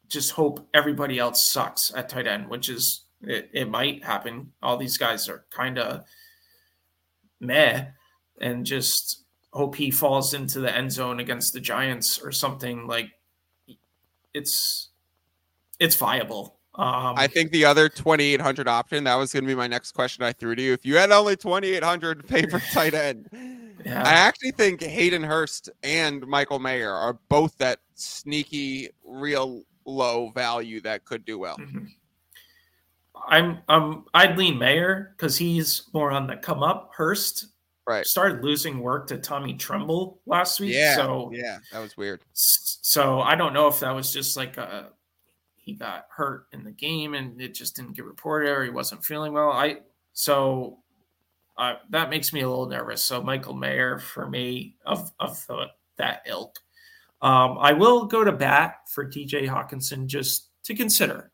just 0.08 0.32
hope 0.32 0.66
everybody 0.74 1.18
else 1.18 1.50
sucks 1.50 1.92
at 1.94 2.08
tight 2.08 2.26
end, 2.26 2.48
which 2.48 2.68
is 2.68 3.04
it, 3.22 3.48
it 3.52 3.70
might 3.70 4.04
happen. 4.04 4.52
All 4.62 4.76
these 4.76 4.98
guys 4.98 5.28
are 5.28 5.44
kind 5.50 5.78
of 5.78 6.04
meh 7.40 7.86
and 8.40 8.66
just 8.66 9.24
hope 9.52 9.74
he 9.74 9.90
falls 9.90 10.34
into 10.34 10.60
the 10.60 10.74
end 10.74 10.92
zone 10.92 11.20
against 11.20 11.52
the 11.52 11.60
Giants 11.60 12.18
or 12.18 12.32
something 12.32 12.86
like 12.86 13.10
it's 14.34 14.88
it's 15.78 15.96
viable. 15.96 16.56
Um, 16.74 17.14
I 17.18 17.26
think 17.26 17.50
the 17.50 17.66
other 17.66 17.88
2,800 17.88 18.66
option, 18.66 19.04
that 19.04 19.14
was 19.16 19.32
going 19.32 19.44
to 19.44 19.48
be 19.48 19.54
my 19.54 19.66
next 19.66 19.92
question 19.92 20.24
I 20.24 20.32
threw 20.32 20.54
to 20.54 20.62
you. 20.62 20.72
If 20.72 20.86
you 20.86 20.96
had 20.96 21.10
only 21.12 21.36
2,800 21.36 22.26
favorite 22.28 22.62
tight 22.72 22.94
end, 22.94 23.28
yeah. 23.84 24.02
I 24.02 24.12
actually 24.12 24.52
think 24.52 24.82
Hayden 24.82 25.22
Hurst 25.22 25.68
and 25.82 26.26
Michael 26.26 26.58
Mayer 26.58 26.90
are 26.92 27.18
both 27.28 27.58
that 27.58 27.80
sneaky, 27.94 28.88
real 29.04 29.64
low 29.84 30.30
value 30.30 30.80
that 30.82 31.04
could 31.04 31.24
do 31.24 31.38
well. 31.38 31.58
Mhm. 31.58 31.88
I'm 33.28 33.58
um 33.68 34.06
I'd 34.14 34.36
lean 34.38 34.58
Mayer 34.58 35.14
because 35.16 35.36
he's 35.36 35.88
more 35.92 36.10
on 36.10 36.26
the 36.26 36.36
come 36.36 36.62
up. 36.62 36.90
Hurst 36.96 37.46
Right. 37.86 38.06
started 38.06 38.44
losing 38.44 38.78
work 38.78 39.08
to 39.08 39.18
Tommy 39.18 39.54
Tremble 39.54 40.20
last 40.26 40.60
week. 40.60 40.72
Yeah. 40.74 40.94
So 40.96 41.30
yeah, 41.34 41.58
that 41.72 41.80
was 41.80 41.96
weird. 41.96 42.22
so 42.32 43.20
I 43.20 43.34
don't 43.34 43.52
know 43.52 43.66
if 43.68 43.80
that 43.80 43.90
was 43.90 44.12
just 44.12 44.36
like 44.36 44.56
a 44.56 44.90
he 45.62 45.74
got 45.74 46.06
hurt 46.14 46.46
in 46.52 46.64
the 46.64 46.72
game 46.72 47.14
and 47.14 47.40
it 47.40 47.54
just 47.54 47.76
didn't 47.76 47.94
get 47.94 48.04
reported 48.04 48.50
or 48.50 48.64
he 48.64 48.70
wasn't 48.70 49.04
feeling 49.04 49.32
well. 49.32 49.50
I 49.50 49.78
so 50.12 50.80
uh, 51.56 51.74
that 51.90 52.10
makes 52.10 52.32
me 52.32 52.40
a 52.40 52.48
little 52.48 52.68
nervous. 52.68 53.04
So 53.04 53.22
Michael 53.22 53.54
Mayer 53.54 53.98
for 53.98 54.28
me 54.28 54.74
of 54.84 55.12
of 55.20 55.46
the, 55.46 55.66
that 55.96 56.22
ilk. 56.26 56.58
Um, 57.22 57.56
I 57.60 57.72
will 57.72 58.06
go 58.06 58.24
to 58.24 58.32
bat 58.32 58.88
for 58.88 59.08
DJ 59.08 59.48
Hockenson 59.48 60.06
just 60.06 60.48
to 60.64 60.74
consider. 60.74 61.30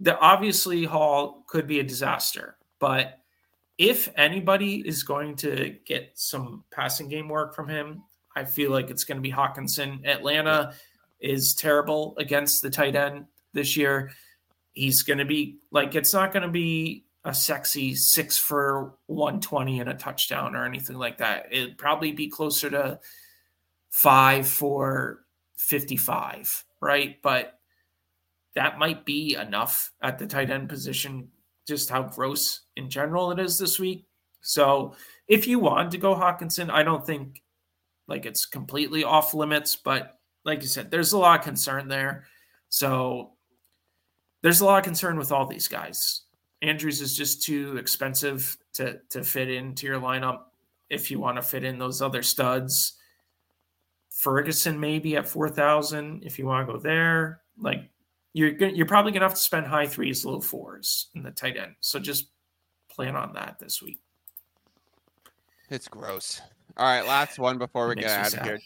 The 0.00 0.18
obviously 0.18 0.84
Hall 0.84 1.42
could 1.46 1.66
be 1.66 1.80
a 1.80 1.84
disaster, 1.84 2.58
but 2.78 3.18
if 3.78 4.10
anybody 4.16 4.86
is 4.86 5.02
going 5.02 5.36
to 5.36 5.76
get 5.86 6.10
some 6.14 6.64
passing 6.70 7.08
game 7.08 7.28
work 7.28 7.54
from 7.54 7.66
him, 7.66 8.02
I 8.36 8.44
feel 8.44 8.70
like 8.70 8.90
it's 8.90 9.04
going 9.04 9.16
to 9.16 9.22
be 9.22 9.32
Hockenson. 9.32 10.06
Atlanta 10.06 10.74
is 11.20 11.54
terrible 11.54 12.14
against 12.18 12.62
the 12.62 12.70
tight 12.70 12.96
end 12.96 13.26
this 13.52 13.76
year. 13.76 14.12
He's 14.72 15.02
going 15.02 15.18
to 15.18 15.24
be 15.24 15.58
like, 15.70 15.94
it's 15.94 16.14
not 16.14 16.32
going 16.32 16.42
to 16.42 16.48
be 16.48 17.04
a 17.24 17.34
sexy 17.34 17.94
six 17.94 18.38
for 18.38 18.94
120 19.06 19.80
and 19.80 19.90
a 19.90 19.94
touchdown 19.94 20.54
or 20.54 20.64
anything 20.64 20.96
like 20.96 21.18
that. 21.18 21.46
It'd 21.50 21.76
probably 21.76 22.12
be 22.12 22.28
closer 22.28 22.70
to 22.70 23.00
five 23.90 24.48
for 24.48 25.24
55, 25.58 26.64
right? 26.80 27.20
But 27.22 27.58
that 28.54 28.78
might 28.78 29.04
be 29.04 29.34
enough 29.34 29.92
at 30.02 30.18
the 30.18 30.26
tight 30.26 30.50
end 30.50 30.68
position, 30.68 31.28
just 31.68 31.90
how 31.90 32.04
gross 32.04 32.62
in 32.76 32.88
general 32.88 33.30
it 33.32 33.38
is 33.38 33.58
this 33.58 33.78
week. 33.78 34.06
So 34.40 34.94
if 35.28 35.46
you 35.46 35.58
want 35.58 35.90
to 35.90 35.98
go 35.98 36.14
Hockenson, 36.14 36.70
I 36.70 36.82
don't 36.82 37.04
think 37.04 37.42
like 38.08 38.24
it's 38.26 38.46
completely 38.46 39.04
off 39.04 39.34
limits, 39.34 39.76
but 39.76 40.19
like 40.44 40.62
you 40.62 40.68
said, 40.68 40.90
there's 40.90 41.12
a 41.12 41.18
lot 41.18 41.38
of 41.38 41.44
concern 41.44 41.88
there. 41.88 42.24
So 42.68 43.32
there's 44.42 44.60
a 44.60 44.64
lot 44.64 44.78
of 44.78 44.84
concern 44.84 45.18
with 45.18 45.32
all 45.32 45.46
these 45.46 45.68
guys. 45.68 46.22
Andrews 46.62 47.00
is 47.00 47.16
just 47.16 47.42
too 47.42 47.76
expensive 47.76 48.56
to 48.74 49.00
to 49.10 49.24
fit 49.24 49.50
into 49.50 49.86
your 49.86 50.00
lineup 50.00 50.42
if 50.88 51.10
you 51.10 51.18
want 51.18 51.36
to 51.36 51.42
fit 51.42 51.64
in 51.64 51.78
those 51.78 52.02
other 52.02 52.22
studs. 52.22 52.94
Ferguson 54.10 54.78
maybe 54.78 55.16
at 55.16 55.26
four 55.26 55.48
thousand 55.48 56.22
if 56.24 56.38
you 56.38 56.46
want 56.46 56.66
to 56.66 56.72
go 56.72 56.78
there. 56.78 57.40
Like 57.58 57.88
you're 58.32 58.52
gonna, 58.52 58.72
you're 58.72 58.86
probably 58.86 59.12
gonna 59.12 59.24
have 59.24 59.34
to 59.34 59.40
spend 59.40 59.66
high 59.66 59.86
threes, 59.86 60.24
low 60.24 60.40
fours 60.40 61.08
in 61.14 61.22
the 61.22 61.30
tight 61.30 61.56
end. 61.56 61.74
So 61.80 61.98
just 61.98 62.28
plan 62.90 63.16
on 63.16 63.32
that 63.34 63.58
this 63.58 63.82
week. 63.82 64.00
It's 65.70 65.88
gross. 65.88 66.40
All 66.76 66.86
right, 66.86 67.06
last 67.06 67.38
one 67.38 67.58
before 67.58 67.88
we 67.88 67.94
get 67.94 68.10
out 68.10 68.26
of 68.26 68.32
sad. 68.32 68.44
here. 68.44 68.60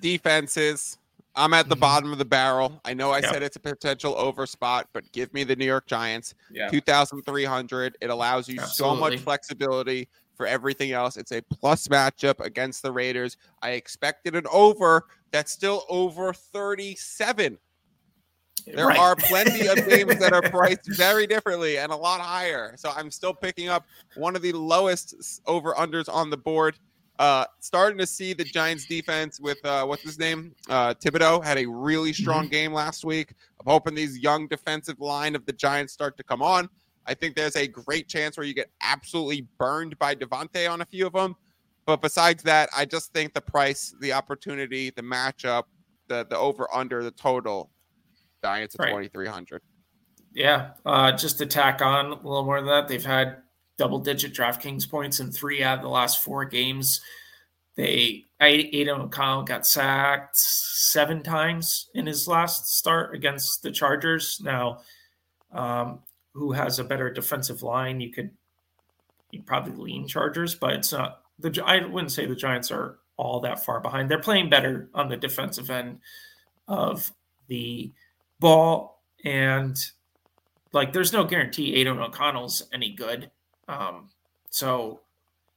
Defenses. 0.00 0.98
I'm 1.36 1.52
at 1.52 1.68
the 1.68 1.76
Mhm. 1.76 1.80
bottom 1.80 2.12
of 2.12 2.18
the 2.18 2.24
barrel. 2.24 2.80
I 2.84 2.94
know 2.94 3.10
I 3.10 3.18
Yep. 3.18 3.32
said 3.32 3.42
it's 3.42 3.56
a 3.56 3.60
potential 3.60 4.14
over 4.16 4.46
spot, 4.46 4.88
but 4.92 5.10
give 5.12 5.32
me 5.34 5.42
the 5.44 5.56
New 5.56 5.64
York 5.64 5.86
Giants. 5.86 6.34
Yeah. 6.50 6.68
2,300. 6.68 7.96
It 8.00 8.10
allows 8.10 8.48
you 8.48 8.60
so 8.60 8.94
much 8.94 9.18
flexibility 9.18 10.08
for 10.36 10.46
everything 10.46 10.92
else. 10.92 11.16
It's 11.16 11.32
a 11.32 11.40
plus 11.42 11.88
matchup 11.88 12.40
against 12.40 12.82
the 12.82 12.92
Raiders. 12.92 13.36
I 13.62 13.70
expected 13.70 14.36
an 14.36 14.46
over 14.50 15.06
that's 15.32 15.50
still 15.52 15.84
over 15.88 16.32
37. 16.32 17.58
There 18.66 18.86
Right. 18.86 18.98
are 18.98 19.14
plenty 19.16 19.66
of 19.66 19.76
games 19.88 20.18
that 20.20 20.32
are 20.32 20.40
priced 20.42 20.86
very 20.96 21.26
differently 21.26 21.78
and 21.78 21.92
a 21.92 21.96
lot 21.96 22.20
higher. 22.20 22.76
So 22.76 22.90
I'm 22.90 23.10
still 23.10 23.34
picking 23.34 23.68
up 23.68 23.84
one 24.14 24.36
of 24.36 24.42
the 24.42 24.52
lowest 24.52 25.40
over 25.46 25.74
unders 25.74 26.08
on 26.12 26.30
the 26.30 26.36
board. 26.36 26.78
Uh, 27.18 27.44
starting 27.60 27.96
to 27.96 28.06
see 28.06 28.32
the 28.32 28.42
Giants 28.42 28.86
defense 28.86 29.38
with 29.38 29.64
uh, 29.64 29.84
what's 29.84 30.02
his 30.02 30.18
name? 30.18 30.52
Uh, 30.68 30.94
Thibodeau 30.94 31.44
had 31.44 31.58
a 31.58 31.66
really 31.66 32.12
strong 32.12 32.48
game 32.48 32.72
last 32.72 33.04
week. 33.04 33.34
I'm 33.60 33.70
hoping 33.70 33.94
these 33.94 34.18
young 34.18 34.48
defensive 34.48 35.00
line 35.00 35.36
of 35.36 35.46
the 35.46 35.52
Giants 35.52 35.92
start 35.92 36.16
to 36.16 36.24
come 36.24 36.42
on. 36.42 36.68
I 37.06 37.14
think 37.14 37.36
there's 37.36 37.54
a 37.56 37.68
great 37.68 38.08
chance 38.08 38.36
where 38.36 38.46
you 38.46 38.54
get 38.54 38.70
absolutely 38.82 39.46
burned 39.58 39.96
by 39.98 40.14
Davante 40.16 40.68
on 40.68 40.80
a 40.80 40.84
few 40.84 41.06
of 41.06 41.12
them. 41.12 41.36
But 41.86 42.00
besides 42.00 42.42
that, 42.44 42.70
I 42.76 42.84
just 42.84 43.12
think 43.12 43.34
the 43.34 43.42
price, 43.42 43.94
the 44.00 44.12
opportunity, 44.12 44.90
the 44.90 45.02
matchup, 45.02 45.64
the 46.08 46.26
the 46.28 46.36
over 46.36 46.66
under, 46.74 47.02
the 47.04 47.10
total, 47.10 47.70
Giants 48.42 48.74
at 48.74 48.80
Right. 48.80 48.90
2300. 48.90 49.62
Yeah, 50.32 50.70
uh, 50.84 51.12
just 51.12 51.38
to 51.38 51.46
tack 51.46 51.80
on 51.80 52.06
a 52.06 52.14
little 52.14 52.44
more 52.44 52.58
than 52.60 52.66
that, 52.68 52.88
they've 52.88 53.04
had 53.04 53.36
double 53.76 53.98
digit 53.98 54.34
DraftKings 54.34 54.88
points 54.88 55.20
in 55.20 55.30
three 55.30 55.62
out 55.62 55.78
of 55.78 55.82
the 55.82 55.88
last 55.88 56.22
four 56.22 56.44
games. 56.44 57.00
They 57.76 58.24
Aidan 58.40 59.00
O'Connell 59.00 59.42
got 59.42 59.66
sacked 59.66 60.36
seven 60.36 61.22
times 61.22 61.88
in 61.94 62.06
his 62.06 62.28
last 62.28 62.76
start 62.76 63.14
against 63.14 63.62
the 63.62 63.70
Chargers. 63.70 64.40
Now, 64.42 64.80
um, 65.52 66.00
who 66.34 66.52
has 66.52 66.78
a 66.78 66.84
better 66.84 67.10
defensive 67.10 67.62
line? 67.62 68.00
You 68.00 68.10
could 68.10 68.30
you 69.30 69.42
probably 69.42 69.72
lean 69.72 70.06
Chargers, 70.06 70.54
but 70.54 70.74
it's 70.74 70.92
not 70.92 71.22
the. 71.38 71.62
I 71.64 71.84
wouldn't 71.84 72.12
say 72.12 72.26
the 72.26 72.36
Giants 72.36 72.70
are 72.70 72.98
all 73.16 73.40
that 73.40 73.64
far 73.64 73.80
behind. 73.80 74.10
They're 74.10 74.18
playing 74.18 74.50
better 74.50 74.88
on 74.94 75.08
the 75.08 75.16
defensive 75.16 75.70
end 75.70 75.98
of 76.68 77.12
the 77.48 77.92
ball, 78.38 79.02
and 79.24 79.76
like 80.72 80.92
there's 80.92 81.12
no 81.12 81.24
guarantee 81.24 81.74
Aidan 81.74 81.98
O'Connell's 81.98 82.62
any 82.72 82.92
good. 82.92 83.30
Um, 83.68 84.10
so 84.50 85.00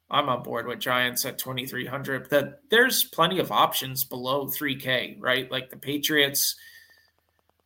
I'm 0.09 0.29
on 0.29 0.43
board 0.43 0.67
with 0.67 0.79
Giants 0.79 1.25
at 1.25 1.37
2300. 1.37 2.29
That 2.29 2.61
there's 2.69 3.03
plenty 3.03 3.39
of 3.39 3.51
options 3.51 4.03
below 4.03 4.47
3K, 4.47 5.17
right? 5.19 5.51
Like 5.51 5.69
the 5.69 5.77
Patriots, 5.77 6.55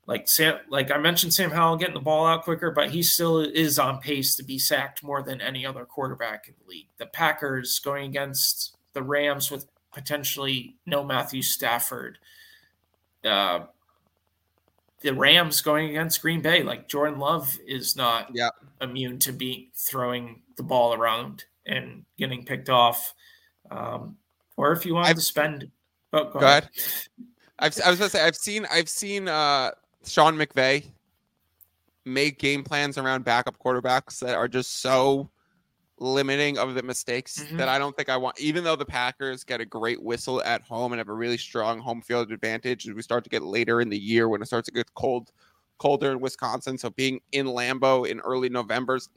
like 0.08 0.28
Sam, 0.28 0.60
like 0.70 0.92
I 0.92 0.98
mentioned, 0.98 1.34
Sam 1.34 1.52
Howell 1.52 1.78
getting 1.78 1.94
the 1.94 2.00
ball 2.00 2.26
out 2.26 2.44
quicker, 2.44 2.72
but 2.72 2.90
he 2.90 3.04
still 3.04 3.40
is 3.40 3.78
on 3.78 4.00
pace 4.00 4.36
to 4.36 4.44
be 4.44 4.58
sacked 4.58 5.04
more 5.04 5.22
than 5.22 5.40
any 5.40 5.66
other 5.66 5.86
quarterback 5.86 6.48
in 6.48 6.56
the 6.60 6.70
league. 6.70 6.88
The 6.98 7.06
Packers 7.06 7.80
going 7.80 8.06
against 8.06 8.76
the 8.94 9.04
Rams 9.04 9.52
with 9.52 9.68
potentially 9.94 10.76
no 10.86 11.04
Matthew 11.04 11.42
Stafford. 11.42 12.18
Uh, 13.24 13.66
the 15.02 15.14
Rams 15.14 15.62
going 15.62 15.90
against 15.90 16.22
Green 16.22 16.42
Bay, 16.42 16.64
like 16.64 16.88
Jordan 16.88 17.20
Love 17.20 17.58
is 17.68 17.96
not 17.96 18.32
immune 18.82 19.20
to 19.20 19.34
be 19.34 19.72
throwing 19.76 20.42
the 20.58 20.64
ball 20.64 20.94
around 20.94 21.46
and 21.66 22.06
getting 22.18 22.46
picked 22.46 22.70
off. 22.70 23.14
Um, 23.70 24.18
or 24.58 24.72
if 24.72 24.86
you 24.86 24.94
want 24.94 25.16
to 25.16 25.22
spend, 25.22 25.70
oh, 26.14 26.26
go, 26.26 26.40
Go 26.40 26.46
ahead. 26.46 26.70
I've, 27.60 27.80
I 27.86 27.90
was 27.90 28.00
gonna 28.00 28.10
say 28.10 28.24
I've 28.24 28.36
seen 28.36 28.66
I've 28.72 28.90
seen 28.90 29.28
uh, 29.28 29.72
Sean 30.06 30.36
McVay 30.36 30.86
make 32.06 32.40
game 32.40 32.64
plans 32.64 32.98
around 32.98 33.24
backup 33.24 33.58
quarterbacks 33.60 34.20
that 34.20 34.36
are 34.36 34.48
just 34.48 34.82
so 34.82 35.30
limiting 36.02 36.58
of 36.58 36.74
the 36.74 36.82
mistakes 36.82 37.40
Mhm. 37.40 37.58
that 37.58 37.70
I 37.70 37.78
don't 37.78 37.96
think 37.96 38.10
I 38.10 38.18
want. 38.18 38.40
Even 38.40 38.64
though 38.64 38.76
the 38.76 38.86
Packers 38.86 39.44
get 39.44 39.62
a 39.62 39.66
great 39.66 40.02
whistle 40.02 40.42
at 40.44 40.64
home 40.64 40.92
and 40.94 41.00
have 41.00 41.10
a 41.10 41.14
really 41.14 41.38
strong 41.38 41.80
home 41.80 42.02
field 42.02 42.32
advantage, 42.32 42.88
as 42.88 42.96
we 42.96 43.04
start 43.04 43.24
to 43.24 43.30
get 43.30 43.44
later 43.44 43.82
in 43.82 43.90
the 43.90 44.00
year 44.00 44.28
when 44.28 44.42
it 44.42 44.48
starts 44.48 44.66
to 44.66 44.72
get 44.74 44.92
cold, 44.96 45.32
colder 45.78 46.12
in 46.12 46.20
Wisconsin. 46.20 46.78
So 46.78 46.90
being 46.90 47.22
in 47.34 47.46
Lambeau 47.46 48.10
in 48.10 48.20
early 48.22 48.50
November's 48.50 49.10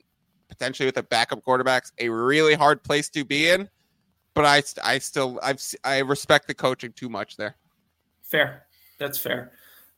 potentially 0.48 0.86
with 0.86 0.98
a 0.98 1.02
backup 1.02 1.42
quarterback's 1.42 1.90
a 1.98 2.10
really 2.10 2.54
hard 2.54 2.84
place 2.84 3.08
to 3.08 3.24
be 3.24 3.48
in. 3.48 3.68
But 4.34 4.44
I, 4.44 4.62
I 4.84 4.98
still, 4.98 5.40
I've, 5.42 5.62
I 5.84 6.00
respect 6.00 6.48
the 6.48 6.54
coaching 6.54 6.92
too 6.92 7.08
much 7.08 7.36
there. 7.36 7.56
Fair. 8.22 8.66
That's 8.98 9.16
fair. 9.16 9.52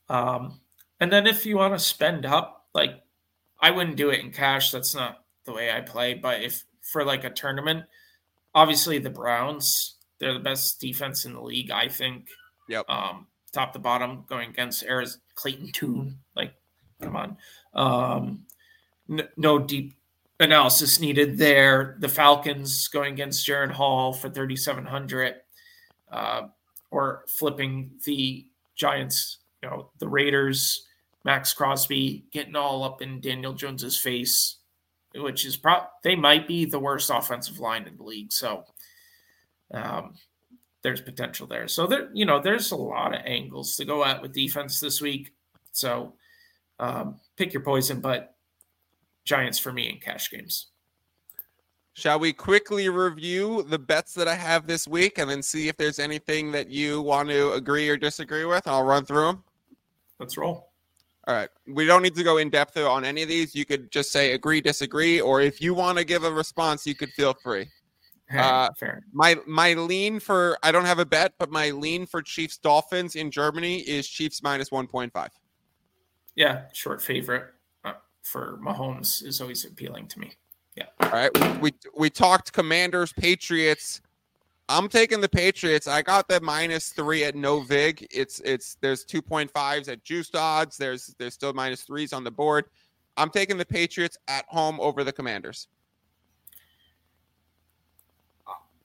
Um, 0.09 0.61
and 1.01 1.11
then 1.11 1.27
if 1.27 1.45
you 1.45 1.57
want 1.57 1.73
to 1.73 1.79
spend 1.79 2.25
up, 2.25 2.67
like 2.73 3.03
I 3.59 3.71
wouldn't 3.71 3.97
do 3.97 4.09
it 4.09 4.19
in 4.19 4.31
cash. 4.31 4.71
That's 4.71 4.95
not 4.95 5.23
the 5.43 5.51
way 5.53 5.71
I 5.71 5.81
play. 5.81 6.13
But 6.13 6.41
if 6.43 6.63
for 6.91 7.03
like 7.03 7.23
a 7.23 7.29
tournament, 7.29 7.85
obviously 8.55 8.99
the 8.99 9.09
Browns, 9.09 9.95
they're 10.19 10.33
the 10.33 10.39
best 10.39 10.79
defense 10.79 11.25
in 11.25 11.33
the 11.33 11.41
league, 11.41 11.71
I 11.71 11.87
think. 11.87 12.27
Yep. 12.69 12.89
Um, 12.89 13.27
top 13.51 13.73
to 13.73 13.79
bottom 13.79 14.25
going 14.27 14.49
against 14.49 14.83
Arizona 14.83 15.21
Clayton 15.35 15.71
Tune. 15.71 16.17
Like, 16.35 16.53
come 17.01 17.15
on. 17.15 17.37
Um, 17.73 18.45
n- 19.09 19.27
no 19.37 19.59
deep 19.59 19.95
analysis 20.39 20.99
needed 20.99 21.37
there. 21.37 21.97
The 21.99 22.09
Falcons 22.09 22.87
going 22.87 23.13
against 23.13 23.47
Jaren 23.47 23.71
Hall 23.71 24.13
for 24.13 24.29
3,700. 24.29 25.35
Uh, 26.11 26.47
or 26.91 27.23
flipping 27.27 27.91
the 28.05 28.45
Giants, 28.75 29.39
you 29.61 29.69
know, 29.69 29.89
the 29.99 30.07
Raiders, 30.07 30.87
Maxx 31.23 31.53
Crosby 31.53 32.25
getting 32.31 32.55
all 32.55 32.83
up 32.83 33.01
in 33.01 33.19
Daniel 33.19 33.53
Jones's 33.53 33.99
face, 33.99 34.56
which 35.17 35.45
is 35.45 35.57
pro 35.57 35.79
they 36.03 36.15
might 36.15 36.47
be 36.47 36.65
the 36.65 36.79
worst 36.79 37.09
offensive 37.13 37.59
line 37.59 37.87
in 37.87 37.97
the 37.97 38.03
league. 38.03 38.31
So 38.31 38.63
um, 39.73 40.15
there's 40.83 41.01
potential 41.01 41.47
there. 41.47 41.67
So 41.67 41.87
there, 41.87 42.09
you 42.13 42.25
know, 42.25 42.39
there's 42.39 42.71
a 42.71 42.75
lot 42.75 43.13
of 43.13 43.21
angles 43.25 43.75
to 43.77 43.85
go 43.85 44.05
at 44.05 44.21
with 44.21 44.33
defense 44.33 44.79
this 44.79 45.01
week. 45.01 45.33
So 45.71 46.13
um, 46.79 47.19
pick 47.35 47.53
your 47.53 47.63
poison, 47.63 47.99
but 47.99 48.35
Giants 49.25 49.59
for 49.59 49.73
me 49.73 49.89
in 49.89 49.99
cash 49.99 50.31
games. 50.31 50.67
Shall 51.93 52.19
we 52.19 52.31
quickly 52.31 52.89
review 52.89 53.63
the 53.63 53.79
bets 53.79 54.13
that 54.13 54.27
I 54.27 54.35
have 54.35 54.67
this 54.67 54.87
week 54.87 55.17
and 55.17 55.29
then 55.29 55.41
see 55.41 55.67
if 55.67 55.75
there's 55.77 55.97
anything 55.97 56.51
that 56.51 56.69
you 56.69 57.01
want 57.01 57.27
to 57.29 57.53
agree 57.53 57.89
or 57.89 57.97
disagree 57.97 58.45
with? 58.45 58.67
I'll 58.67 58.83
run 58.83 59.03
through 59.03 59.25
them. 59.25 59.43
Let's 60.19 60.37
roll. 60.37 60.69
All 61.27 61.35
right. 61.35 61.49
We 61.67 61.85
don't 61.85 62.01
need 62.01 62.15
to 62.15 62.23
go 62.23 62.37
in 62.37 62.49
depth 62.49 62.77
on 62.77 63.03
any 63.03 63.21
of 63.21 63.27
these. 63.27 63.53
You 63.53 63.65
could 63.65 63.91
just 63.91 64.11
say 64.13 64.31
agree, 64.31 64.61
disagree, 64.61 65.19
or 65.19 65.41
if 65.41 65.61
you 65.61 65.73
want 65.73 65.97
to 65.97 66.05
give 66.05 66.23
a 66.23 66.31
response, 66.31 66.87
you 66.87 66.95
could 66.95 67.11
feel 67.11 67.33
free. 67.33 67.69
Uh, 68.33 68.69
Fair. 68.77 69.03
My 69.13 69.37
my 69.45 69.73
lean 69.73 70.19
for 70.19 70.57
I 70.63 70.71
don't 70.71 70.85
have 70.85 70.99
a 70.99 71.05
bet, 71.05 71.33
but 71.37 71.49
my 71.49 71.71
lean 71.71 72.05
for 72.05 72.21
Chiefs 72.21 72.57
Dolphins 72.57 73.15
in 73.15 73.31
Germany 73.31 73.79
is 73.79 74.07
Chiefs 74.07 74.43
minus 74.43 74.69
one 74.71 74.87
point 74.87 75.13
five. 75.13 75.29
Yeah, 76.35 76.63
short 76.73 77.01
favorite 77.01 77.45
uh, 77.85 77.93
for 78.23 78.59
Mahomes 78.61 79.25
is 79.25 79.39
always 79.39 79.63
appealing 79.65 80.07
to 80.09 80.19
me. 80.19 80.33
Yeah. 80.75 80.85
All 81.01 81.09
right. 81.09 81.31
We, 81.39 81.57
we 81.57 81.71
we 81.97 82.09
talked 82.09 82.51
Commanders 82.51 83.13
Patriots. 83.13 84.01
I'm 84.69 84.89
taking 84.89 85.21
the 85.21 85.29
Patriots. 85.29 85.87
I 85.87 86.01
got 86.01 86.27
the 86.27 86.41
minus 86.41 86.89
three 86.89 87.23
at 87.23 87.35
no 87.35 87.61
vig. 87.61 88.05
It's 88.11 88.41
it's 88.41 88.75
there's 88.81 89.05
two 89.05 89.21
point 89.21 89.49
fives 89.51 89.87
at 89.87 90.03
juiced 90.03 90.35
odds. 90.35 90.77
There's 90.77 91.15
there's 91.17 91.33
still 91.33 91.53
minus 91.53 91.83
threes 91.83 92.11
on 92.11 92.23
the 92.23 92.31
board. 92.31 92.65
I'm 93.15 93.29
taking 93.29 93.57
the 93.57 93.65
Patriots 93.65 94.17
at 94.27 94.45
home 94.47 94.79
over 94.79 95.03
the 95.03 95.13
Commanders. 95.13 95.67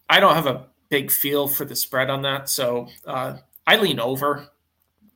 I 0.08 0.20
don't 0.20 0.34
have 0.34 0.46
a 0.46 0.66
big 0.88 1.10
feel 1.10 1.48
for 1.48 1.64
the 1.64 1.74
spread 1.74 2.10
on 2.10 2.22
that, 2.22 2.48
so 2.48 2.88
uh, 3.06 3.38
I 3.66 3.76
lean 3.76 3.98
over 3.98 4.48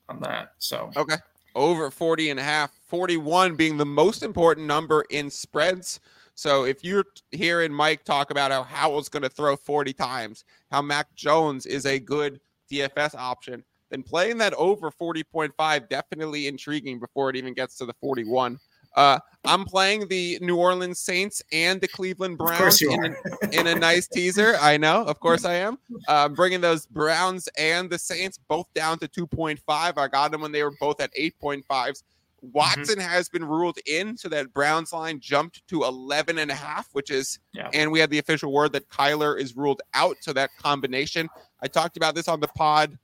on 0.08 0.20
that. 0.20 0.52
So 0.58 0.90
okay, 0.96 1.16
over 1.54 1.90
40 1.90 2.30
and 2.30 2.40
a 2.40 2.42
half, 2.42 2.72
41 2.86 3.54
being 3.54 3.76
the 3.76 3.86
most 3.86 4.22
important 4.22 4.66
number 4.66 5.04
in 5.10 5.30
spreads. 5.30 6.00
So 6.36 6.64
if 6.64 6.84
you're 6.84 7.06
hearing 7.30 7.72
Mike 7.72 8.04
talk 8.04 8.30
about 8.30 8.52
how 8.52 8.62
Howell's 8.62 9.08
going 9.08 9.22
to 9.22 9.28
throw 9.28 9.56
40 9.56 9.94
times, 9.94 10.44
how 10.70 10.82
Mac 10.82 11.12
Jones 11.14 11.64
is 11.64 11.86
a 11.86 11.98
good 11.98 12.40
DFS 12.70 13.14
option, 13.14 13.64
then 13.90 14.02
playing 14.02 14.36
that 14.38 14.52
over 14.54 14.90
40.5 14.90 15.88
definitely 15.88 16.46
intriguing 16.46 17.00
before 17.00 17.30
it 17.30 17.36
even 17.36 17.54
gets 17.54 17.78
to 17.78 17.86
the 17.86 17.94
41. 17.94 18.58
Uh, 18.96 19.18
I'm 19.44 19.64
playing 19.64 20.08
the 20.08 20.38
New 20.42 20.56
Orleans 20.56 20.98
Saints 20.98 21.42
and 21.52 21.80
the 21.80 21.88
Cleveland 21.88 22.38
Browns 22.38 22.80
in 22.82 22.90
a, 23.04 23.14
in, 23.52 23.66
a, 23.66 23.74
nice 23.74 24.08
teaser. 24.08 24.56
I 24.60 24.78
know, 24.78 25.04
of 25.04 25.20
course, 25.20 25.44
I 25.44 25.54
am. 25.54 25.78
Uh, 26.08 26.28
bringing 26.28 26.60
those 26.60 26.86
Browns 26.86 27.48
and 27.58 27.90
the 27.90 27.98
Saints 27.98 28.38
both 28.48 28.72
down 28.74 28.96
to 28.98 29.08
2.5. 29.08 29.58
I 29.68 30.08
got 30.08 30.30
them 30.30 30.40
when 30.40 30.52
they 30.52 30.62
were 30.62 30.74
both 30.78 31.00
at 31.00 31.12
8.5s. 31.14 32.02
Mm-hmm. 32.44 32.48
Watson 32.52 32.98
mm-hmm. 32.98 33.08
has 33.08 33.28
been 33.28 33.44
ruled 33.44 33.78
in, 33.86 34.16
so 34.16 34.28
that 34.28 34.52
Browns 34.52 34.92
line 34.92 35.20
jumped 35.20 35.66
to 35.68 35.84
11 35.84 36.38
and 36.38 36.50
a 36.50 36.54
half, 36.54 36.88
which 36.92 37.10
is, 37.10 37.38
yeah. 37.52 37.70
and 37.72 37.90
we 37.90 37.98
had 37.98 38.10
the 38.10 38.18
official 38.18 38.52
word 38.52 38.72
that 38.72 38.88
Kyler 38.88 39.38
is 39.38 39.56
ruled 39.56 39.82
out. 39.94 40.16
So 40.20 40.32
that 40.32 40.50
combination, 40.58 41.28
I 41.62 41.68
talked 41.68 41.96
about 41.96 42.14
this 42.14 42.28
on 42.28 42.40
the 42.40 42.48
pod 42.48 42.98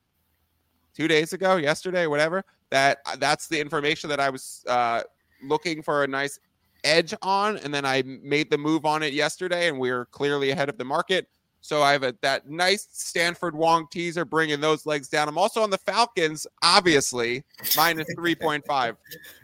two 0.94 1.08
days 1.08 1.32
ago, 1.32 1.56
yesterday, 1.56 2.06
whatever. 2.06 2.44
That 2.70 2.98
that's 3.18 3.48
the 3.48 3.60
information 3.60 4.08
that 4.10 4.20
I 4.20 4.30
was 4.30 4.64
uh, 4.66 5.02
looking 5.42 5.82
for 5.82 6.04
a 6.04 6.06
nice 6.06 6.38
edge 6.84 7.14
on, 7.22 7.58
and 7.58 7.72
then 7.72 7.84
I 7.84 8.02
made 8.02 8.50
the 8.50 8.58
move 8.58 8.84
on 8.86 9.02
it 9.02 9.12
yesterday, 9.12 9.68
and 9.68 9.78
we 9.78 9.90
are 9.90 10.06
clearly 10.06 10.50
ahead 10.50 10.68
of 10.68 10.78
the 10.78 10.84
market. 10.84 11.28
So 11.62 11.80
I 11.80 11.92
have 11.92 12.02
a, 12.02 12.14
that 12.22 12.50
nice 12.50 12.88
Stanford 12.90 13.54
Wong 13.54 13.86
teaser 13.88 14.24
bringing 14.24 14.60
those 14.60 14.84
legs 14.84 15.08
down. 15.08 15.28
I'm 15.28 15.38
also 15.38 15.62
on 15.62 15.70
the 15.70 15.78
Falcons, 15.78 16.44
obviously, 16.60 17.44
minus 17.76 18.12
3.5 18.18 18.96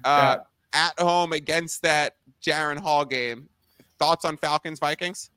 uh, 0.04 0.38
at 0.72 0.98
home 0.98 1.32
against 1.32 1.80
that 1.82 2.16
Jaren 2.42 2.78
Hall 2.78 3.04
game. 3.04 3.48
Thoughts 4.00 4.24
on 4.24 4.36
Falcons 4.36 4.80
Vikings? 4.80 5.30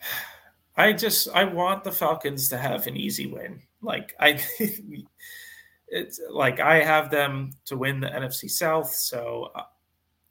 I 0.76 0.92
just 0.92 1.28
I 1.34 1.42
want 1.42 1.82
the 1.82 1.90
Falcons 1.90 2.48
to 2.50 2.56
have 2.56 2.86
an 2.86 2.96
easy 2.96 3.26
win. 3.26 3.60
Like 3.82 4.14
I 4.20 4.40
it's 5.88 6.20
like 6.30 6.60
I 6.60 6.84
have 6.84 7.10
them 7.10 7.50
to 7.64 7.76
win 7.76 7.98
the 7.98 8.06
NFC 8.06 8.48
South, 8.48 8.92
so 8.92 9.50
uh, 9.56 9.62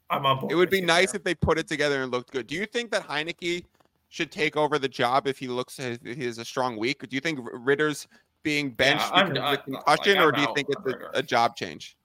I'm 0.08 0.24
on 0.24 0.40
board. 0.40 0.52
It 0.52 0.54
would 0.54 0.70
be 0.70 0.80
nice 0.80 1.12
there. 1.12 1.18
if 1.18 1.24
they 1.24 1.34
put 1.34 1.58
it 1.58 1.68
together 1.68 2.02
and 2.02 2.10
looked 2.10 2.30
good. 2.30 2.46
Do 2.46 2.54
you 2.54 2.64
think 2.64 2.90
that 2.92 3.06
Heinicke 3.06 3.66
should 4.08 4.32
take 4.32 4.56
over 4.56 4.78
the 4.78 4.88
job 4.88 5.26
if 5.26 5.38
he 5.38 5.48
looks 5.48 5.76
he 5.76 6.24
has 6.24 6.38
a 6.38 6.44
strong 6.44 6.76
week? 6.76 7.06
Do 7.08 7.14
you 7.14 7.20
think 7.20 7.40
Ridder's 7.52 8.06
being 8.42 8.70
benched 8.70 9.10
yeah, 9.14 9.24
because 9.24 9.38
of 9.38 9.44
uh, 9.44 9.56
concussion, 9.62 10.16
like, 10.16 10.24
or 10.24 10.32
do 10.32 10.40
you 10.40 10.54
think 10.54 10.68
it's 10.70 10.94
a, 10.94 11.18
a, 11.18 11.22
job 11.22 11.56
change? 11.56 11.96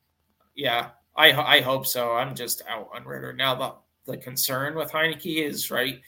Yeah, 0.55 0.89
I 1.15 1.31
I 1.31 1.61
hope 1.61 1.85
so. 1.85 2.13
I'm 2.13 2.35
just 2.35 2.61
out 2.67 2.89
on 2.93 3.05
Ridder 3.05 3.33
now. 3.33 3.55
The 3.55 4.11
the 4.11 4.17
concern 4.17 4.75
with 4.75 4.91
Heinicke 4.91 5.43
is 5.43 5.71
right. 5.71 6.01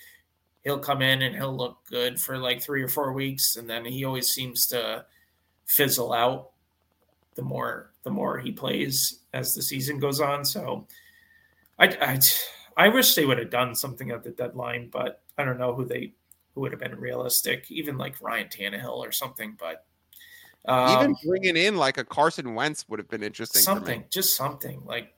He'll 0.64 0.80
come 0.80 1.02
in 1.02 1.22
and 1.22 1.36
he'll 1.36 1.56
look 1.56 1.78
good 1.90 2.20
for 2.20 2.38
like 2.38 2.62
three 2.62 2.82
or 2.82 2.90
four 2.90 3.14
weeks, 3.14 3.56
and 3.56 3.70
then 3.70 3.86
he 3.86 4.04
always 4.04 4.30
seems 4.30 4.66
to 4.68 5.06
fizzle 5.66 6.14
out 6.14 6.52
the 7.36 7.42
more 7.42 7.92
the 8.04 8.10
more 8.10 8.38
he 8.40 8.52
plays 8.52 9.20
as 9.34 9.56
the 9.56 9.62
season 9.62 10.00
goes 10.00 10.20
on. 10.20 10.46
So 10.46 10.88
I, 11.78 11.88
I, 11.88 12.20
I 12.78 12.90
wish 12.90 13.16
they 13.16 13.26
would 13.26 13.40
have 13.40 13.50
done 13.50 13.76
something 13.76 14.12
at 14.12 14.24
the 14.24 14.30
deadline, 14.30 14.90
but 14.92 15.22
I 15.38 15.44
don't 15.44 15.58
know 15.58 15.74
who 15.74 15.86
they 15.86 16.14
who 16.54 16.62
would 16.62 16.72
have 16.72 16.80
been 16.80 16.96
realistic, 17.00 17.70
even 17.70 17.98
like 17.98 18.22
Ryan 18.22 18.48
Tannehill 18.48 18.98
or 18.98 19.12
something. 19.12 19.58
But 19.60 19.86
um, 20.68 20.98
even 20.98 21.16
bringing 21.26 21.58
in 21.58 21.76
like 21.76 21.98
a 21.98 22.04
Carson 22.04 22.56
Wentz 22.56 22.88
would 22.90 23.00
have 23.00 23.10
been 23.10 23.24
interesting. 23.24 23.62
Something, 23.62 24.06
just 24.10 24.36
something 24.36 24.82
like 24.86 25.14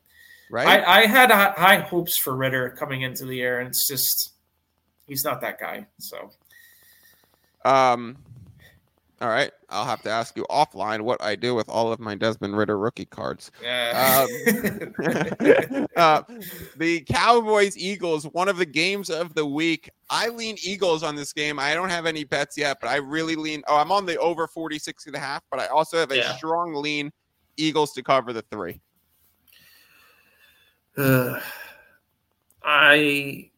right. 0.50 0.68
I, 0.68 1.02
I 1.02 1.06
had 1.06 1.32
high 1.32 1.80
hopes 1.80 2.18
for 2.18 2.36
Ridder 2.36 2.76
coming 2.78 3.04
into 3.04 3.26
the 3.26 3.36
year, 3.36 3.60
and 3.60 3.68
it's 3.68 3.88
just 3.88 4.34
he's 5.06 5.24
not 5.24 5.42
that 5.42 5.60
guy. 5.60 5.86
So, 6.00 6.32
um, 7.64 8.18
all 9.20 9.30
right, 9.30 9.52
I'll 9.70 9.86
have 9.86 10.04
to 10.04 10.12
ask 10.12 10.38
you 10.38 10.46
offline 10.50 11.02
what 11.02 11.22
I 11.24 11.36
do 11.36 11.56
with 11.56 11.68
all 11.70 11.92
of 11.92 12.00
my 12.00 12.14
Desmond 12.14 12.56
Ridder 12.56 12.78
rookie 12.78 13.06
cards. 13.06 13.52
Yeah. 13.64 14.26
Um, 14.28 14.94
uh, 15.96 16.22
the 16.76 17.02
Cowboys 17.10 17.76
Eagles, 17.78 18.26
one 18.26 18.48
of 18.48 18.58
the 18.58 18.66
games 18.66 19.10
of 19.10 19.34
the 19.34 19.46
week. 19.46 19.90
I 20.12 20.30
lean 20.30 20.58
Eagles 20.62 21.02
on 21.02 21.16
this 21.16 21.34
game. 21.34 21.58
I 21.58 21.74
don't 21.74 21.90
have 21.90 22.06
any 22.06 22.26
bets 22.26 22.58
yet, 22.58 22.78
but 22.80 22.90
I 22.90 22.98
really 22.98 23.36
lean. 23.36 23.64
Oh, 23.68 23.78
I'm 23.78 23.92
on 23.92 24.06
the 24.06 24.18
over 24.20 24.48
46 24.48 25.08
and 25.08 25.16
a 25.16 25.20
half, 25.20 25.42
but 25.50 25.60
I 25.60 25.66
also 25.68 25.98
have 25.98 26.12
a 26.12 26.18
yeah. 26.18 26.36
strong 26.36 26.76
lean 26.76 27.12
Eagles 27.58 27.94
to 27.94 28.04
cover 28.04 28.34
the 28.34 28.44
three. 28.52 28.80
Uh, 30.96 31.40
I 32.64 33.50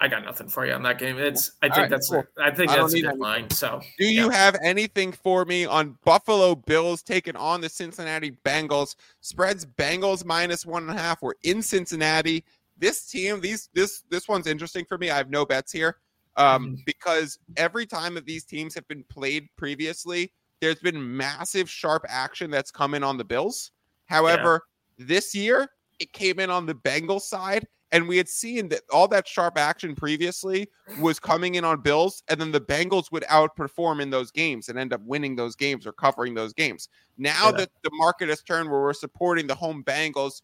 I 0.00 0.06
got 0.06 0.24
nothing 0.24 0.48
for 0.48 0.64
you 0.64 0.72
on 0.72 0.82
that 0.84 0.98
game. 0.98 1.18
It's 1.18 1.52
I 1.60 1.66
think 1.66 1.76
right, 1.76 1.90
that's 1.90 2.08
cool. 2.08 2.24
I 2.40 2.52
think 2.52 2.70
that's 2.70 2.94
a 2.94 3.00
good 3.00 3.18
line. 3.18 3.50
So 3.50 3.80
do 3.98 4.06
you 4.06 4.26
yeah. 4.26 4.32
have 4.32 4.56
anything 4.62 5.10
for 5.10 5.44
me 5.44 5.64
on 5.64 5.98
Buffalo 6.04 6.54
Bills 6.54 7.02
taking 7.02 7.34
on 7.34 7.60
the 7.60 7.68
Cincinnati 7.68 8.32
Bengals? 8.44 8.94
Spreads 9.20 9.66
Bengals 9.66 10.24
minus 10.24 10.64
one 10.64 10.88
and 10.88 10.96
a 10.96 11.00
half. 11.00 11.20
We're 11.20 11.32
in 11.42 11.62
Cincinnati. 11.62 12.44
This 12.78 13.10
team, 13.10 13.40
these 13.40 13.70
this 13.74 14.04
this 14.08 14.28
one's 14.28 14.46
interesting 14.46 14.84
for 14.84 14.98
me. 14.98 15.10
I 15.10 15.16
have 15.16 15.30
no 15.30 15.44
bets 15.44 15.72
here. 15.72 15.96
Um, 16.36 16.66
mm-hmm. 16.66 16.74
because 16.86 17.40
every 17.56 17.84
time 17.84 18.14
that 18.14 18.24
these 18.24 18.44
teams 18.44 18.72
have 18.76 18.86
been 18.86 19.02
played 19.08 19.48
previously, 19.56 20.30
there's 20.60 20.78
been 20.78 21.16
massive 21.16 21.68
sharp 21.68 22.04
action 22.08 22.48
that's 22.52 22.70
come 22.70 22.94
in 22.94 23.02
on 23.02 23.16
the 23.16 23.24
Bills. 23.24 23.72
However, 24.06 24.62
yeah. 24.96 25.06
this 25.08 25.34
year 25.34 25.68
it 25.98 26.12
came 26.12 26.38
in 26.38 26.50
on 26.50 26.66
the 26.66 26.74
Bengals 26.74 27.22
side 27.22 27.66
and 27.92 28.06
we 28.06 28.16
had 28.16 28.28
seen 28.28 28.68
that 28.68 28.82
all 28.92 29.08
that 29.08 29.26
sharp 29.26 29.56
action 29.56 29.94
previously 29.94 30.68
was 31.00 31.18
coming 31.18 31.54
in 31.54 31.64
on 31.64 31.80
Bills, 31.80 32.22
and 32.28 32.40
then 32.40 32.52
the 32.52 32.60
Bengals 32.60 33.10
would 33.12 33.24
outperform 33.24 34.02
in 34.02 34.10
those 34.10 34.30
games 34.30 34.68
and 34.68 34.78
end 34.78 34.92
up 34.92 35.00
winning 35.02 35.36
those 35.36 35.56
games 35.56 35.86
or 35.86 35.92
covering 35.92 36.34
those 36.34 36.52
games. 36.52 36.88
Now 37.16 37.46
yeah. 37.46 37.52
that 37.52 37.70
the 37.82 37.90
market 37.94 38.28
has 38.28 38.42
turned 38.42 38.70
where 38.70 38.80
we're 38.80 38.92
supporting 38.92 39.46
the 39.46 39.54
home 39.54 39.82
Bengals, 39.84 40.42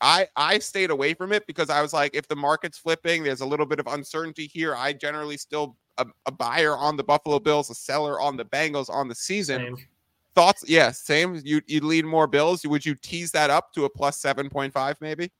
I 0.00 0.26
I 0.36 0.58
stayed 0.58 0.90
away 0.90 1.14
from 1.14 1.32
it 1.32 1.46
because 1.46 1.70
I 1.70 1.82
was 1.82 1.92
like, 1.92 2.14
if 2.14 2.26
the 2.26 2.36
market's 2.36 2.78
flipping, 2.78 3.22
there's 3.22 3.42
a 3.42 3.46
little 3.46 3.66
bit 3.66 3.78
of 3.78 3.86
uncertainty 3.86 4.46
here. 4.46 4.74
I 4.74 4.92
generally 4.92 5.36
still 5.36 5.76
a, 5.98 6.06
a 6.26 6.32
buyer 6.32 6.76
on 6.76 6.96
the 6.96 7.04
Buffalo 7.04 7.38
Bills, 7.38 7.70
a 7.70 7.74
seller 7.74 8.20
on 8.20 8.36
the 8.36 8.44
Bengals 8.44 8.90
on 8.90 9.08
the 9.08 9.14
season. 9.14 9.76
Same. 9.76 9.86
Thoughts? 10.34 10.64
Yes, 10.66 10.70
yeah, 10.70 10.90
same. 10.90 11.40
You 11.44 11.60
you 11.66 11.80
lead 11.80 12.04
more 12.04 12.26
Bills. 12.26 12.64
Would 12.66 12.86
you 12.86 12.94
tease 12.94 13.30
that 13.32 13.50
up 13.50 13.72
to 13.74 13.84
a 13.84 13.90
plus 13.90 14.16
seven 14.18 14.48
point 14.48 14.72
five 14.72 14.96
maybe? 15.00 15.30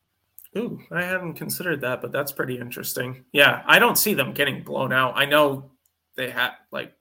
Ooh, 0.58 0.80
I 0.90 1.02
hadn't 1.02 1.34
considered 1.34 1.80
that, 1.82 2.02
but 2.02 2.10
that's 2.10 2.32
pretty 2.32 2.58
interesting. 2.58 3.24
Yeah, 3.32 3.62
I 3.66 3.78
don't 3.78 3.96
see 3.96 4.14
them 4.14 4.32
getting 4.32 4.62
blown 4.64 4.92
out. 4.92 5.12
I 5.16 5.24
know 5.24 5.70
they 6.16 6.30
had 6.30 6.52
like 6.72 6.92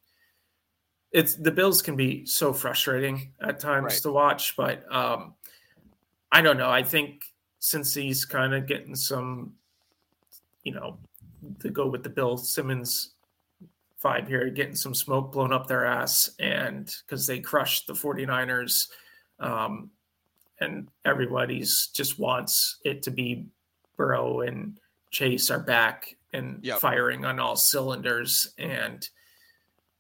it's 1.12 1.34
the 1.34 1.52
Bills 1.52 1.82
can 1.82 1.96
be 1.96 2.26
so 2.26 2.54
frustrating 2.54 3.34
at 3.42 3.60
times 3.60 3.94
right. 3.94 4.02
to 4.04 4.12
watch, 4.12 4.56
but 4.56 4.84
um 4.94 5.34
I 6.32 6.42
don't 6.42 6.58
know. 6.58 6.70
I 6.70 6.84
think 6.84 7.24
since 7.58 7.94
he's 7.94 8.24
kind 8.24 8.54
of 8.54 8.68
getting 8.68 8.96
some, 8.96 9.54
you 10.64 10.74
know, 10.74 11.00
to 11.60 11.72
go 11.72 11.88
with 11.88 12.04
the 12.04 12.10
Bill 12.10 12.38
Simmons 12.38 13.14
vibe 14.04 14.28
here, 14.28 14.50
getting 14.50 14.76
some 14.76 14.94
smoke 14.94 15.32
blown 15.32 15.52
up 15.52 15.68
their 15.68 15.86
ass, 15.86 16.30
and 16.40 16.94
because 17.06 17.26
they 17.26 17.40
crushed 17.40 17.88
the 17.88 17.94
49ers, 17.94 18.90
um, 19.40 19.90
and 20.62 20.88
everybody's 21.06 21.88
just 21.94 22.20
wants 22.20 22.80
it 22.84 23.02
to 23.04 23.12
be 23.12 23.46
Burrow 23.98 24.42
and 24.42 24.80
Chase 25.12 25.50
are 25.50 25.60
back 25.60 26.16
and 26.34 26.60
yep. 26.64 26.80
firing 26.80 27.26
on 27.26 27.40
all 27.40 27.56
cylinders. 27.56 28.54
And 28.58 29.08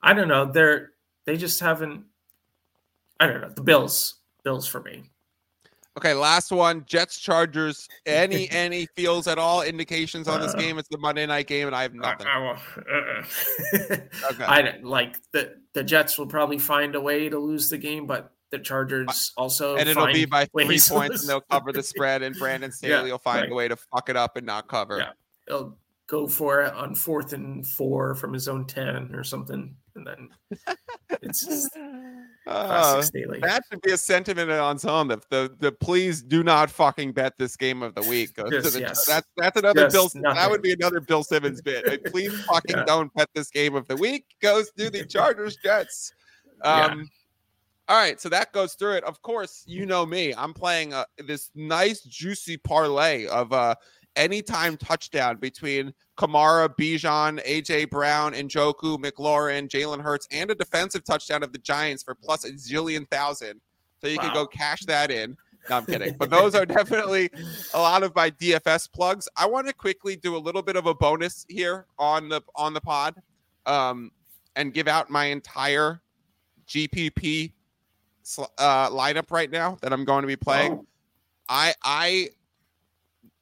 I 0.01 0.13
don't 0.13 0.27
know, 0.27 0.45
they're 0.45 0.91
they 1.25 1.37
just 1.37 1.59
haven't. 1.59 2.05
I 3.19 3.27
don't 3.27 3.41
know 3.41 3.49
the 3.49 3.61
Bills. 3.61 4.15
Bills 4.43 4.67
for 4.67 4.81
me. 4.81 5.03
Okay, 5.97 6.13
last 6.13 6.51
one. 6.51 6.85
Jets 6.85 7.19
Chargers. 7.19 7.87
Any 8.05 8.49
any 8.51 8.87
feels 8.95 9.27
at 9.27 9.37
all 9.37 9.63
indications 9.63 10.27
on 10.27 10.39
this 10.39 10.53
uh, 10.53 10.57
game? 10.57 10.77
It's 10.77 10.87
the 10.89 10.97
Monday 10.97 11.25
night 11.25 11.47
game, 11.47 11.67
and 11.67 11.75
I 11.75 11.81
have 11.81 11.93
nothing. 11.93 12.25
I, 12.25 12.39
I, 12.39 12.51
uh, 12.53 13.95
okay. 14.31 14.43
I 14.43 14.79
like 14.81 15.17
the 15.33 15.55
the 15.73 15.83
Jets 15.83 16.17
will 16.17 16.27
probably 16.27 16.57
find 16.57 16.95
a 16.95 17.01
way 17.01 17.27
to 17.29 17.37
lose 17.37 17.69
the 17.69 17.77
game, 17.77 18.05
but 18.05 18.31
the 18.51 18.59
Chargers 18.59 19.33
also 19.37 19.75
and 19.75 19.87
it'll 19.87 20.07
be 20.07 20.25
by 20.25 20.45
three 20.45 20.79
points, 20.79 21.21
and 21.21 21.29
they'll 21.29 21.41
cover 21.41 21.71
the 21.71 21.83
spread, 21.83 22.21
and 22.21 22.35
Brandon 22.37 22.71
Staley 22.71 23.07
yeah, 23.07 23.11
will 23.11 23.19
find 23.19 23.41
right. 23.41 23.51
a 23.51 23.55
way 23.55 23.67
to 23.67 23.75
fuck 23.75 24.09
it 24.09 24.15
up 24.15 24.37
and 24.37 24.45
not 24.45 24.67
cover. 24.67 24.97
Yeah, 24.97 25.11
he'll 25.47 25.77
go 26.07 26.27
for 26.27 26.63
it 26.63 26.73
on 26.73 26.95
fourth 26.95 27.33
and 27.33 27.65
four 27.65 28.15
from 28.15 28.33
his 28.33 28.47
own 28.47 28.65
ten 28.65 29.13
or 29.13 29.23
something, 29.23 29.75
and 29.95 30.07
then 30.07 30.29
it's 31.21 31.45
just 31.45 31.69
uh, 32.47 33.01
that 33.41 33.61
should 33.69 33.81
be 33.81 33.91
a 33.91 33.97
sentiment 33.97 34.49
on 34.49 34.79
some 34.79 35.07
the, 35.07 35.21
the 35.29 35.55
the 35.59 35.71
please 35.71 36.23
do 36.23 36.43
not 36.43 36.71
fucking 36.71 37.11
bet 37.11 37.37
this 37.37 37.55
game 37.55 37.83
of 37.83 37.93
the 37.93 38.01
week. 38.03 38.35
Just, 38.49 38.73
the, 38.73 38.79
yes. 38.79 39.05
That's 39.05 39.27
that's 39.37 39.57
another 39.59 39.83
Just 39.83 39.93
Bill. 39.93 40.21
Nothing. 40.23 40.35
That 40.35 40.49
would 40.49 40.61
be 40.63 40.73
another 40.73 40.99
Bill 40.99 41.23
Simmons 41.23 41.61
bit. 41.61 42.05
please 42.05 42.33
fucking 42.47 42.77
yeah. 42.77 42.85
don't 42.85 43.13
bet 43.13 43.29
this 43.35 43.51
game 43.51 43.75
of 43.75 43.87
the 43.87 43.95
week. 43.95 44.25
Goes 44.41 44.71
to 44.77 44.89
the 44.89 45.05
Chargers 45.05 45.57
Jets. 45.57 46.13
Um, 46.61 46.99
yeah. 46.99 47.05
All 47.89 47.97
right, 47.97 48.21
so 48.21 48.29
that 48.29 48.53
goes 48.53 48.75
through 48.75 48.97
it. 48.97 49.03
Of 49.03 49.23
course, 49.23 49.63
you 49.65 49.87
know 49.87 50.05
me. 50.05 50.31
I'm 50.37 50.53
playing 50.53 50.93
uh, 50.93 51.05
this 51.25 51.49
nice 51.55 52.01
juicy 52.01 52.55
parlay 52.55 53.25
of 53.25 53.51
uh 53.51 53.73
anytime 54.15 54.77
touchdown 54.77 55.37
between 55.37 55.91
Kamara, 56.15 56.69
Bijan, 56.69 57.43
AJ 57.47 57.89
Brown, 57.89 58.33
Njoku, 58.33 58.99
McLaurin, 58.99 59.67
Jalen 59.67 60.01
Hurts, 60.01 60.27
and 60.31 60.51
a 60.51 60.55
defensive 60.55 61.03
touchdown 61.03 61.41
of 61.41 61.51
the 61.51 61.57
Giants 61.57 62.03
for 62.03 62.13
plus 62.13 62.45
a 62.45 62.51
zillion 62.51 63.09
thousand. 63.09 63.59
So 64.01 64.07
you 64.07 64.17
wow. 64.17 64.23
can 64.23 64.33
go 64.35 64.45
cash 64.45 64.81
that 64.81 65.09
in. 65.09 65.35
No, 65.67 65.77
I'm 65.77 65.85
kidding. 65.87 66.15
But 66.19 66.29
those 66.29 66.53
are 66.53 66.67
definitely 66.67 67.31
a 67.73 67.79
lot 67.79 68.03
of 68.03 68.13
my 68.13 68.29
DFS 68.29 68.91
plugs. 68.91 69.27
I 69.35 69.47
want 69.47 69.65
to 69.67 69.73
quickly 69.73 70.15
do 70.15 70.35
a 70.35 70.37
little 70.37 70.61
bit 70.61 70.75
of 70.75 70.85
a 70.85 70.93
bonus 70.93 71.43
here 71.49 71.87
on 71.97 72.29
the 72.29 72.41
on 72.55 72.75
the 72.75 72.81
pod, 72.81 73.15
um, 73.65 74.11
and 74.55 74.75
give 74.75 74.87
out 74.87 75.09
my 75.09 75.25
entire 75.25 76.03
GPP 76.67 77.53
uh, 78.37 78.89
lineup 78.89 79.31
right 79.31 79.49
now 79.49 79.77
that 79.81 79.93
I'm 79.93 80.05
going 80.05 80.21
to 80.21 80.27
be 80.27 80.35
playing. 80.35 80.73
Oh. 80.73 80.85
I 81.47 81.73
I 81.83 82.29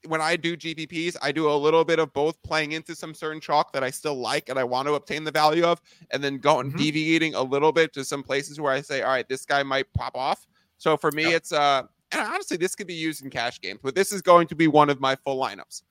when 0.05 0.21
I 0.21 0.35
do 0.35 0.55
GPPs, 0.55 1.17
I 1.21 1.31
do 1.31 1.49
a 1.49 1.53
little 1.53 1.83
bit 1.83 1.99
of 1.99 2.13
both 2.13 2.41
playing 2.43 2.71
into 2.71 2.95
some 2.95 3.13
certain 3.13 3.41
chalk 3.41 3.73
that 3.73 3.83
I 3.83 3.89
still 3.89 4.15
like 4.15 4.49
and 4.49 4.57
I 4.57 4.63
want 4.63 4.87
to 4.87 4.93
obtain 4.93 5.23
the 5.23 5.31
value 5.31 5.65
of, 5.65 5.81
and 6.11 6.23
then 6.23 6.37
going 6.37 6.69
mm-hmm. 6.69 6.77
deviating 6.77 7.35
a 7.35 7.41
little 7.41 7.71
bit 7.71 7.93
to 7.93 8.05
some 8.05 8.23
places 8.23 8.59
where 8.61 8.71
I 8.71 8.81
say, 8.81 9.01
all 9.01 9.11
right, 9.11 9.27
this 9.27 9.45
guy 9.45 9.63
might 9.63 9.91
pop 9.93 10.15
off. 10.15 10.47
So 10.77 10.95
for 10.95 11.11
me, 11.11 11.33
it's 11.33 11.51
uh, 11.51 11.83
and 12.11 12.21
honestly, 12.21 12.57
this 12.57 12.75
could 12.75 12.87
be 12.87 12.93
used 12.93 13.23
in 13.23 13.29
cash 13.29 13.59
games, 13.59 13.79
but 13.83 13.95
this 13.95 14.11
is 14.11 14.21
going 14.21 14.47
to 14.47 14.55
be 14.55 14.67
one 14.67 14.89
of 14.89 15.01
my 15.01 15.15
full 15.15 15.37
lineups. 15.37 15.83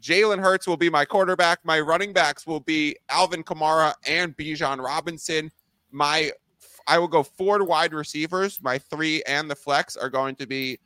Jalen 0.00 0.40
Hurts 0.40 0.66
will 0.66 0.76
be 0.76 0.90
my 0.90 1.04
quarterback. 1.04 1.64
My 1.64 1.80
running 1.80 2.12
backs 2.12 2.46
will 2.46 2.60
be 2.60 2.96
Alvin 3.08 3.42
Kamara 3.42 3.94
and 4.06 4.36
Bijan 4.36 4.78
Robinson. 4.78 5.50
My 5.90 6.30
I 6.88 6.98
will 6.98 7.08
go 7.08 7.22
four 7.22 7.62
wide 7.64 7.92
receivers. 7.92 8.60
My 8.62 8.78
three 8.78 9.22
and 9.24 9.50
the 9.50 9.54
flex 9.54 9.96
are 9.96 10.08
going 10.08 10.34
to 10.36 10.46
be 10.46 10.78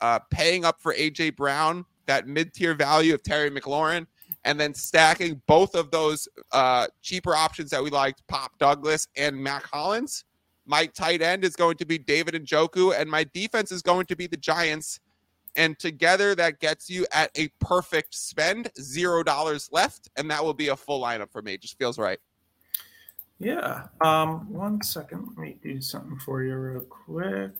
uh, 0.00 0.20
paying 0.30 0.64
up 0.64 0.80
for 0.80 0.94
AJ 0.94 1.36
Brown, 1.36 1.84
that 2.06 2.26
mid 2.26 2.54
tier 2.54 2.74
value 2.74 3.12
of 3.12 3.22
Terry 3.22 3.50
McLaurin, 3.50 4.06
and 4.44 4.58
then 4.58 4.72
stacking 4.72 5.42
both 5.46 5.74
of 5.74 5.90
those 5.90 6.28
uh, 6.52 6.86
cheaper 7.02 7.34
options 7.34 7.70
that 7.70 7.82
we 7.82 7.90
liked, 7.90 8.26
Pop 8.28 8.56
Douglas 8.58 9.08
and 9.16 9.36
Mack 9.36 9.64
Hollins. 9.64 10.24
My 10.66 10.86
tight 10.86 11.20
end 11.20 11.44
is 11.44 11.56
going 11.56 11.76
to 11.78 11.84
be 11.84 11.98
David 11.98 12.34
Njoku, 12.34 12.98
and 12.98 13.10
my 13.10 13.24
defense 13.34 13.72
is 13.72 13.82
going 13.82 14.06
to 14.06 14.16
be 14.16 14.26
the 14.26 14.36
Giants. 14.36 15.00
And 15.56 15.76
together, 15.80 16.36
that 16.36 16.60
gets 16.60 16.88
you 16.88 17.06
at 17.12 17.32
a 17.36 17.48
perfect 17.58 18.14
spend, 18.14 18.70
zero 18.80 19.24
dollars 19.24 19.68
left, 19.72 20.08
and 20.16 20.30
that 20.30 20.44
will 20.44 20.54
be 20.54 20.68
a 20.68 20.76
full 20.76 21.02
lineup 21.02 21.32
for 21.32 21.42
me. 21.42 21.54
It 21.54 21.62
just 21.62 21.76
feels 21.76 21.98
right. 21.98 22.20
Yeah. 23.40 23.84
Um, 24.02 24.52
one 24.52 24.82
second. 24.82 25.26
Let 25.28 25.38
me 25.38 25.56
do 25.62 25.80
something 25.80 26.18
for 26.18 26.42
you 26.44 26.54
real 26.56 26.82
quick. 26.82 27.52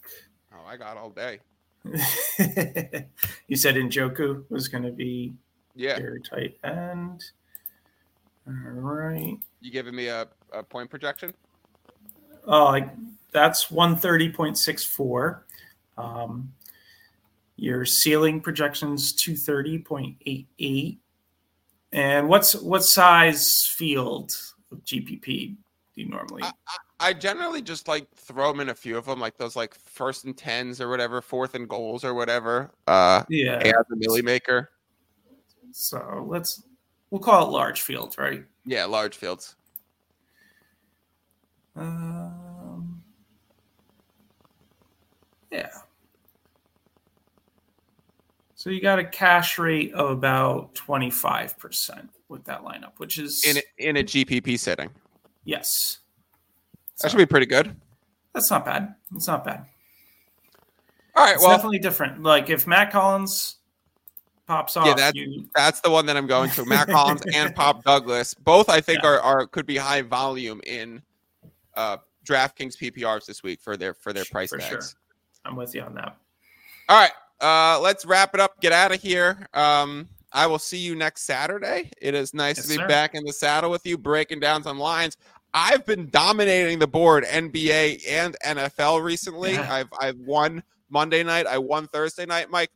Oh, 0.53 0.67
I 0.69 0.77
got 0.77 0.99
all 0.99 1.09
day. 1.09 1.41
you 3.49 3.57
said 3.57 3.75
Njoku 3.77 4.45
was 4.51 4.69
going 4.69 4.85
to 4.85 4.93
be 4.93 5.33
yeah 5.75 5.97
very 5.97 6.21
tight 6.21 6.59
end. 6.63 7.25
All 8.47 8.53
right. 8.55 9.39
You 9.63 9.71
giving 9.71 9.97
me 9.97 10.09
a, 10.09 10.29
a 10.53 10.63
point 10.63 10.91
projection? 10.91 11.33
Oh, 12.47 12.79
that's 13.33 13.71
one 13.71 13.97
thirty 13.97 14.31
point 14.31 14.59
six 14.59 14.85
four. 14.85 15.47
Um, 15.97 16.53
your 17.57 17.87
ceiling 17.87 18.43
projections 18.43 19.15
two 19.15 19.35
thirty 19.35 19.79
point 19.79 20.17
eight 20.27 20.47
eight. 20.59 20.99
And 21.93 22.29
what's 22.29 22.55
what 22.55 22.85
size 22.85 23.65
field 23.65 24.37
of 24.71 24.85
GPP 24.85 25.57
do 25.95 26.03
you 26.03 26.09
normally? 26.09 26.43
I, 26.43 26.53
I, 27.01 27.13
generally 27.13 27.63
just 27.63 27.89
like 27.89 28.11
throw 28.15 28.53
them 28.53 28.61
in 28.61 28.69
a 28.69 28.75
few 28.75 28.97
of 28.97 29.07
them, 29.07 29.19
like 29.19 29.37
those 29.37 29.57
like 29.57 29.75
first 29.75 30.25
and 30.25 30.37
tens 30.37 30.81
or 30.81 30.89
whatever, 30.89 31.21
fourth 31.21 31.55
and 31.55 31.69
goals 31.69 32.05
or 32.05 32.15
whatever. 32.15 32.71
Uh, 32.87 33.25
yeah, 33.29 33.59
as 33.59 33.73
a 33.93 33.97
millie 33.97 34.23
maker. 34.23 34.71
So 35.73 36.27
let's 36.29 36.63
we'll 37.11 37.21
call 37.21 37.49
it 37.49 37.51
large 37.51 37.83
fields, 37.83 38.19
right? 38.19 38.45
Yeah, 38.65 38.85
large 38.85 39.17
fields. 39.17 39.57
Um, 41.77 43.03
yeah. 45.51 45.71
So 48.55 48.69
you 48.69 48.83
got 48.83 48.99
a 48.99 49.05
cash 49.05 49.59
rate 49.59 49.95
of 49.95 50.11
about 50.11 50.75
25% 50.75 52.09
with 52.29 52.45
that 52.45 52.63
lineup, 52.63 52.93
which 52.99 53.19
is 53.19 53.43
in 53.47 53.57
a, 53.57 53.89
in 53.89 53.97
a 53.97 54.03
GPP 54.03 54.59
setting. 54.59 54.91
Yes. 55.45 55.99
That 57.01 57.11
should 57.11 57.19
be 57.19 57.27
pretty 57.27 57.47
good. 57.47 57.75
That's 58.33 58.51
not 58.51 58.65
bad. 58.65 58.95
It's 59.15 59.27
not 59.27 59.45
bad. 59.45 59.65
All 61.17 61.25
right. 61.25 61.35
It's 61.35 61.43
well, 61.43 61.51
definitely 61.51 61.79
different. 61.79 62.23
Like 62.23 62.51
if 62.51 62.67
Mack 62.67 62.93
Hollins 62.93 63.57
pops 64.47 64.77
off, 64.77 64.87
yeah, 64.87 64.95
that's, 64.95 65.17
you... 65.17 65.49
that's 65.55 65.81
the 65.81 65.91
one 65.91 66.07
that 66.07 66.17
I'm 66.17 66.27
going 66.27 66.51
to. 66.51 66.65
Mack 66.65 66.89
Hollins 66.89 67.23
and 67.35 67.55
Pop 67.57 67.83
Douglas, 67.85 68.35
both 68.35 68.69
I 68.69 68.81
think 68.81 69.03
yeah. 69.03 69.11
are, 69.11 69.21
are 69.21 69.47
could 69.47 69.67
be 69.67 69.77
high 69.77 70.03
volume 70.03 70.61
in 70.67 71.03
uh, 71.75 71.97
DraftKings 72.25 72.77
PPRs 72.77 73.27
this 73.27 73.43
week 73.43 73.61
for 73.61 73.77
their 73.77 73.95
for 73.95 74.13
their 74.13 74.25
price 74.27 74.51
for 74.51 74.59
tags. 74.59 74.71
Sure. 74.71 74.83
I'm 75.45 75.57
with 75.57 75.75
you 75.75 75.83
on 75.83 75.95
that. 75.95 76.17
All 76.89 77.01
right. 77.01 77.13
Uh, 77.41 77.81
let's 77.81 78.05
wrap 78.05 78.35
it 78.35 78.41
up. 78.41 78.61
Get 78.61 78.73
out 78.73 78.93
of 78.93 79.01
here. 79.01 79.49
Um, 79.55 80.09
I 80.33 80.47
will 80.47 80.59
see 80.59 80.79
you 80.79 80.95
next 80.95 81.23
Saturday. 81.23 81.91
It 82.01 82.15
is 82.15 82.33
nice 82.35 82.59
yes, 82.59 82.67
to 82.67 82.69
be 82.71 82.77
sir. 82.77 82.89
back 82.89 83.15
in 83.15 83.25
the 83.25 83.33
saddle 83.33 83.71
with 83.71 83.85
you, 83.87 83.99
breaking 83.99 84.41
down 84.41 84.63
some 84.63 84.79
lines. 84.79 85.17
I've 85.53 85.85
been 85.85 86.09
dominating 86.11 86.79
the 86.79 86.87
board 86.87 87.25
NBA 87.25 88.03
and 88.09 88.37
NFL 88.45 89.03
recently. 89.03 89.55
Yeah. 89.55 89.73
I've 89.73 89.89
I've 90.01 90.19
won 90.19 90.63
Monday 90.89 91.23
night. 91.23 91.47
I 91.47 91.59
won 91.59 91.89
Thursday 91.89 92.27
night. 92.27 92.51
Mike, 92.51 92.71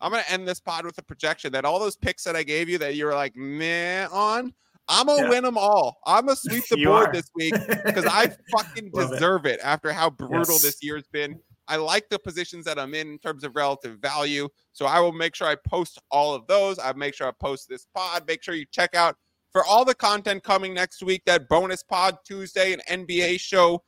I'm 0.00 0.10
gonna 0.10 0.24
end 0.28 0.46
this 0.46 0.60
pod 0.60 0.84
with 0.84 0.96
a 0.98 1.02
projection 1.02 1.52
that 1.52 1.64
all 1.64 1.80
those 1.80 1.96
picks 1.96 2.24
that 2.24 2.36
I 2.36 2.42
gave 2.42 2.68
you 2.68 2.78
that 2.78 2.94
you 2.94 3.06
were 3.06 3.14
like 3.14 3.34
meh 3.36 4.06
on. 4.12 4.54
I'm 4.88 5.06
gonna 5.06 5.22
yeah. 5.22 5.28
win 5.28 5.44
them 5.44 5.58
all. 5.58 5.98
I'm 6.06 6.26
gonna 6.26 6.36
sweep 6.36 6.64
the 6.70 6.84
board 6.84 7.08
are. 7.08 7.12
this 7.12 7.30
week 7.34 7.54
because 7.84 8.06
I 8.06 8.32
fucking 8.56 8.90
deserve 8.94 9.46
it. 9.46 9.54
it. 9.54 9.60
after 9.62 9.92
how 9.92 10.10
brutal 10.10 10.54
yes. 10.54 10.62
this 10.62 10.82
year's 10.82 11.08
been. 11.10 11.38
I 11.70 11.76
like 11.76 12.08
the 12.08 12.18
positions 12.18 12.64
that 12.64 12.80
I'm 12.80 12.94
in 12.94 13.08
in 13.08 13.18
terms 13.18 13.44
of 13.44 13.54
relative 13.54 14.00
value. 14.00 14.48
So 14.72 14.86
I 14.86 14.98
will 14.98 15.12
make 15.12 15.36
sure 15.36 15.46
I 15.46 15.54
post 15.54 16.00
all 16.10 16.34
of 16.34 16.48
those. 16.48 16.80
I 16.80 16.92
make 16.94 17.14
sure 17.14 17.28
I 17.28 17.32
post 17.40 17.68
this 17.68 17.86
pod. 17.94 18.24
Make 18.26 18.42
sure 18.42 18.56
you 18.56 18.66
check 18.72 18.96
out 18.96 19.14
for 19.52 19.64
all 19.64 19.84
the 19.84 19.94
content 19.94 20.42
coming 20.42 20.74
next 20.74 21.00
week 21.00 21.22
that 21.26 21.48
bonus 21.48 21.84
pod 21.84 22.18
Tuesday, 22.24 22.72
an 22.72 22.80
NBA 22.90 23.38
show 23.38 23.84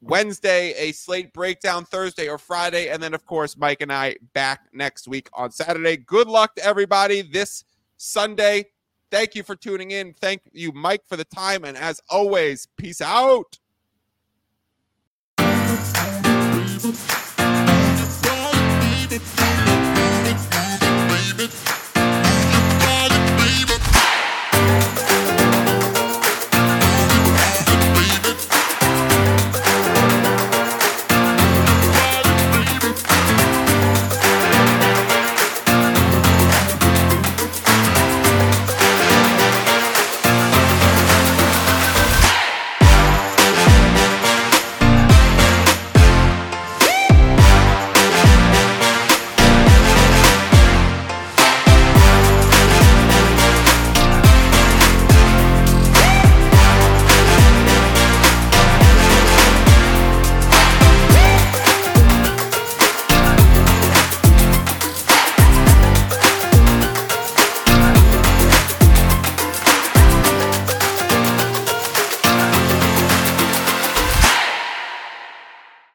Wednesday, 0.00 0.72
a 0.72 0.90
slate 0.90 1.32
breakdown 1.32 1.84
Thursday 1.84 2.28
or 2.28 2.36
Friday. 2.36 2.88
And 2.88 3.00
then, 3.00 3.14
of 3.14 3.24
course, 3.24 3.56
Mike 3.56 3.80
and 3.80 3.92
I 3.92 4.16
back 4.32 4.62
next 4.72 5.06
week 5.06 5.28
on 5.32 5.52
Saturday. 5.52 5.96
Good 5.96 6.26
luck 6.26 6.56
to 6.56 6.64
everybody 6.64 7.22
this 7.22 7.62
Sunday. 7.96 8.66
Thank 9.12 9.36
you 9.36 9.44
for 9.44 9.54
tuning 9.54 9.92
in. 9.92 10.14
Thank 10.14 10.42
you, 10.52 10.72
Mike, 10.72 11.02
for 11.06 11.16
the 11.16 11.24
time. 11.24 11.64
And 11.64 11.76
as 11.76 12.00
always, 12.10 12.66
peace 12.76 13.00
out. 13.00 13.58
It. 19.14 19.63